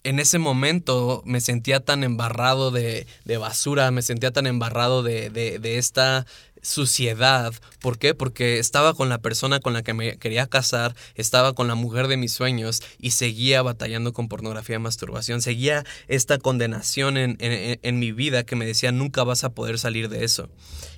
en 0.04 0.20
ese 0.20 0.38
momento 0.40 1.24
me 1.26 1.40
sentía 1.40 1.80
tan 1.80 2.04
embarrado 2.04 2.72
de, 2.72 3.08
de 3.24 3.38
basura, 3.38 3.92
me 3.92 4.02
sentía 4.02 4.32
tan 4.32 4.48
embarrado 4.48 5.04
de, 5.04 5.30
de, 5.30 5.60
de, 5.60 5.78
esta 5.78 6.26
suciedad. 6.64 7.54
¿Por 7.80 8.00
qué? 8.00 8.16
Porque 8.16 8.58
estaba 8.58 8.96
con 8.96 9.10
la 9.10 9.20
persona 9.20 9.60
con 9.60 9.74
la 9.74 9.84
que 9.84 9.94
me 9.94 10.18
quería 10.18 10.48
casar, 10.48 10.96
estaba 11.14 11.54
con 11.54 11.68
la 11.68 11.76
mujer 11.76 12.08
de 12.08 12.18
mis 12.18 12.32
sueños 12.32 12.82
y 12.98 13.12
seguía 13.12 13.62
batallando 13.62 14.14
con 14.14 14.28
pornografía 14.28 14.78
y 14.78 14.80
masturbación. 14.80 15.44
Seguía 15.44 15.86
esta 16.08 16.40
condenación 16.40 17.18
en, 17.18 17.38
en, 17.40 17.80
en 17.82 18.00
mi 18.00 18.12
vida 18.12 18.44
que 18.44 18.56
me 18.56 18.66
decía 18.66 18.92
nunca 18.92 19.24
vas 19.24 19.44
a 19.44 19.52
poder 19.54 19.78
salir 19.78 20.10
de 20.10 20.24
eso. 20.24 20.50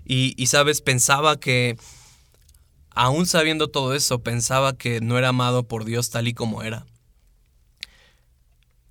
Y, 0.05 0.33
y 0.37 0.47
sabes, 0.47 0.81
pensaba 0.81 1.39
que, 1.39 1.77
aún 2.91 3.25
sabiendo 3.25 3.67
todo 3.67 3.93
eso, 3.95 4.19
pensaba 4.19 4.77
que 4.77 5.01
no 5.01 5.17
era 5.17 5.29
amado 5.29 5.63
por 5.63 5.83
Dios 5.83 6.11
tal 6.11 6.27
y 6.27 6.33
como 6.33 6.63
era. 6.63 6.85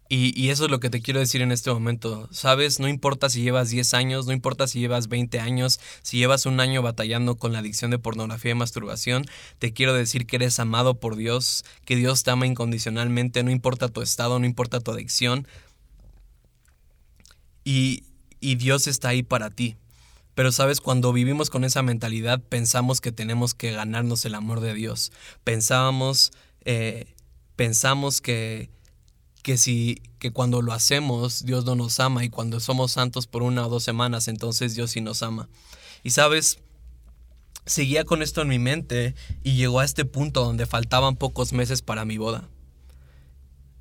Y, 0.08 0.50
eso 0.50 0.66
es 0.66 0.70
lo 0.70 0.80
que 0.80 0.90
te 0.90 1.00
quiero 1.00 1.18
decir 1.18 1.40
en 1.40 1.50
este 1.50 1.72
momento. 1.72 2.28
Sabes, 2.30 2.78
no 2.78 2.88
importa 2.88 3.30
si 3.30 3.42
llevas 3.42 3.70
10 3.70 3.94
años, 3.94 4.26
no 4.26 4.32
importa 4.32 4.66
si 4.68 4.78
llevas 4.78 5.08
20 5.08 5.40
años, 5.40 5.80
si 6.02 6.18
llevas 6.18 6.44
un 6.46 6.60
año 6.60 6.82
batallando 6.82 7.36
con 7.36 7.52
la 7.52 7.60
adicción 7.60 7.90
de 7.90 7.98
pornografía 7.98 8.52
y 8.52 8.54
masturbación, 8.54 9.24
te 9.58 9.72
quiero 9.72 9.94
decir 9.94 10.26
que 10.26 10.36
eres 10.36 10.58
amado 10.60 11.00
por 11.00 11.16
Dios, 11.16 11.64
que 11.86 11.96
Dios 11.96 12.22
te 12.22 12.30
ama 12.30 12.46
incondicionalmente, 12.46 13.42
no 13.42 13.50
importa 13.50 13.88
tu 13.88 14.02
estado, 14.02 14.38
no 14.38 14.46
importa 14.46 14.80
tu 14.80 14.90
adicción. 14.92 15.48
Y, 17.64 18.04
y 18.40 18.56
Dios 18.56 18.86
está 18.86 19.08
ahí 19.08 19.22
para 19.22 19.50
ti. 19.50 19.76
Pero 20.34 20.52
sabes, 20.52 20.80
cuando 20.80 21.12
vivimos 21.12 21.48
con 21.48 21.64
esa 21.64 21.82
mentalidad, 21.82 22.40
pensamos 22.40 23.00
que 23.00 23.12
tenemos 23.12 23.54
que 23.54 23.72
ganarnos 23.72 24.24
el 24.24 24.34
amor 24.34 24.60
de 24.60 24.74
Dios. 24.74 25.12
Pensábamos, 25.44 26.32
eh, 26.64 27.14
pensamos 27.56 28.20
que 28.20 28.68
que 29.44 29.58
si 29.58 30.00
que 30.18 30.32
cuando 30.32 30.62
lo 30.62 30.72
hacemos 30.72 31.44
Dios 31.44 31.66
no 31.66 31.74
nos 31.76 32.00
ama 32.00 32.24
y 32.24 32.30
cuando 32.30 32.60
somos 32.60 32.92
santos 32.92 33.26
por 33.26 33.42
una 33.42 33.66
o 33.66 33.68
dos 33.68 33.84
semanas 33.84 34.26
entonces 34.26 34.74
Dios 34.74 34.92
sí 34.92 35.02
nos 35.02 35.22
ama. 35.22 35.48
Y 36.02 36.10
sabes, 36.10 36.58
seguía 37.66 38.04
con 38.04 38.22
esto 38.22 38.40
en 38.40 38.48
mi 38.48 38.58
mente 38.58 39.14
y 39.42 39.52
llegó 39.52 39.80
a 39.80 39.84
este 39.84 40.06
punto 40.06 40.42
donde 40.42 40.64
faltaban 40.64 41.16
pocos 41.16 41.52
meses 41.52 41.82
para 41.82 42.06
mi 42.06 42.16
boda. 42.16 42.48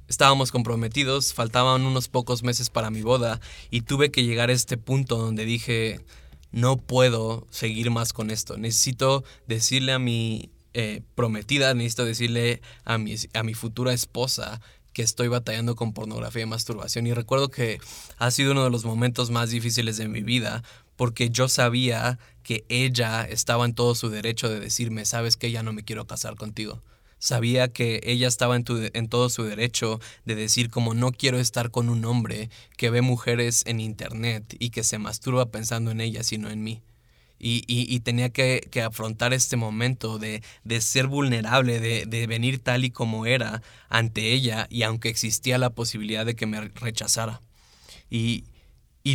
Estábamos 0.09 0.51
comprometidos, 0.51 1.33
faltaban 1.33 1.85
unos 1.85 2.09
pocos 2.09 2.43
meses 2.43 2.69
para 2.69 2.91
mi 2.91 3.01
boda 3.01 3.39
y 3.71 3.81
tuve 3.81 4.11
que 4.11 4.25
llegar 4.25 4.49
a 4.49 4.53
este 4.53 4.75
punto 4.75 5.17
donde 5.17 5.45
dije, 5.45 6.01
no 6.51 6.75
puedo 6.75 7.47
seguir 7.51 7.89
más 7.89 8.11
con 8.11 8.31
esto. 8.31 8.57
Necesito 8.57 9.23
decirle 9.47 9.93
a 9.93 9.99
mi 9.99 10.51
eh, 10.73 11.03
prometida, 11.15 11.73
necesito 11.73 12.03
decirle 12.03 12.61
a 12.83 12.97
mi, 12.97 13.15
a 13.33 13.43
mi 13.43 13.53
futura 13.53 13.93
esposa 13.93 14.59
que 14.93 15.01
estoy 15.01 15.27
batallando 15.27 15.75
con 15.75 15.93
pornografía 15.93 16.43
y 16.43 16.45
masturbación. 16.45 17.07
Y 17.07 17.13
recuerdo 17.13 17.49
que 17.49 17.79
ha 18.17 18.31
sido 18.31 18.51
uno 18.51 18.63
de 18.63 18.69
los 18.69 18.85
momentos 18.85 19.31
más 19.31 19.49
difíciles 19.49 19.97
de 19.97 20.07
mi 20.07 20.21
vida 20.21 20.63
porque 20.95 21.29
yo 21.29 21.49
sabía 21.49 22.19
que 22.43 22.65
ella 22.69 23.23
estaba 23.23 23.65
en 23.65 23.73
todo 23.73 23.95
su 23.95 24.09
derecho 24.09 24.49
de 24.49 24.59
decirme, 24.59 25.05
sabes 25.05 25.37
que 25.37 25.51
ya 25.51 25.63
no 25.63 25.73
me 25.73 25.83
quiero 25.83 26.05
casar 26.05 26.35
contigo. 26.35 26.81
Sabía 27.17 27.69
que 27.71 28.01
ella 28.03 28.27
estaba 28.27 28.55
en, 28.55 28.65
en 28.67 29.07
todo 29.07 29.29
su 29.29 29.43
derecho 29.43 29.99
de 30.25 30.35
decir 30.35 30.69
como 30.69 30.93
no 30.93 31.11
quiero 31.11 31.39
estar 31.39 31.71
con 31.71 31.89
un 31.89 32.03
hombre 32.05 32.49
que 32.77 32.89
ve 32.89 33.01
mujeres 33.01 33.63
en 33.65 33.79
internet 33.79 34.55
y 34.59 34.69
que 34.69 34.83
se 34.83 34.99
masturba 34.99 35.49
pensando 35.49 35.91
en 35.91 36.01
ella, 36.01 36.23
sino 36.23 36.49
en 36.49 36.63
mí 36.63 36.81
y, 37.45 37.99
tenía 37.99 38.29
que, 38.29 38.69
afrontar 38.85 39.33
este 39.33 39.57
momento 39.57 40.17
de, 40.17 40.41
ser 40.79 41.07
vulnerable, 41.07 41.79
de, 41.79 42.27
venir 42.27 42.59
tal 42.59 42.85
y 42.85 42.91
como 42.91 43.25
era 43.25 43.61
ante 43.89 44.31
ella 44.31 44.67
y 44.69 44.83
aunque 44.83 45.09
existía 45.09 45.57
la 45.57 45.69
posibilidad 45.71 46.25
de 46.25 46.35
que 46.35 46.45
me 46.45 46.61
rechazara. 46.61 47.41
Y, 48.09 48.45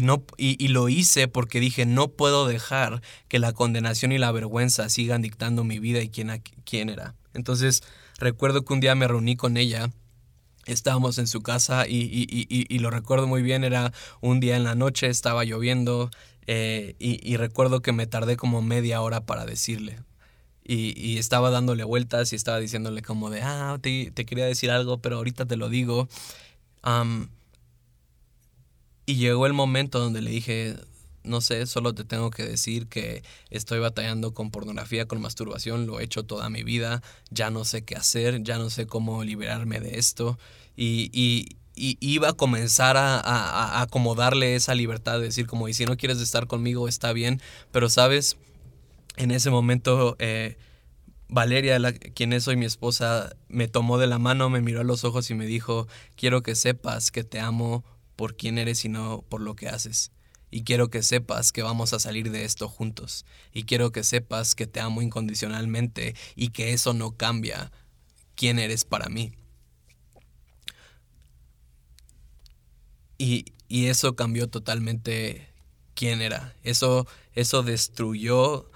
no, 0.02 0.24
y, 0.36 0.68
lo 0.68 0.88
hice 0.88 1.28
porque 1.28 1.60
dije, 1.60 1.86
no 1.86 2.08
puedo 2.08 2.46
dejar 2.46 3.00
que 3.28 3.38
la 3.38 3.52
condenación 3.52 4.12
y 4.12 4.18
la 4.18 4.32
vergüenza 4.32 4.88
sigan 4.90 5.22
dictando 5.22 5.64
mi 5.64 5.78
vida 5.78 6.02
y 6.02 6.10
quién, 6.10 6.42
quién 6.64 6.90
era. 6.90 7.14
Entonces 7.32 7.82
recuerdo 8.18 8.64
que 8.64 8.72
un 8.74 8.80
día 8.80 8.94
me 8.94 9.08
reuní 9.08 9.36
con 9.36 9.56
ella 9.56 9.90
estábamos 10.68 11.18
en 11.18 11.26
su 11.26 11.40
casa 11.42 11.86
y, 11.88 12.78
lo 12.78 12.90
recuerdo 12.90 13.26
muy 13.26 13.42
bien, 13.42 13.64
era 13.64 13.92
un 14.20 14.40
día 14.40 14.56
en 14.56 14.64
la 14.64 14.74
noche, 14.74 15.08
estaba 15.08 15.44
lloviendo, 15.44 16.10
eh, 16.50 16.96
y, 16.98 17.36
recuerdo 17.36 17.82
que 17.82 17.92
me 17.92 18.06
tardé 18.06 18.38
como 18.38 18.62
media 18.62 19.02
hora 19.02 19.26
para 19.26 19.44
decirle. 19.44 20.00
Y, 20.64 21.18
estaba 21.18 21.50
dándole 21.50 21.84
vueltas 21.84 22.32
y 22.32 22.36
estaba 22.36 22.58
diciéndole 22.58 23.02
como 23.02 23.28
de, 23.28 23.42
ah, 23.42 23.78
te, 23.82 24.12
quería 24.12 24.46
decir 24.46 24.70
algo, 24.70 24.98
pero 24.98 25.16
ahorita 25.18 25.44
te 25.46 25.56
lo 25.56 25.68
digo. 25.68 26.08
y 29.04 29.16
llegó 29.16 29.46
el 29.46 29.52
momento 29.52 29.98
donde 29.98 30.22
le 30.22 30.30
dije, 30.30 30.76
no 31.22 31.42
sé, 31.42 31.66
solo 31.66 31.94
te 31.94 32.04
tengo 32.04 32.30
que 32.30 32.44
decir 32.44 32.86
que 32.88 33.22
estoy 33.50 33.78
batallando 33.80 34.32
con 34.32 34.50
pornografía, 34.50 35.06
con 35.06 35.20
masturbación, 35.20 35.86
lo 35.86 36.00
he 36.00 36.04
hecho 36.04 36.22
toda 36.24 36.48
mi 36.48 36.62
vida, 36.62 37.02
ya 37.30 37.50
no 37.50 37.66
sé 37.66 37.84
qué 37.84 37.94
hacer, 37.94 38.42
ya 38.42 38.56
no 38.56 38.70
sé 38.70 38.86
cómo 38.86 39.22
liberarme 39.22 39.80
de 39.80 39.98
esto. 39.98 40.38
Y, 40.76 41.10
y 41.12 41.57
iba 41.78 42.30
a 42.30 42.32
comenzar 42.32 42.96
a, 42.96 43.18
a, 43.20 43.82
acomodarle 43.82 44.54
esa 44.54 44.74
libertad 44.74 45.18
de 45.18 45.26
decir 45.26 45.46
como, 45.46 45.68
y 45.68 45.74
si 45.74 45.84
no 45.86 45.96
quieres 45.96 46.20
estar 46.20 46.46
conmigo 46.46 46.88
está 46.88 47.12
bien, 47.12 47.40
pero 47.70 47.88
sabes, 47.88 48.36
en 49.16 49.30
ese 49.30 49.50
momento 49.50 50.16
eh, 50.18 50.56
Valeria, 51.28 51.78
la, 51.78 51.92
quien 51.92 52.32
es 52.32 52.48
hoy 52.48 52.56
mi 52.56 52.64
esposa, 52.64 53.36
me 53.48 53.68
tomó 53.68 53.98
de 53.98 54.06
la 54.06 54.18
mano, 54.18 54.48
me 54.48 54.62
miró 54.62 54.80
a 54.80 54.84
los 54.84 55.04
ojos 55.04 55.30
y 55.30 55.34
me 55.34 55.46
dijo, 55.46 55.86
quiero 56.16 56.42
que 56.42 56.54
sepas 56.54 57.10
que 57.10 57.22
te 57.22 57.38
amo 57.38 57.84
por 58.16 58.34
quién 58.34 58.56
eres 58.56 58.84
y 58.84 58.88
no 58.88 59.24
por 59.28 59.42
lo 59.42 59.54
que 59.54 59.68
haces. 59.68 60.10
Y 60.50 60.62
quiero 60.64 60.88
que 60.88 61.02
sepas 61.02 61.52
que 61.52 61.62
vamos 61.62 61.92
a 61.92 61.98
salir 61.98 62.30
de 62.30 62.44
esto 62.44 62.68
juntos. 62.68 63.26
Y 63.52 63.64
quiero 63.64 63.92
que 63.92 64.02
sepas 64.02 64.54
que 64.54 64.66
te 64.66 64.80
amo 64.80 65.02
incondicionalmente 65.02 66.14
y 66.34 66.48
que 66.48 66.72
eso 66.72 66.94
no 66.94 67.18
cambia 67.18 67.70
quién 68.34 68.58
eres 68.58 68.86
para 68.86 69.10
mí. 69.10 69.32
Y, 73.18 73.46
eso 73.68 74.16
cambió 74.16 74.48
totalmente 74.48 75.48
quién 75.94 76.22
era. 76.22 76.54
Eso, 76.62 77.06
eso 77.34 77.62
destruyó... 77.62 78.70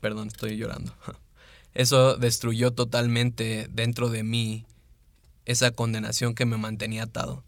perdón, 0.00 0.28
estoy 0.28 0.56
llorando. 0.56 0.94
Eso 1.74 2.16
destruyó 2.16 2.70
totalmente 2.72 3.68
dentro 3.68 4.08
de 4.08 4.22
mí 4.22 4.64
esa 5.44 5.72
condenación 5.72 6.36
que 6.36 6.46
me 6.46 6.56
mantenía 6.56 7.02
atado. 7.02 7.42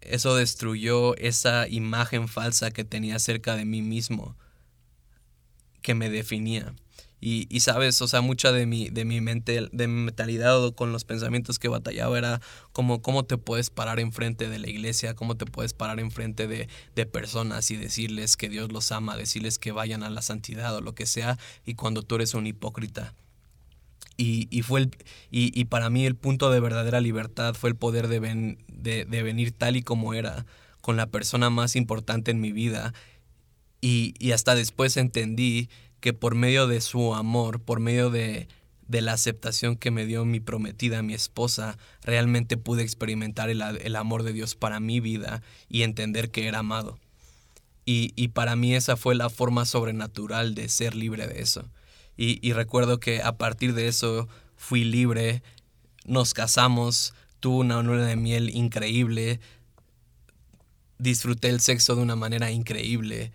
Eso 0.00 0.34
destruyó 0.34 1.16
esa 1.16 1.68
imagen 1.68 2.26
falsa 2.26 2.72
que 2.72 2.82
tenía 2.82 3.20
cerca 3.20 3.54
de 3.54 3.64
mí 3.64 3.80
mismo, 3.80 4.36
que 5.82 5.94
me 5.94 6.10
definía. 6.10 6.74
Y, 7.24 7.60
sabes, 7.60 8.02
o 8.02 8.08
sea, 8.08 8.20
mucha 8.20 8.50
de 8.50 8.66
mi, 8.66 8.88
de 8.88 9.04
mi 9.04 9.20
mente, 9.20 9.68
de 9.70 9.86
mentalidad 9.86 10.60
o 10.64 10.74
con 10.74 10.90
los 10.90 11.04
pensamientos 11.04 11.60
que 11.60 11.68
batallaba 11.68 12.18
era 12.18 12.40
como 12.72 13.00
cómo 13.00 13.24
te 13.24 13.38
puedes 13.38 13.70
parar 13.70 14.00
enfrente 14.00 14.48
de 14.48 14.58
la 14.58 14.68
iglesia, 14.68 15.14
cómo 15.14 15.36
te 15.36 15.46
puedes 15.46 15.72
parar 15.72 16.00
enfrente 16.00 16.48
de, 16.48 16.68
de 16.96 17.06
personas 17.06 17.70
y 17.70 17.76
decirles 17.76 18.36
que 18.36 18.48
Dios 18.48 18.72
los 18.72 18.90
ama, 18.90 19.16
decirles 19.16 19.60
que 19.60 19.70
vayan 19.70 20.02
a 20.02 20.10
la 20.10 20.20
santidad 20.20 20.74
o 20.74 20.80
lo 20.80 20.96
que 20.96 21.06
sea, 21.06 21.38
y 21.64 21.74
cuando 21.74 22.02
tú 22.02 22.16
eres 22.16 22.34
un 22.34 22.48
hipócrita. 22.48 23.14
Y, 24.16 24.48
y 24.50 24.62
fue 24.62 24.80
el, 24.80 24.90
y, 25.30 25.58
y, 25.58 25.66
para 25.66 25.90
mí 25.90 26.04
el 26.04 26.16
punto 26.16 26.50
de 26.50 26.58
verdadera 26.58 27.00
libertad 27.00 27.54
fue 27.54 27.70
el 27.70 27.76
poder 27.76 28.08
de, 28.08 28.56
de, 28.68 29.04
de 29.04 29.22
venir 29.22 29.52
tal 29.52 29.76
y 29.76 29.82
como 29.82 30.14
era, 30.14 30.44
con 30.80 30.96
la 30.96 31.06
persona 31.06 31.50
más 31.50 31.76
importante 31.76 32.32
en 32.32 32.40
mi 32.40 32.50
vida 32.50 32.92
Y, 33.80 34.14
y 34.18 34.32
hasta 34.32 34.54
después 34.54 34.96
entendí 34.96 35.68
que 36.02 36.12
por 36.12 36.34
medio 36.34 36.66
de 36.66 36.80
su 36.80 37.14
amor, 37.14 37.60
por 37.60 37.78
medio 37.78 38.10
de, 38.10 38.48
de 38.88 39.00
la 39.00 39.12
aceptación 39.12 39.76
que 39.76 39.92
me 39.92 40.04
dio 40.04 40.24
mi 40.24 40.40
prometida, 40.40 41.00
mi 41.00 41.14
esposa, 41.14 41.78
realmente 42.02 42.56
pude 42.56 42.82
experimentar 42.82 43.48
el, 43.50 43.62
el, 43.62 43.94
amor 43.96 44.24
de 44.24 44.32
Dios 44.32 44.56
para 44.56 44.80
mi 44.80 44.98
vida 44.98 45.42
y 45.68 45.82
entender 45.82 46.32
que 46.32 46.48
era 46.48 46.58
amado. 46.58 46.98
Y, 47.86 48.12
y, 48.16 48.28
para 48.28 48.56
mí 48.56 48.74
esa 48.74 48.96
fue 48.96 49.14
la 49.14 49.30
forma 49.30 49.64
sobrenatural 49.64 50.56
de 50.56 50.68
ser 50.68 50.96
libre 50.96 51.28
de 51.28 51.40
eso. 51.40 51.70
Y, 52.16 52.46
y 52.46 52.52
recuerdo 52.52 52.98
que 52.98 53.22
a 53.22 53.38
partir 53.38 53.72
de 53.72 53.86
eso 53.86 54.28
fui 54.56 54.82
libre, 54.82 55.40
nos 56.04 56.34
casamos, 56.34 57.14
tuve 57.38 57.60
una 57.60 57.80
luna 57.80 58.06
de 58.06 58.16
miel 58.16 58.50
increíble, 58.50 59.38
disfruté 60.98 61.48
el 61.48 61.60
sexo 61.60 61.94
de 61.94 62.02
una 62.02 62.16
manera 62.16 62.50
increíble 62.50 63.30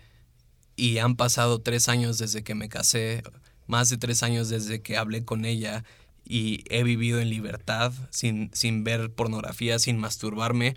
y 0.78 0.98
han 0.98 1.16
pasado 1.16 1.58
tres 1.60 1.88
años 1.88 2.18
desde 2.18 2.44
que 2.44 2.54
me 2.54 2.68
casé, 2.68 3.24
más 3.66 3.90
de 3.90 3.98
tres 3.98 4.22
años 4.22 4.48
desde 4.48 4.80
que 4.80 4.96
hablé 4.96 5.24
con 5.24 5.44
ella 5.44 5.84
y 6.24 6.62
he 6.70 6.84
vivido 6.84 7.18
en 7.20 7.28
libertad, 7.28 7.92
sin, 8.10 8.50
sin 8.54 8.84
ver 8.84 9.10
pornografía, 9.12 9.80
sin 9.80 9.98
masturbarme. 9.98 10.76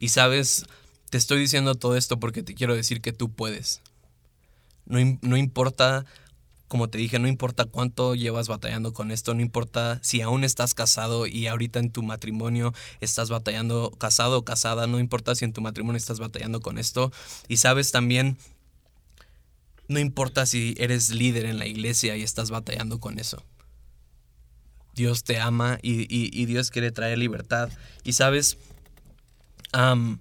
Y 0.00 0.08
sabes, 0.08 0.64
te 1.10 1.18
estoy 1.18 1.40
diciendo 1.40 1.74
todo 1.74 1.96
esto 1.96 2.18
porque 2.18 2.42
te 2.42 2.54
quiero 2.54 2.74
decir 2.74 3.02
que 3.02 3.12
tú 3.12 3.30
puedes. 3.30 3.82
No, 4.86 4.98
no 5.20 5.36
importa 5.36 6.06
como 6.74 6.88
te 6.88 6.98
dije, 6.98 7.20
no 7.20 7.28
importa 7.28 7.66
cuánto 7.66 8.16
llevas 8.16 8.48
batallando 8.48 8.92
con 8.92 9.12
esto, 9.12 9.32
no 9.32 9.42
importa 9.42 10.00
si 10.02 10.22
aún 10.22 10.42
estás 10.42 10.74
casado 10.74 11.28
y 11.28 11.46
ahorita 11.46 11.78
en 11.78 11.92
tu 11.92 12.02
matrimonio 12.02 12.72
estás 13.00 13.30
batallando, 13.30 13.92
casado 13.92 14.38
o 14.38 14.44
casada, 14.44 14.88
no 14.88 14.98
importa 14.98 15.36
si 15.36 15.44
en 15.44 15.52
tu 15.52 15.60
matrimonio 15.60 15.98
estás 15.98 16.18
batallando 16.18 16.60
con 16.60 16.78
esto. 16.78 17.12
Y 17.46 17.58
sabes 17.58 17.92
también, 17.92 18.38
no 19.88 19.98
importa 19.98 20.46
si 20.46 20.74
eres 20.78 21.10
líder 21.10 21.46
en 21.46 21.58
la 21.58 21.66
iglesia 21.66 22.16
y 22.16 22.22
estás 22.22 22.50
batallando 22.50 23.00
con 23.00 23.18
eso. 23.18 23.42
Dios 24.94 25.24
te 25.24 25.40
ama 25.40 25.78
y, 25.82 26.46
Dios 26.46 26.70
quiere 26.70 26.92
traer 26.92 27.18
libertad. 27.18 27.68
Y 28.04 28.12
sabes, 28.12 28.58
algo 29.72 30.20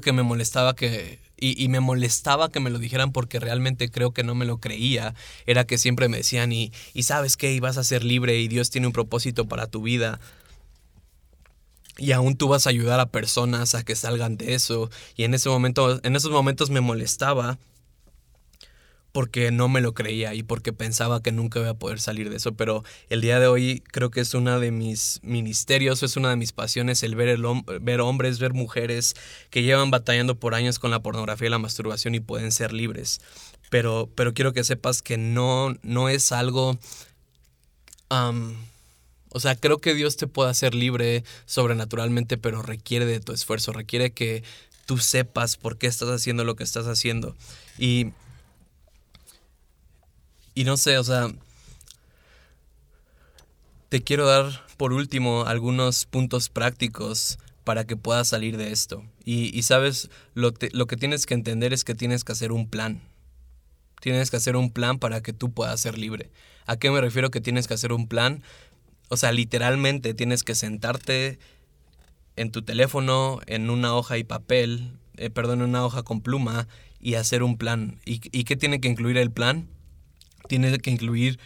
que 0.00 0.12
me 0.12 0.22
molestaba 0.22 0.74
que 0.74 1.18
y, 1.36 1.68
me 1.68 1.80
molestaba 1.80 2.50
que 2.50 2.60
me 2.60 2.70
lo 2.70 2.78
dijeran 2.78 3.12
porque 3.12 3.38
realmente 3.38 3.90
creo 3.90 4.12
que 4.12 4.24
no 4.24 4.34
me 4.34 4.46
lo 4.46 4.58
creía. 4.58 5.14
Era 5.46 5.66
que 5.66 5.76
siempre 5.76 6.08
me 6.08 6.18
decían, 6.18 6.52
y, 6.52 6.72
y 6.94 7.02
sabes 7.02 7.36
qué, 7.36 7.52
y 7.52 7.60
vas 7.60 7.76
a 7.76 7.84
ser 7.84 8.04
libre 8.04 8.38
y 8.38 8.48
Dios 8.48 8.70
tiene 8.70 8.86
un 8.86 8.94
propósito 8.94 9.46
para 9.46 9.66
tu 9.66 9.82
vida. 9.82 10.20
Y 11.98 12.12
aún 12.12 12.36
tú 12.36 12.48
vas 12.48 12.66
a 12.66 12.70
ayudar 12.70 12.98
a 12.98 13.10
personas 13.10 13.74
a 13.74 13.84
que 13.84 13.94
salgan 13.94 14.38
de 14.38 14.54
eso. 14.54 14.90
Y 15.16 15.24
en 15.24 15.34
ese 15.34 15.50
momento, 15.50 16.00
en 16.02 16.16
esos 16.16 16.32
momentos 16.32 16.70
me 16.70 16.80
molestaba 16.80 17.58
porque 19.14 19.52
no 19.52 19.68
me 19.68 19.80
lo 19.80 19.94
creía 19.94 20.34
y 20.34 20.42
porque 20.42 20.72
pensaba 20.72 21.22
que 21.22 21.30
nunca 21.30 21.60
iba 21.60 21.70
a 21.70 21.78
poder 21.78 22.00
salir 22.00 22.30
de 22.30 22.36
eso. 22.36 22.54
Pero 22.54 22.82
el 23.08 23.20
día 23.20 23.38
de 23.38 23.46
hoy 23.46 23.80
creo 23.92 24.10
que 24.10 24.20
es 24.20 24.34
uno 24.34 24.58
de 24.58 24.72
mis 24.72 25.20
ministerios, 25.22 26.02
es 26.02 26.16
una 26.16 26.30
de 26.30 26.36
mis 26.36 26.50
pasiones 26.50 27.04
el 27.04 27.14
ver, 27.14 27.28
el 27.28 27.44
ver 27.80 28.00
hombres, 28.00 28.40
ver 28.40 28.54
mujeres 28.54 29.14
que 29.50 29.62
llevan 29.62 29.92
batallando 29.92 30.34
por 30.34 30.56
años 30.56 30.80
con 30.80 30.90
la 30.90 31.00
pornografía 31.00 31.46
y 31.46 31.50
la 31.52 31.60
masturbación 31.60 32.16
y 32.16 32.20
pueden 32.20 32.50
ser 32.50 32.72
libres. 32.72 33.20
Pero, 33.70 34.10
pero 34.16 34.34
quiero 34.34 34.52
que 34.52 34.64
sepas 34.64 35.00
que 35.00 35.16
no, 35.16 35.76
no 35.82 36.08
es 36.08 36.32
algo... 36.32 36.76
o 38.10 39.38
sea, 39.40 39.54
creo 39.54 39.78
que 39.78 39.94
Dios 39.94 40.16
te 40.16 40.26
puede 40.26 40.50
hacer 40.50 40.74
libre 40.74 41.22
sobrenaturalmente, 41.46 42.36
pero 42.36 42.62
requiere 42.62 43.06
de 43.06 43.20
tu 43.20 43.30
esfuerzo, 43.30 43.72
requiere 43.72 44.10
que 44.10 44.42
tú 44.86 44.98
sepas 44.98 45.56
por 45.56 45.78
qué 45.78 45.86
estás 45.86 46.08
haciendo 46.08 46.42
lo 46.42 46.56
que 46.56 46.64
estás 46.64 46.88
haciendo. 46.88 47.36
Y 47.78 48.08
y 50.54 50.64
no 50.64 50.76
sé, 50.76 50.98
o 50.98 51.04
sea, 51.04 51.32
te 53.88 54.02
quiero 54.02 54.26
dar 54.26 54.64
por 54.76 54.92
último 54.92 55.44
algunos 55.46 56.04
puntos 56.06 56.48
prácticos 56.48 57.38
para 57.64 57.86
que 57.86 57.96
puedas 57.96 58.28
salir 58.28 58.56
de 58.56 58.72
esto. 58.72 59.04
Y, 59.24 59.62
sabes, 59.62 60.10
lo, 60.34 60.52
lo 60.72 60.86
que 60.86 60.96
tienes 60.96 61.26
que 61.26 61.34
entender 61.34 61.72
es 61.72 61.82
que 61.82 61.94
tienes 61.94 62.24
que 62.24 62.32
hacer 62.32 62.52
un 62.52 62.68
plan. 62.68 63.00
Tienes 64.00 64.30
que 64.30 64.36
hacer 64.36 64.56
un 64.56 64.70
plan 64.70 64.98
para 64.98 65.22
que 65.22 65.32
tú 65.32 65.52
puedas 65.52 65.80
ser 65.80 65.96
libre. 65.96 66.30
¿A 66.66 66.76
qué 66.76 66.90
me 66.90 67.00
refiero 67.00 67.30
que 67.30 67.40
tienes 67.40 67.66
que 67.66 67.74
hacer 67.74 67.92
un 67.92 68.06
plan? 68.06 68.42
O 69.08 69.16
sea, 69.16 69.32
literalmente 69.32 70.12
tienes 70.12 70.42
que 70.42 70.54
sentarte 70.54 71.38
en 72.36 72.50
tu 72.50 72.62
teléfono, 72.62 73.40
en 73.46 73.70
una 73.70 73.94
hoja 73.94 74.18
y 74.18 74.24
papel, 74.24 74.98
eh, 75.16 75.30
perdón, 75.30 75.60
en 75.60 75.70
una 75.70 75.86
hoja 75.86 76.02
con 76.02 76.20
pluma 76.20 76.68
y 77.00 77.14
hacer 77.14 77.42
un 77.42 77.56
plan. 77.56 77.98
¿Y, 78.04 78.20
¿Y 78.36 78.44
qué 78.44 78.56
tiene 78.56 78.80
que 78.80 78.88
incluir 78.88 79.16
el 79.16 79.30
plan? 79.30 79.68
Tiene 80.48 80.78
que 80.78 80.90
incluir 80.90 81.38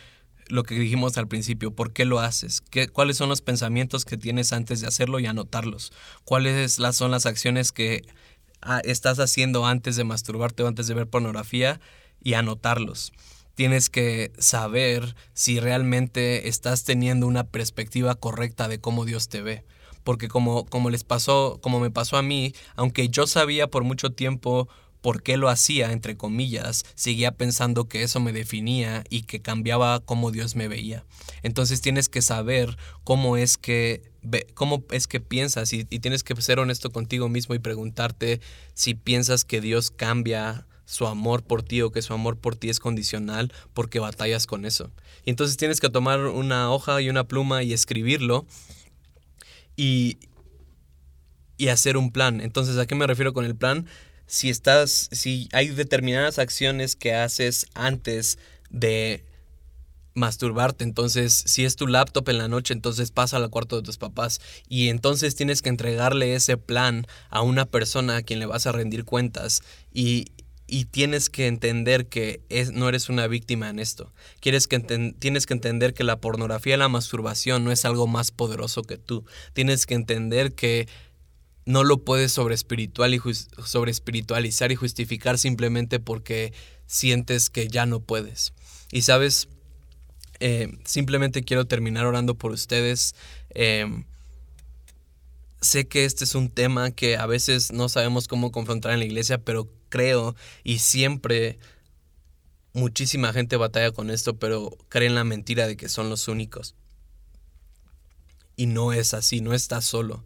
lo 0.49 0.63
que 0.63 0.75
dijimos 0.75 1.19
al 1.19 1.29
principio, 1.29 1.73
¿por 1.73 1.93
qué 1.93 2.05
lo 2.05 2.21
haces? 2.21 2.61
¿Qué, 2.61 2.89
¿Cuáles 2.89 3.17
son 3.17 3.29
los 3.29 3.43
pensamientos 3.43 4.05
que 4.05 4.17
tienes 4.17 4.53
antes 4.53 4.81
de 4.81 4.87
hacerlo 4.87 5.21
y 5.21 5.27
anotarlos? 5.27 5.93
¿Cuáles 6.25 6.73
son 6.93 7.11
las 7.11 7.27
acciones 7.27 7.73
que 7.73 8.05
ah, 8.63 8.81
estás 8.85 9.19
haciendo 9.19 9.67
antes 9.67 9.97
de 9.97 10.05
masturbarte 10.05 10.63
o 10.63 10.69
antes 10.69 10.87
de 10.87 10.95
ver 10.95 11.07
pornografía 11.07 11.81
y 12.23 12.35
anotarlos? 12.35 13.13
Tienes 13.55 13.91
que 13.91 14.33
saber 14.39 15.17
si 15.35 15.61
realmente 15.61 16.49
estás 16.49 16.85
teniendo 16.85 17.27
una 17.27 17.45
perspectiva 17.45 18.15
correcta 18.15 18.69
de 18.69 18.81
cómo 18.81 19.05
Dios 19.05 19.29
te 19.29 19.43
ve. 19.43 19.65
Porque 20.05 20.29
como, 20.29 20.65
como 20.65 20.91
les 20.91 21.05
pasó, 21.05 21.59
como 21.61 21.81
me 21.81 21.91
pasó 21.91 22.17
a 22.17 22.23
mí, 22.23 22.55
aunque 22.77 23.09
yo 23.09 23.27
sabía 23.27 23.67
por 23.67 23.83
mucho 23.85 24.11
tiempo 24.11 24.69
por 25.01 25.23
qué 25.23 25.37
lo 25.37 25.49
hacía, 25.49 25.93
entre 25.93 26.17
comillas, 26.17 26.85
seguía 26.95 27.33
pensando 27.33 27.89
que 27.89 28.03
eso 28.03 28.21
me 28.21 28.33
definía 28.33 29.05
y 29.11 29.23
que 29.23 29.41
cambiaba 29.41 30.01
cómo 30.01 30.31
Dios 30.31 30.57
me 30.57 30.69
veía. 30.69 31.05
Entonces 31.43 31.81
tienes 31.81 32.09
que 32.09 32.23
saber 32.23 32.77
cómo 33.05 33.37
es 33.37 33.57
que, 33.57 34.03
cómo 34.55 34.85
es 34.91 35.07
que 35.07 35.21
piensas 35.21 35.73
y, 35.73 35.85
tienes 35.85 36.25
que 36.25 36.41
ser 36.41 36.59
honesto 36.59 36.91
contigo 36.91 37.29
mismo 37.29 37.55
y 37.55 37.59
preguntarte 37.59 38.41
si 38.75 38.95
piensas 38.95 39.45
que 39.45 39.61
Dios 39.61 39.91
cambia 39.91 40.67
su 40.85 41.07
amor 41.07 41.43
por 41.43 41.63
ti 41.63 41.83
o 41.83 41.93
que 41.93 42.01
su 42.03 42.15
amor 42.15 42.39
por 42.39 42.57
ti 42.57 42.71
es 42.71 42.81
condicional 42.81 43.53
porque 43.75 44.01
batallas 44.01 44.47
con 44.47 44.65
eso. 44.65 44.91
Y 45.25 45.31
entonces 45.31 45.57
tienes 45.57 45.81
que 45.81 45.91
tomar 45.91 46.21
una 46.21 46.73
hoja 46.73 47.01
y 47.01 47.11
una 47.11 47.25
pluma 47.25 47.63
y 47.63 47.73
escribirlo 47.73 48.47
y, 49.77 50.19
y 51.57 51.69
hacer 51.69 51.97
un 51.97 52.11
plan. 52.11 52.41
Entonces, 52.41 52.79
¿a 52.79 52.87
qué 52.87 52.95
me 52.95 53.07
refiero 53.07 53.33
con 53.35 53.45
el 53.45 53.55
plan? 53.55 53.87
Si 54.29 54.51
estás, 54.51 55.09
si 55.11 55.49
hay 55.53 55.69
determinadas 55.69 56.39
acciones 56.39 56.95
que 56.95 57.15
haces 57.15 57.67
antes 57.75 58.39
de 58.71 59.25
masturbarte. 60.15 60.85
Entonces, 60.85 61.33
si 61.47 61.65
es 61.65 61.77
tu 61.77 61.87
laptop 61.87 62.29
en 62.29 62.39
la 62.39 62.49
noche, 62.49 62.75
entonces 62.75 63.11
pasa 63.11 63.39
al 63.39 63.49
cuarto 63.51 63.77
de 63.77 63.83
tus 63.83 63.97
papás. 63.97 64.41
Y 64.69 64.89
entonces 64.89 65.35
tienes 65.35 65.63
que 65.63 65.71
entregarle 65.71 66.35
ese 66.35 66.59
plan 66.59 67.07
a 67.31 67.41
una 67.41 67.65
persona 67.65 68.17
a 68.17 68.23
quien 68.23 68.39
le 68.39 68.47
vas 68.47 68.67
a 68.67 68.73
rendir 68.73 69.05
cuentas. 69.05 69.63
Y, 69.93 70.27
y 70.67 70.85
tienes 70.85 71.31
que 71.31 71.47
entender 71.47 72.07
que 72.07 72.43
es, 72.51 72.73
no 72.73 72.89
eres 72.89 73.09
una 73.09 73.27
víctima 73.29 73.71
en 73.71 73.79
esto. 73.79 74.13
Quieres 74.41 74.69
que 74.69 74.79
tienes 75.19 75.47
que 75.47 75.55
entender 75.55 75.95
que 75.95 76.05
la 76.05 76.21
pornografía 76.21 76.75
y 76.75 76.79
la 76.79 76.89
masturbación 76.89 77.65
no 77.65 77.73
es 77.73 77.87
algo 77.87 78.07
más 78.07 78.31
poderoso 78.31 78.83
que 78.83 78.99
tú. 78.99 79.25
Tienes 79.55 79.87
que 79.87 79.95
entender 79.95 80.53
que 80.53 80.87
no 81.69 81.85
lo 81.85 82.03
puedes 82.03 82.33
sobre, 82.33 82.55
espiritual 82.55 83.15
y 83.15 83.21
sobre 83.63 83.91
espiritualizar 83.91 84.73
y 84.73 84.75
justificar 84.75 85.37
simplemente 85.37 86.01
porque 86.01 86.55
sientes 86.87 87.51
que 87.51 87.69
ya 87.69 87.85
no 87.85 88.01
puedes. 88.01 88.55
Y 88.91 89.03
sabes, 89.03 89.49
eh, 90.41 90.79
simplemente 90.87 91.45
quiero 91.45 91.67
terminar 91.67 92.07
orando 92.07 92.37
por 92.37 92.53
ustedes. 92.53 93.15
Em, 93.51 94.07
sé 95.61 95.87
que 95.87 96.07
este 96.07 96.25
es 96.25 96.35
un 96.35 96.49
tema 96.49 96.91
que 96.91 97.19
a 97.19 97.27
veces 97.27 97.71
no 97.71 97.91
sabemos 97.91 98.29
cómo 98.29 98.51
confrontar 98.51 98.93
en 98.93 99.01
la 99.01 99.05
iglesia, 99.05 99.37
pero 99.37 99.69
creo 99.91 100.35
y 100.65 100.79
siempre 100.79 101.59
muchísima 102.73 103.35
gente 103.35 103.59
batalla 103.59 103.91
con 103.91 104.09
esto, 104.09 104.39
pero 104.39 104.71
creen 104.89 105.15
la 105.15 105.25
mentira 105.25 105.67
de 105.67 105.77
que 105.77 105.91
son 105.91 106.09
los 106.09 106.29
únicos. 106.29 106.75
Y 108.57 108.65
no 108.65 108.95
es 108.95 109.13
así, 109.13 109.43
no 109.43 109.53
estás 109.53 109.85
solo 109.85 110.25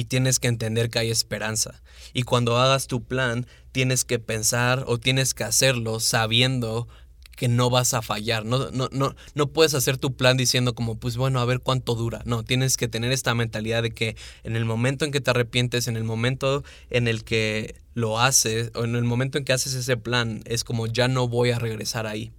y 0.00 0.04
tienes 0.04 0.38
que 0.38 0.48
entender 0.48 0.88
que 0.88 0.98
hay 0.98 1.10
esperanza. 1.10 1.82
Y 2.14 2.22
cuando 2.22 2.56
hagas 2.56 2.86
tu 2.86 3.04
plan, 3.04 3.46
tienes 3.70 4.06
que 4.06 4.18
pensar 4.18 4.84
o 4.86 4.96
tienes 4.96 5.34
que 5.34 5.44
hacerlo 5.44 6.00
sabiendo 6.00 6.88
que 7.36 7.48
no 7.48 7.68
vas 7.68 7.92
a 7.92 8.00
fallar. 8.00 8.46
No, 8.46 8.70
no, 8.70 8.88
no, 8.92 9.14
no 9.34 9.46
puedes 9.48 9.74
hacer 9.74 9.98
tu 9.98 10.16
plan 10.16 10.38
diciendo 10.38 10.74
como, 10.74 10.98
pues 10.98 11.18
bueno, 11.18 11.38
a 11.38 11.44
ver 11.44 11.60
cuánto 11.60 11.94
dura. 11.94 12.22
No, 12.24 12.44
tienes 12.44 12.78
que 12.78 12.88
tener 12.88 13.12
esta 13.12 13.34
mentalidad 13.34 13.82
de 13.82 13.90
que 13.90 14.16
en 14.42 14.56
el 14.56 14.64
momento 14.64 15.04
en 15.04 15.10
que 15.10 15.20
te 15.20 15.32
arrepientes, 15.32 15.86
en 15.86 15.98
el 15.98 16.04
momento 16.04 16.64
en 16.88 17.06
el 17.06 17.22
que 17.22 17.74
lo 17.92 18.20
haces, 18.20 18.70
o 18.74 18.84
en 18.84 18.96
el 18.96 19.04
momento 19.04 19.36
en 19.36 19.44
que 19.44 19.52
haces 19.52 19.74
ese 19.74 19.98
plan, 19.98 20.40
es 20.46 20.64
como 20.64 20.86
ya 20.86 21.08
no 21.08 21.28
voy 21.28 21.50
a 21.50 21.58
regresar 21.58 22.06
ahí. 22.06 22.32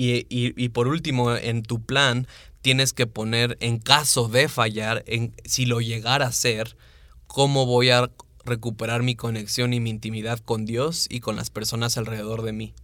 Y, 0.00 0.26
y 0.30 0.68
por 0.68 0.86
último, 0.86 1.34
en 1.34 1.64
tu 1.64 1.84
plan, 1.84 2.28
tienes 2.60 2.92
que 2.92 3.08
poner 3.08 3.56
en 3.60 3.78
caso 3.78 4.28
de 4.28 4.48
fallar, 4.48 5.02
en 5.08 5.34
si 5.44 5.66
lo 5.66 5.80
llegara 5.80 6.26
a 6.26 6.28
hacer, 6.28 6.76
cómo 7.26 7.66
voy 7.66 7.90
a 7.90 8.10
recuperar 8.44 9.02
mi 9.02 9.16
conexión 9.16 9.72
y 9.72 9.80
mi 9.80 9.90
intimidad 9.90 10.38
con 10.38 10.66
Dios 10.66 11.06
y 11.10 11.18
con 11.18 11.34
las 11.34 11.50
personas 11.50 11.98
alrededor 11.98 12.42
de 12.42 12.52
mí. 12.52 12.74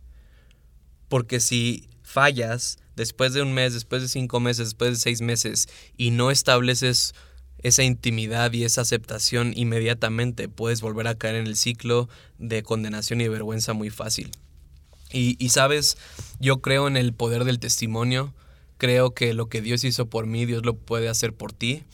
Porque 1.09 1.39
si 1.39 1.89
fallas 2.03 2.79
después 2.97 3.33
de 3.33 3.43
un 3.43 3.53
mes, 3.53 3.75
después 3.75 4.03
de 4.03 4.09
cinco 4.09 4.41
meses, 4.41 4.67
después 4.67 4.91
de 4.91 4.97
seis 4.97 5.21
meses 5.21 5.69
y 5.97 6.11
no 6.11 6.31
estableces 6.31 7.15
esa 7.59 7.83
intimidad 7.83 8.53
y 8.53 8.65
esa 8.65 8.83
aceptación 8.83 9.53
inmediatamente, 9.57 10.49
puedes 10.49 10.81
volver 10.81 11.07
a 11.09 11.15
caer 11.15 11.37
en 11.37 11.47
el 11.47 11.57
ciclo 11.57 12.09
de 12.39 12.63
condenación 12.63 13.21
y 13.21 13.29
vergüenza 13.29 13.73
muy 13.73 13.91
fácil. 13.91 14.33
Y, 15.15 15.37
y 15.39 15.49
sabes, 15.51 15.97
yo 16.41 16.61
creo 16.61 16.89
en 16.89 16.97
el 16.97 17.13
poder 17.13 17.45
del 17.45 17.59
testimonio, 17.59 18.35
creo 18.77 19.15
que 19.15 19.33
lo 19.33 19.49
que 19.49 19.63
Dios 19.63 19.85
hizo 19.85 20.11
por 20.11 20.27
mí, 20.27 20.45
Dios 20.45 20.67
lo 20.67 20.77
puede 20.77 21.09
hacer 21.09 21.33
por 21.33 21.53
ti. 21.53 21.85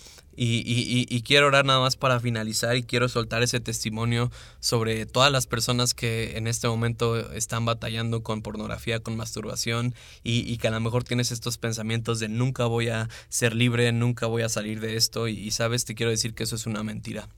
Y, 0.43 1.23
quiero 1.23 1.49
orar 1.49 1.67
nada 1.67 1.81
más 1.81 1.97
para 1.97 2.19
finalizar 2.19 2.75
y 2.75 2.83
quiero 2.83 3.11
soltar 3.11 3.43
ese 3.43 3.61
testimonio 3.61 4.31
sobre 4.59 5.05
todas 5.05 5.31
las 5.31 5.47
personas 5.47 5.93
que 5.93 6.39
en 6.39 6.47
este 6.47 6.67
momento 6.67 7.33
están 7.33 7.67
batallando 7.67 8.23
con 8.23 8.41
pornografía, 8.41 9.01
con 9.01 9.19
masturbación 9.19 9.95
y, 10.25 10.57
que 10.57 10.69
a 10.69 10.71
lo 10.71 10.81
mejor 10.81 11.05
tienes 11.05 11.31
estos 11.31 11.59
pensamientos 11.59 12.21
de 12.21 12.31
nunca 12.31 12.65
voy 12.65 12.89
a 12.89 13.11
ser 13.29 13.55
libre, 13.55 13.93
nunca 13.93 14.27
voy 14.27 14.41
a 14.41 14.49
salir 14.49 14.81
de 14.81 14.97
esto 14.97 15.29
y 15.29 15.51
sabes, 15.51 15.85
te 15.85 15.95
quiero 15.95 16.11
decir 16.11 16.33
que 16.33 16.45
eso 16.45 16.57
es 16.57 16.65
una 16.65 16.83
mentira. 16.83 17.29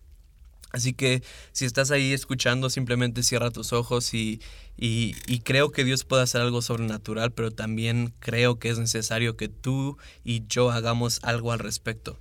Así 0.73 0.95
que 0.95 1.23
si 1.53 1.67
estás 1.67 1.91
ahí 1.91 2.13
escuchando, 2.13 2.71
simplemente 2.71 3.23
cierra 3.23 3.51
tus 3.51 3.73
ojos 3.73 4.15
y, 4.15 4.41
y, 4.77 5.41
creo 5.41 5.71
que 5.71 5.85
Dios 5.85 6.05
puede 6.05 6.23
hacer 6.23 6.41
algo 6.41 6.63
sobrenatural, 6.63 7.33
pero 7.33 7.51
también 7.51 8.15
creo 8.19 8.59
que 8.59 8.71
es 8.71 8.79
necesario 8.79 9.37
que 9.37 9.49
tú 9.49 9.99
y 10.25 10.47
yo 10.47 10.71
hagamos 10.71 11.21
algo 11.23 11.53
al 11.53 11.59
respecto. 11.59 12.19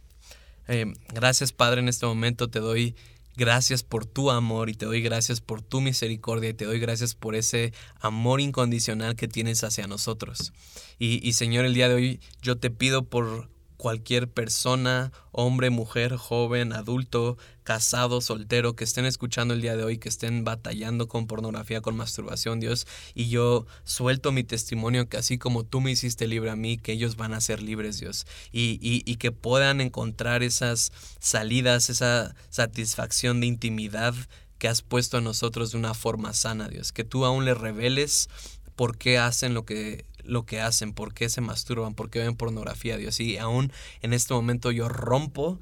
Eh, 0.68 0.94
gracias 1.14 1.54
Padre 1.54 1.80
en 1.80 1.88
este 1.88 2.06
momento, 2.06 2.50
te 2.50 2.60
doy 2.60 2.96
gracias 3.38 3.84
por 3.84 4.06
tu 4.06 4.30
amor 4.30 4.70
y 4.70 4.74
te 4.74 4.86
doy 4.86 5.02
gracias 5.02 5.40
por 5.40 5.62
tu 5.62 5.80
misericordia 5.80 6.50
y 6.50 6.54
te 6.54 6.66
doy 6.66 6.80
gracias 6.80 7.16
por 7.16 7.36
ese 7.36 7.74
amor 8.00 8.42
incondicional 8.42 9.16
que 9.16 9.30
tienes 9.30 9.64
hacia 9.64 9.88
nosotros. 9.88 10.52
Y, 11.00 11.26
y 11.28 11.34
Señor, 11.34 11.64
el 11.64 11.74
día 11.74 11.88
de 11.88 11.96
hoy 11.96 12.20
yo 12.42 12.58
te 12.58 12.70
pido 12.70 13.04
por 13.04 13.50
cualquier 13.82 14.30
persona, 14.30 15.12
hombre, 15.32 15.72
mujer, 15.72 16.16
joven, 16.16 16.72
adulto, 16.72 17.40
casado, 17.72 18.20
soltero, 18.20 18.76
que 18.76 18.84
estén 18.84 19.06
escuchando 19.06 19.54
el 19.54 19.62
día 19.62 19.78
de 19.78 19.86
hoy, 19.86 19.98
que 19.98 20.10
estén 20.10 20.44
batallando 20.44 21.08
con 21.08 21.26
pornografía, 21.26 21.80
con 21.80 21.96
masturbación, 21.96 22.60
Dios. 22.60 22.86
Y 23.16 23.30
yo 23.30 23.66
suelto 23.86 24.34
mi 24.34 24.44
testimonio 24.44 25.08
que 25.08 25.16
así 25.16 25.38
como 25.38 25.64
tú 25.64 25.80
me 25.80 25.90
hiciste 25.90 26.28
libre 26.28 26.50
a 26.50 26.58
mí, 26.58 26.78
que 26.78 26.92
ellos 26.92 27.16
van 27.16 27.34
a 27.34 27.40
ser 27.40 27.62
libres, 27.64 27.98
Dios. 27.98 28.28
Y, 28.52 28.78
y, 28.82 29.16
que 29.16 29.32
puedan 29.32 29.80
encontrar 29.80 30.44
esas 30.44 30.92
salidas, 31.22 31.90
esa 31.90 32.36
satisfacción 32.50 33.40
de 33.40 33.48
intimidad 33.48 34.16
que 34.58 34.68
has 34.68 34.82
puesto 34.82 35.20
en 35.20 35.24
nosotros 35.24 35.72
de 35.72 35.78
una 35.78 35.94
forma 35.94 36.34
sana, 36.34 36.68
Dios. 36.68 36.92
Que 36.92 37.06
tú 37.06 37.24
aún 37.24 37.46
les 37.46 37.58
reveles 37.58 38.28
por 38.76 38.98
qué 38.98 39.18
hacen 39.18 39.54
lo 39.54 39.64
que 39.64 40.04
lo 40.24 40.46
que 40.46 40.62
hacen, 40.62 40.94
por 40.94 41.14
qué 41.14 41.30
se 41.30 41.42
masturban, 41.42 41.96
por 41.96 42.10
qué 42.10 42.20
ven 42.20 42.36
pornografía, 42.36 42.98
Dios. 42.98 43.20
Y 43.20 43.38
aún 43.38 43.72
en 44.02 44.14
este 44.14 44.34
momento 44.34 44.72
yo 44.72 44.90
rompo 44.90 45.60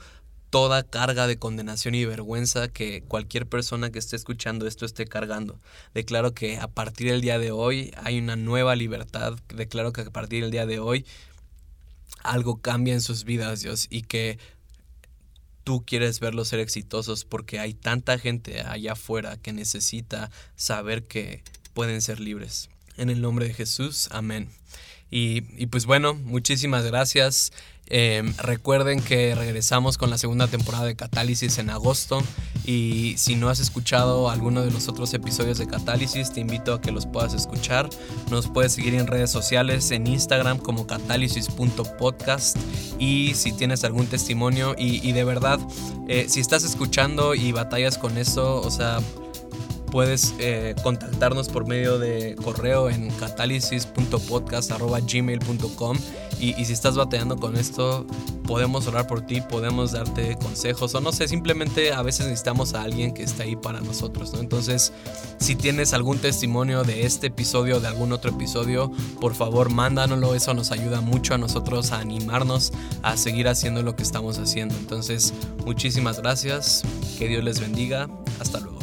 toda 0.50 0.84
carga 0.84 1.28
de 1.28 1.38
condenación 1.38 1.96
y 1.96 2.06
vergüenza 2.06 2.68
que 2.68 3.02
cualquier 3.02 3.48
persona 3.48 3.92
que 3.92 4.00
esté 4.00 4.16
escuchando 4.16 4.68
esto 4.68 4.86
esté 4.86 5.06
cargando. 5.06 5.60
Declaro 5.94 6.34
que 6.34 6.58
a 6.58 6.68
partir 6.68 7.12
del 7.12 7.22
día 7.22 7.40
de 7.40 7.52
hoy 7.52 7.94
hay 7.98 8.20
una 8.20 8.36
nueva 8.36 8.76
libertad. 8.76 9.38
Declaro 9.54 9.94
que 9.94 10.02
a 10.02 10.12
partir 10.12 10.44
del 10.44 10.52
día 10.52 10.66
de 10.66 10.80
hoy 10.80 11.06
algo 12.24 12.58
cambia 12.58 12.94
en 12.94 13.02
sus 13.02 13.24
vidas, 13.24 13.62
Dios, 13.62 13.88
y 13.90 14.02
que 14.02 14.40
tú 15.64 15.84
quieres 15.86 16.20
verlos 16.20 16.48
ser 16.48 16.60
exitosos 16.60 17.26
porque 17.26 17.60
hay 17.60 17.74
tanta 17.74 18.18
gente 18.18 18.62
allá 18.62 18.94
afuera 18.94 19.38
que 19.38 19.54
necesita 19.54 20.32
saber 20.56 21.04
que 21.04 21.44
pueden 21.74 22.02
ser 22.02 22.20
libres. 22.20 22.70
En 22.98 23.10
el 23.10 23.22
nombre 23.22 23.48
de 23.48 23.54
Jesús, 23.54 24.10
amén. 24.12 24.50
Y, 25.12 25.42
pues 25.68 25.86
bueno, 25.86 26.14
muchísimas 26.14 26.86
gracias. 26.86 27.52
Em, 27.90 28.36
recuerden 28.38 29.02
que 29.02 29.34
regresamos 29.34 29.98
con 29.98 30.12
la 30.12 30.20
segunda 30.20 30.48
temporada 30.48 30.86
de 30.86 30.96
Catálisis 30.96 31.58
en 31.58 31.72
agosto. 31.72 32.22
Y 32.66 33.16
si 33.18 33.36
no 33.36 33.50
has 33.50 33.60
escuchado 33.60 34.30
alguno 34.30 34.62
de 34.62 34.70
los 34.70 34.88
otros 34.88 35.12
episodios 35.16 35.58
de 35.58 35.66
Catálisis 35.66 36.32
te 36.32 36.40
invito 36.40 36.72
a 36.74 36.82
que 36.82 36.92
los 36.92 37.08
puedas 37.08 37.34
escuchar. 37.34 37.90
Nos 38.30 38.48
puedes 38.48 38.74
seguir 38.74 38.94
en 38.94 39.08
redes 39.08 39.32
sociales, 39.32 39.90
en 39.90 40.06
Instagram 40.06 40.60
como 40.60 40.86
catálisis.podcast 40.86 42.58
y 43.00 43.34
si 43.34 43.54
tienes 43.54 43.84
algún 43.84 44.06
testimonio 44.06 44.76
y, 44.78 45.12
de 45.12 45.24
verdad, 45.24 45.60
eh, 46.08 46.28
si 46.30 46.42
estás 46.42 46.64
escuchando 46.64 47.34
y 47.34 47.52
batallas 47.52 47.98
con 47.98 48.16
eso, 48.18 48.62
o 48.62 48.70
sea 48.70 49.00
puedes 49.90 50.36
eh, 50.38 50.76
contactarnos 50.84 51.50
por 51.50 51.68
medio 51.68 51.98
de 51.98 52.36
correo 52.36 52.92
en 52.92 53.10
catálisis.podcast.gmail.com 53.10 55.98
y, 56.40 56.54
si 56.66 56.74
estás 56.74 56.96
batallando 56.96 57.38
con 57.38 57.56
esto, 57.56 58.06
podemos 58.46 58.88
orar 58.88 59.08
por 59.08 59.22
ti, 59.22 59.42
podemos 59.42 59.92
darte 59.92 60.38
consejos 60.38 60.96
o 60.96 61.02
no 61.02 61.12
sé, 61.12 61.28
simplemente 61.28 61.92
a 61.92 62.02
veces 62.02 62.28
necesitamos 62.28 62.74
a 62.74 62.84
alguien 62.84 63.14
que 63.14 63.24
esté 63.24 63.44
ahí 63.44 63.56
para 63.56 63.82
nosotros, 63.82 64.34
¿no? 64.34 64.40
Entonces, 64.40 64.94
si 65.38 65.56
tienes 65.56 65.94
algún 65.94 66.18
testimonio 66.20 66.84
de 66.84 67.06
este 67.06 67.28
episodio 67.28 67.78
o 67.78 67.80
de 67.80 67.88
algún 67.88 68.12
otro 68.12 68.32
episodio, 68.32 68.92
por 69.20 69.36
favor, 69.36 69.70
mándanoslo, 69.70 70.34
eso 70.34 70.54
nos 70.54 70.72
ayuda 70.72 71.02
mucho 71.02 71.34
a 71.34 71.38
nosotros 71.38 71.92
a 71.92 72.00
animarnos 72.00 72.72
a 73.04 73.18
seguir 73.18 73.48
haciendo 73.48 73.84
lo 73.84 73.96
que 73.96 74.04
estamos 74.04 74.40
haciendo. 74.40 74.76
Entonces, 74.76 75.34
muchísimas 75.66 76.22
gracias, 76.22 76.84
que 77.18 77.28
Dios 77.28 77.44
les 77.44 77.60
bendiga, 77.60 78.08
hasta 78.40 78.60
luego. 78.60 78.79